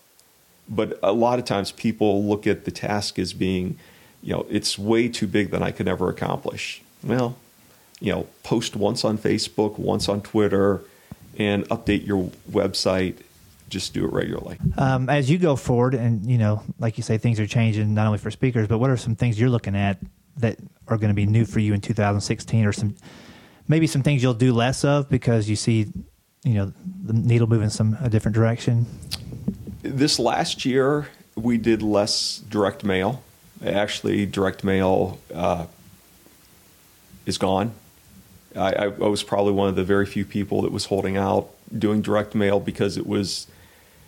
But 0.69 0.99
a 1.03 1.13
lot 1.13 1.39
of 1.39 1.45
times 1.45 1.73
people 1.73 2.25
look 2.25 2.47
at 2.47 2.65
the 2.65 2.71
task 2.71 3.19
as 3.19 3.33
being, 3.33 3.77
you 4.23 4.33
know, 4.33 4.47
it's 4.49 4.79
way 4.79 5.09
too 5.09 5.27
big 5.27 5.51
than 5.51 5.63
I 5.63 5.71
could 5.71 5.89
ever 5.89 6.09
accomplish. 6.09 6.83
Well, 7.03 7.37
you 8.01 8.13
know, 8.13 8.27
post 8.43 8.77
once 8.77 9.05
on 9.05 9.19
Facebook, 9.19 9.79
once 9.79 10.09
on 10.09 10.21
Twitter, 10.21 10.83
and 11.39 11.69
update 11.69 12.07
your 12.07 12.31
website. 12.51 13.17
Just 13.69 13.95
do 13.95 14.05
it 14.05 14.13
regularly. 14.13 14.59
Um, 14.77 15.09
as 15.09 15.31
you 15.31 15.39
go 15.39 15.57
forward, 15.57 15.95
and 15.95 16.25
you 16.27 16.39
know, 16.39 16.63
like 16.79 16.97
you 16.97 17.03
say, 17.03 17.19
things 17.19 17.41
are 17.41 17.47
changing 17.47 17.95
not 17.95 18.07
only 18.07 18.19
for 18.19 18.31
speakers, 18.31 18.69
but 18.69 18.79
what 18.79 18.91
are 18.91 18.97
some 18.97 19.17
things 19.17 19.41
you're 19.41 19.49
looking 19.49 19.75
at 19.75 19.99
that 20.37 20.59
are 20.89 20.97
going 20.97 21.09
to 21.09 21.15
be 21.15 21.27
new 21.27 21.45
for 21.45 21.61
you 21.61 21.73
in 21.75 21.81
2016, 21.81 22.67
or 22.67 22.73
some 22.73 22.95
maybe 23.69 23.87
some 23.87 24.03
things 24.03 24.23
you'll 24.23 24.35
do 24.35 24.53
less 24.53 24.85
of 24.85 25.09
because 25.09 25.49
you 25.49 25.57
see, 25.57 25.87
you 26.45 26.55
know, 26.55 26.73
the 27.05 27.13
needle 27.15 27.47
moving 27.47 27.71
some 27.71 27.97
a 28.03 28.09
different 28.09 28.35
direction? 28.35 28.87
This 29.85 30.19
last 30.19 30.65
year, 30.65 31.09
we 31.35 31.59
did 31.59 31.83
less 31.83 32.39
direct 32.39 32.85
mail. 32.85 33.23
Actually, 33.63 34.25
direct 34.25 34.65
mail 34.65 35.19
uh, 35.33 35.67
is 37.27 37.37
gone. 37.37 37.73
I, 38.57 38.73
I, 38.73 38.87
was 38.87 39.23
probably 39.23 39.53
one 39.53 39.69
of 39.69 39.77
the 39.77 39.85
very 39.85 40.07
few 40.07 40.25
people 40.25 40.63
that 40.63 40.73
was 40.73 40.87
holding 40.87 41.19
out 41.19 41.51
doing 41.77 42.01
direct 42.01 42.35
mail 42.35 42.61
because 42.61 42.97
it 42.97 43.07
was 43.07 43.47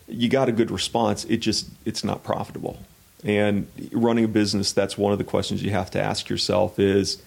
you 0.09 0.31
got 0.31 0.49
a 0.49 0.53
good 0.53 0.71
response. 0.71 1.27
It 1.27 1.39
just 1.39 1.69
it's 1.85 2.03
not 2.03 2.25
profitable. 2.25 2.79
And 3.23 3.69
running 3.93 4.25
a 4.25 4.29
business, 4.29 4.73
that's 4.73 4.97
one 4.97 5.13
of 5.13 5.19
the 5.19 5.25
questions 5.25 5.63
you 5.63 5.73
have 5.73 5.91
to 5.91 6.01
ask 6.01 6.31
yourself: 6.31 6.79
is 6.79 7.23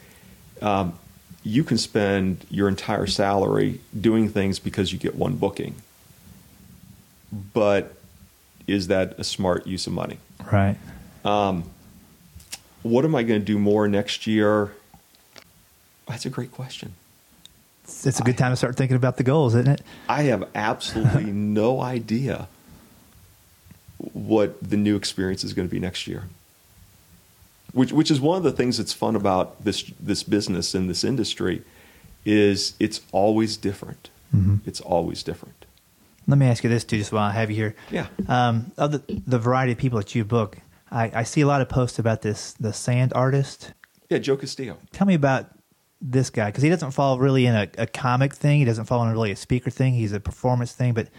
um, 0.64 0.98
you 1.44 1.64
can 1.64 1.78
spend 1.78 2.48
your 2.50 2.68
entire 2.68 3.06
salary 3.06 3.80
doing 4.00 4.28
things 4.28 4.58
because 4.58 4.92
you 4.92 4.98
get 4.98 5.14
one 5.14 5.36
booking. 5.36 5.76
But 7.54 7.99
is 8.72 8.88
that 8.88 9.20
a 9.20 9.24
smart 9.24 9.68
use 9.68 9.88
of 9.88 9.94
money? 9.94 10.20
Right. 10.52 10.78
Um, 11.26 11.64
what 12.84 13.06
am 13.06 13.16
I 13.16 13.24
going 13.24 13.42
to 13.42 13.46
do 13.46 13.60
more 13.60 13.88
next 13.88 14.28
year? 14.28 14.74
That's 16.08 16.26
a 16.26 16.30
great 16.30 16.52
question. 16.52 16.94
It's 17.84 18.20
a 18.20 18.24
good 18.24 18.38
time 18.38 18.52
to 18.52 18.56
start 18.56 18.76
thinking 18.76 18.96
about 18.96 19.18
the 19.18 19.24
goals, 19.24 19.56
isn't 19.56 19.72
it? 19.72 19.82
I 20.08 20.24
have 20.24 20.48
absolutely 20.54 21.24
no 21.32 21.82
idea 21.82 22.48
what 23.98 24.58
the 24.62 24.78
new 24.78 24.96
experience 24.96 25.44
is 25.44 25.54
going 25.54 25.68
to 25.68 25.72
be 25.72 25.80
next 25.80 26.08
year 26.08 26.26
which 27.74 27.92
which 27.92 28.10
is 28.10 28.20
one 28.20 28.38
of 28.38 28.44
the 28.44 28.52
things 28.52 28.78
that's 28.78 28.94
fun 28.94 29.16
about 29.16 29.64
this 29.64 29.84
this 30.00 30.24
business 30.24 30.74
and 30.74 30.90
this 30.90 31.04
industry 31.04 31.64
is 32.26 32.74
it's 32.80 33.02
always 33.12 33.58
different. 33.58 34.10
Mm-hmm. 34.36 34.58
It's 34.66 34.82
always 34.82 35.24
different. 35.24 35.59
Let 36.30 36.38
me 36.38 36.46
ask 36.46 36.64
you 36.64 36.70
this 36.70 36.84
too, 36.84 36.98
just 36.98 37.12
while 37.12 37.24
I 37.24 37.32
have 37.32 37.50
you 37.50 37.56
here. 37.56 37.76
Yeah. 37.90 38.08
Um, 38.28 38.72
of 38.78 38.92
the, 38.92 39.22
the 39.26 39.40
variety 39.40 39.72
of 39.72 39.80
people 39.80 39.98
that 39.98 40.14
you 40.14 40.24
book, 40.24 40.60
I, 40.92 41.12
I 41.14 41.24
see 41.24 41.42
a 41.42 41.48
lot 41.48 41.62
of 41.62 41.70
posts 41.70 41.98
about 41.98 42.22
this 42.22 42.54
the 42.54 42.72
sand 42.72 43.14
artist. 43.16 43.74
Yeah, 44.10 44.20
Joe 44.20 44.38
Castillo. 44.38 44.78
Tell 44.92 45.08
me 45.08 45.16
about 45.16 45.48
this 46.02 46.30
guy 46.30 46.46
because 46.48 46.64
he 46.64 46.70
doesn't 46.70 46.92
fall 46.92 47.18
really 47.18 47.48
in 47.48 47.56
a, 47.56 47.68
a, 47.80 47.88
comic 47.88 48.36
thing. 48.36 48.60
He 48.60 48.66
doesn't 48.66 48.86
fall 48.86 49.04
in 49.04 49.12
really 49.12 49.32
a 49.32 49.36
speaker 49.36 49.72
thing. 49.72 49.94
He's 49.94 50.14
a 50.14 50.20
performance 50.20 50.72
thing. 50.72 50.94
But 50.94 51.10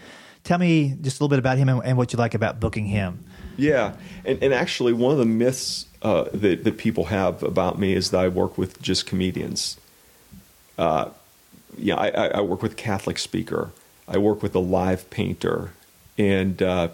tell 0.45 0.57
me 0.57 0.95
just 1.01 1.19
a 1.19 1.23
little 1.23 1.29
bit 1.29 1.39
about 1.39 1.57
him 1.57 1.67
and, 1.67 1.83
and 1.83 1.97
what 1.97 2.13
you 2.13 2.17
like 2.17 2.33
about 2.33 2.59
booking 2.61 2.85
him. 2.85 3.23
Yeah, 3.57 3.95
and, 4.23 4.41
and 4.41 4.53
actually, 4.53 4.93
one 4.93 5.11
of 5.11 5.17
the 5.17 5.25
myths 5.25 5.87
uh, 6.01 6.29
that, 6.33 6.63
that 6.63 6.77
people 6.77 7.05
have 7.05 7.43
about 7.43 7.77
me 7.77 7.93
is 7.93 8.11
that 8.11 8.21
I 8.21 8.27
work 8.29 8.57
with 8.57 8.81
just 8.81 9.05
comedians. 9.05 9.77
Uh, 10.77 11.09
yeah, 11.77 11.95
I, 11.95 12.27
I, 12.27 12.41
work 12.41 12.61
with 12.61 12.75
Catholic 12.75 13.19
speaker. 13.19 13.71
I 14.11 14.17
work 14.17 14.43
with 14.43 14.53
a 14.55 14.59
live 14.59 15.09
painter, 15.09 15.71
and 16.17 16.61
uh, 16.61 16.89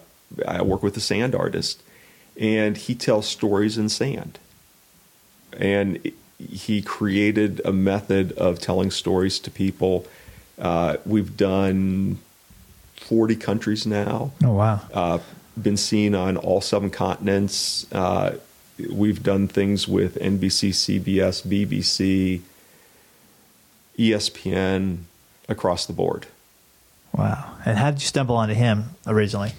I 0.48 0.62
work 0.62 0.84
with 0.84 0.96
a 0.98 1.02
sand 1.02 1.34
artist. 1.34 1.82
And 2.40 2.78
he 2.78 2.94
tells 2.94 3.28
stories 3.28 3.80
in 3.80 3.90
sand. 3.90 4.38
And 5.58 6.12
he 6.38 6.84
created 6.84 7.60
a 7.66 7.74
method 7.74 8.32
of 8.34 8.60
telling 8.60 8.92
stories 8.92 9.40
to 9.40 9.50
people. 9.50 10.06
Uh, 10.60 10.98
we've 11.04 11.36
done 11.36 12.20
40 12.98 13.36
countries 13.38 13.88
now. 13.88 14.32
Oh, 14.44 14.54
wow. 14.54 14.82
Uh, 14.94 15.18
been 15.60 15.78
seen 15.78 16.14
on 16.14 16.38
all 16.38 16.62
seven 16.62 16.92
continents. 16.92 17.92
Uh, 17.92 18.38
we've 18.92 19.24
done 19.24 19.48
things 19.48 19.88
with 19.88 20.16
NBC, 20.20 20.70
CBS, 20.70 21.42
BBC, 21.42 22.42
ESPN 23.98 25.00
across 25.50 25.88
the 25.88 25.94
board. 25.94 26.28
Wow. 27.18 27.56
And 27.66 27.78
how 27.78 27.92
did 27.92 28.02
you 28.02 28.08
stumble 28.08 28.36
onto 28.36 28.54
him 28.54 28.96
originally? 29.06 29.54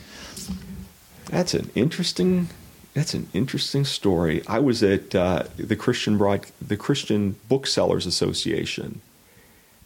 That's 1.26 1.54
an 1.54 1.70
interesting 1.74 2.48
that's 2.94 3.14
an 3.14 3.28
interesting 3.32 3.84
story. 3.84 4.42
I 4.48 4.58
was 4.58 4.82
at 4.82 5.14
uh, 5.14 5.44
the 5.56 5.76
Christian 5.76 6.18
Broad, 6.18 6.46
the 6.60 6.76
Christian 6.76 7.36
Booksellers 7.48 8.06
Association 8.06 9.00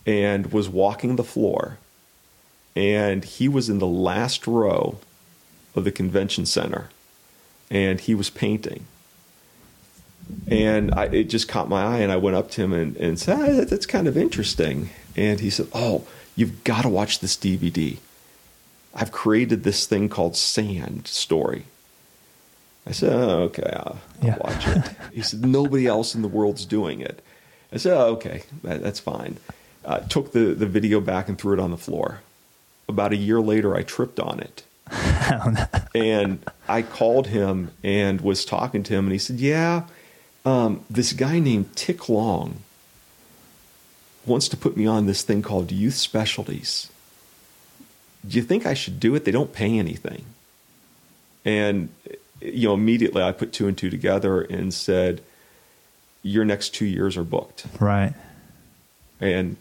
and 0.07 0.53
was 0.53 0.69
walking 0.69 1.17
the 1.17 1.25
floor 1.25 1.79
and 2.75 3.25
he 3.25 3.49
was 3.49 3.69
in 3.69 3.79
the 3.79 3.87
last 3.87 4.47
row 4.47 4.99
of 5.75 5.85
the 5.85 5.93
convention 5.93 6.47
center 6.47 6.89
and 7.71 8.01
he 8.01 8.15
was 8.15 8.31
painting 8.31 8.87
and 10.47 10.95
I, 10.95 11.05
it 11.07 11.25
just 11.25 11.49
caught 11.49 11.69
my 11.69 11.83
eye, 11.83 11.99
and 11.99 12.13
I 12.13 12.17
went 12.17 12.37
up 12.37 12.51
to 12.53 12.63
him 12.63 12.73
and, 12.73 12.97
and 12.97 13.19
said, 13.19 13.39
ah, 13.39 13.65
"That's 13.65 13.87
kind 13.87 14.07
of 14.09 14.17
interesting." 14.17 14.91
And 15.17 15.41
he 15.41 15.51
said, 15.51 15.69
"Oh, 15.73 16.07
you've 16.43 16.65
got 16.65 16.83
to 16.83 16.89
watch 16.89 17.21
this 17.21 17.37
DVD. 17.37 17.99
I've 18.95 19.13
created 19.13 19.65
this 19.65 19.87
thing 19.87 20.09
called 20.09 20.37
Sand 20.37 21.07
Story." 21.07 21.65
I 22.87 22.93
said, 22.93 23.13
oh, 23.13 23.43
"Okay, 23.45 23.71
I'll, 23.75 23.99
yeah. 24.21 24.35
I'll 24.35 24.51
watch 24.51 24.67
it." 24.67 24.91
he 25.13 25.23
said, 25.23 25.45
"Nobody 25.45 25.87
else 25.87 26.15
in 26.15 26.23
the 26.23 26.29
world's 26.29 26.67
doing 26.67 27.01
it." 27.01 27.23
I 27.73 27.79
said, 27.79 27.97
oh, 27.97 28.07
"Okay, 28.17 28.43
that, 28.63 28.83
that's 28.83 29.01
fine." 29.01 29.39
Uh, 29.85 30.01
took 30.01 30.33
the 30.33 30.55
the 30.55 30.67
video 30.67 31.01
back 31.01 31.29
and 31.29 31.39
threw 31.39 31.55
it 31.55 31.61
on 31.61 31.71
the 31.71 31.79
floor. 31.79 32.21
About 32.89 33.13
a 33.13 33.17
year 33.17 33.41
later, 33.41 33.75
I 33.75 33.83
tripped 33.83 34.21
on 34.21 34.41
it. 34.41 34.65
and 35.95 36.45
I 36.69 36.83
called 36.83 37.29
him 37.29 37.71
and 37.83 38.21
was 38.21 38.45
talking 38.45 38.83
to 38.83 38.95
him, 38.95 39.07
and 39.07 39.13
he 39.13 39.19
said, 39.19 39.41
"Yeah." 39.41 39.85
um, 40.45 40.85
this 40.91 41.13
guy 41.13 41.39
named 41.39 41.75
Tic 41.77 42.09
Long 42.09 42.59
wants 44.25 44.49
to 44.49 44.57
put 44.57 44.77
me 44.77 44.87
on 44.87 45.07
this 45.07 45.23
thing 45.23 45.43
called 45.43 45.73
Youth 45.73 45.95
Specialties. 45.95 46.91
Do 48.27 48.37
you 48.37 48.43
think 48.43 48.67
I 48.67 48.75
should 48.75 49.01
do 49.01 49.15
it? 49.15 49.25
They 49.25 49.33
don't 49.33 49.53
pay 49.53 49.79
anything. 49.79 50.25
And, 51.45 51.89
you 52.41 52.69
know, 52.69 52.75
immediately 52.75 53.23
I 53.23 53.33
put 53.33 53.53
two 53.53 53.67
and 53.67 53.77
two 53.77 53.91
together 53.91 54.43
and 54.43 54.73
said, 54.73 55.23
Your 56.23 56.45
next 56.45 56.71
two 56.71 56.87
years 56.87 57.17
are 57.17 57.25
booked. 57.25 57.67
Right. 57.81 58.15
And 59.21 59.57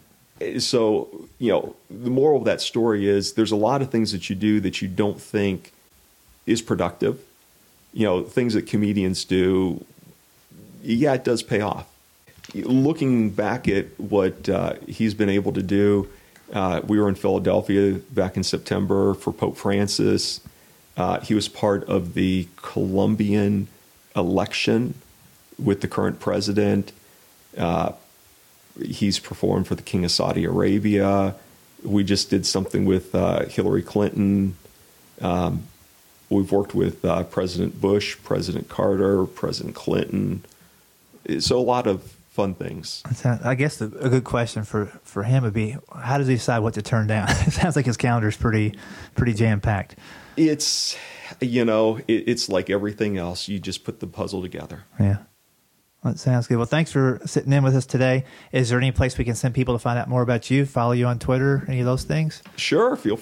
so, 0.58 1.28
you 1.38 1.50
know, 1.50 1.76
the 1.90 2.10
moral 2.10 2.38
of 2.38 2.44
that 2.44 2.60
story 2.60 3.08
is 3.08 3.34
there's 3.34 3.52
a 3.52 3.56
lot 3.56 3.82
of 3.82 3.90
things 3.90 4.12
that 4.12 4.30
you 4.30 4.36
do 4.36 4.60
that 4.60 4.80
you 4.80 4.88
don't 4.88 5.20
think 5.20 5.72
is 6.46 6.62
productive. 6.62 7.20
You 7.92 8.06
know, 8.06 8.22
things 8.22 8.54
that 8.54 8.66
comedians 8.66 9.24
do 9.24 9.84
yeah, 10.82 11.14
it 11.14 11.24
does 11.24 11.42
pay 11.42 11.60
off. 11.60 11.86
Looking 12.54 13.30
back 13.30 13.66
at 13.68 13.98
what 13.98 14.48
uh, 14.48 14.74
he's 14.86 15.14
been 15.14 15.30
able 15.30 15.52
to 15.52 15.62
do, 15.62 16.08
uh, 16.52 16.82
we 16.86 16.98
were 17.00 17.08
in 17.08 17.14
Philadelphia 17.14 17.94
back 18.10 18.36
in 18.36 18.42
September 18.42 19.14
for 19.14 19.32
Pope 19.32 19.56
Francis. 19.56 20.40
Uh, 20.96 21.20
he 21.20 21.34
was 21.34 21.48
part 21.48 21.84
of 21.84 22.12
the 22.12 22.46
Colombian 22.56 23.68
election 24.14 24.94
with 25.58 25.80
the 25.80 25.88
current 25.88 26.20
president. 26.20 26.92
Uh, 27.56 27.92
he's 28.84 29.18
performed 29.18 29.66
for 29.66 29.74
the 29.74 29.82
King 29.82 30.04
of 30.04 30.10
Saudi 30.10 30.44
Arabia. 30.44 31.34
We 31.82 32.04
just 32.04 32.28
did 32.28 32.44
something 32.44 32.84
with 32.84 33.14
uh, 33.14 33.46
Hillary 33.46 33.82
Clinton. 33.82 34.56
Um, 35.22 35.64
we've 36.28 36.52
worked 36.52 36.74
with 36.74 37.04
uh, 37.04 37.24
President 37.24 37.80
Bush, 37.80 38.16
President 38.22 38.68
Carter, 38.68 39.24
President 39.24 39.74
Clinton. 39.74 40.44
So 41.38 41.58
a 41.58 41.60
lot 41.60 41.86
of 41.86 42.14
fun 42.32 42.54
things. 42.54 43.02
I 43.44 43.54
guess 43.54 43.80
a 43.82 43.88
good 43.88 44.24
question 44.24 44.64
for, 44.64 44.86
for 45.04 45.22
him 45.22 45.42
would 45.44 45.52
be, 45.52 45.76
how 45.94 46.16
does 46.16 46.26
he 46.26 46.34
decide 46.34 46.60
what 46.60 46.74
to 46.74 46.82
turn 46.82 47.06
down? 47.06 47.28
it 47.30 47.52
sounds 47.52 47.76
like 47.76 47.84
his 47.84 47.98
calendar 47.98 48.28
is 48.28 48.36
pretty 48.36 48.74
pretty 49.14 49.34
jam 49.34 49.60
packed. 49.60 49.96
It's 50.36 50.96
you 51.40 51.64
know 51.64 51.98
it, 52.08 52.24
it's 52.26 52.48
like 52.48 52.70
everything 52.70 53.18
else. 53.18 53.48
You 53.48 53.58
just 53.58 53.84
put 53.84 54.00
the 54.00 54.06
puzzle 54.06 54.40
together. 54.40 54.84
Yeah. 54.98 55.18
That 56.04 56.18
sounds 56.18 56.48
good. 56.48 56.56
Well, 56.56 56.66
thanks 56.66 56.90
for 56.90 57.20
sitting 57.26 57.52
in 57.52 57.62
with 57.62 57.76
us 57.76 57.86
today. 57.86 58.24
Is 58.50 58.70
there 58.70 58.78
any 58.78 58.90
place 58.90 59.16
we 59.16 59.24
can 59.24 59.36
send 59.36 59.54
people 59.54 59.74
to 59.74 59.78
find 59.78 59.96
out 59.96 60.08
more 60.08 60.22
about 60.22 60.50
you? 60.50 60.66
Follow 60.66 60.92
you 60.92 61.06
on 61.06 61.20
Twitter? 61.20 61.64
Any 61.68 61.78
of 61.78 61.86
those 61.86 62.02
things? 62.02 62.42
Sure. 62.56 62.96
Feel 62.96 63.20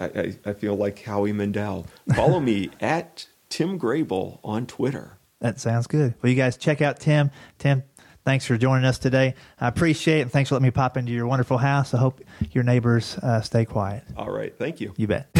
I, 0.00 0.34
I 0.44 0.52
feel 0.54 0.74
like 0.74 1.00
Howie 1.02 1.32
Mandel. 1.32 1.86
Follow 2.14 2.40
me 2.40 2.70
at 2.80 3.28
Tim 3.48 3.78
Grable 3.78 4.40
on 4.42 4.66
Twitter. 4.66 5.18
That 5.40 5.60
sounds 5.60 5.86
good. 5.86 6.14
Well, 6.20 6.30
you 6.30 6.36
guys 6.36 6.56
check 6.56 6.80
out 6.80 6.98
Tim. 6.98 7.30
Tim, 7.58 7.84
thanks 8.26 8.44
for 8.44 8.58
joining 8.58 8.84
us 8.84 8.98
today. 8.98 9.34
I 9.58 9.68
appreciate 9.68 10.18
it, 10.18 10.22
and 10.22 10.32
thanks 10.32 10.50
for 10.50 10.56
letting 10.56 10.64
me 10.64 10.72
pop 10.72 10.98
into 10.98 11.12
your 11.12 11.26
wonderful 11.26 11.56
house. 11.56 11.94
I 11.94 11.98
hope 11.98 12.20
your 12.50 12.64
neighbors 12.64 13.16
uh, 13.18 13.40
stay 13.40 13.64
quiet. 13.64 14.02
All 14.16 14.30
right. 14.30 14.52
Thank 14.58 14.80
you. 14.80 14.92
You 14.98 15.06
bet. 15.06 15.30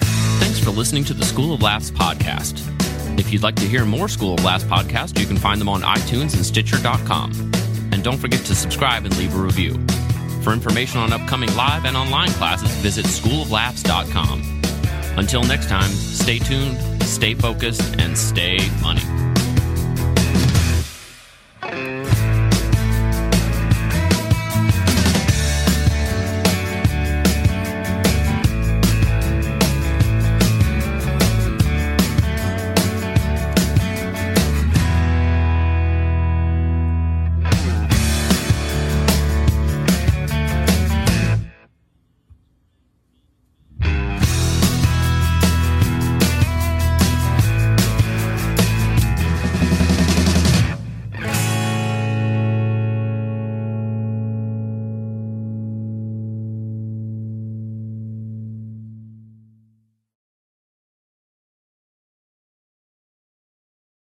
Thanks 0.00 0.58
for 0.58 0.70
listening 0.70 1.04
to 1.04 1.14
the 1.14 1.24
School 1.24 1.54
of 1.54 1.62
Laughs 1.62 1.92
podcast. 1.92 2.62
If 3.20 3.32
you'd 3.32 3.42
like 3.42 3.54
to 3.56 3.66
hear 3.66 3.84
more 3.84 4.08
School 4.08 4.34
of 4.34 4.42
Laughs 4.44 4.64
podcasts, 4.64 5.20
you 5.20 5.26
can 5.26 5.36
find 5.36 5.60
them 5.60 5.68
on 5.68 5.82
iTunes 5.82 6.34
and 6.34 6.44
Stitcher.com. 6.44 7.32
And 7.92 8.02
don't 8.02 8.18
forget 8.18 8.40
to 8.40 8.54
subscribe 8.54 9.04
and 9.04 9.16
leave 9.18 9.34
a 9.34 9.38
review. 9.38 9.74
For 10.42 10.52
information 10.52 10.98
on 11.00 11.12
upcoming 11.12 11.54
live 11.56 11.84
and 11.84 11.96
online 11.96 12.30
classes, 12.30 12.70
visit 12.76 13.04
schooloflaughs.com. 13.04 14.62
Until 15.18 15.42
next 15.42 15.68
time, 15.68 15.90
stay 15.90 16.38
tuned, 16.38 16.78
stay 17.02 17.34
focused, 17.34 17.96
and 17.98 18.16
stay 18.16 18.58
funny. 18.58 19.25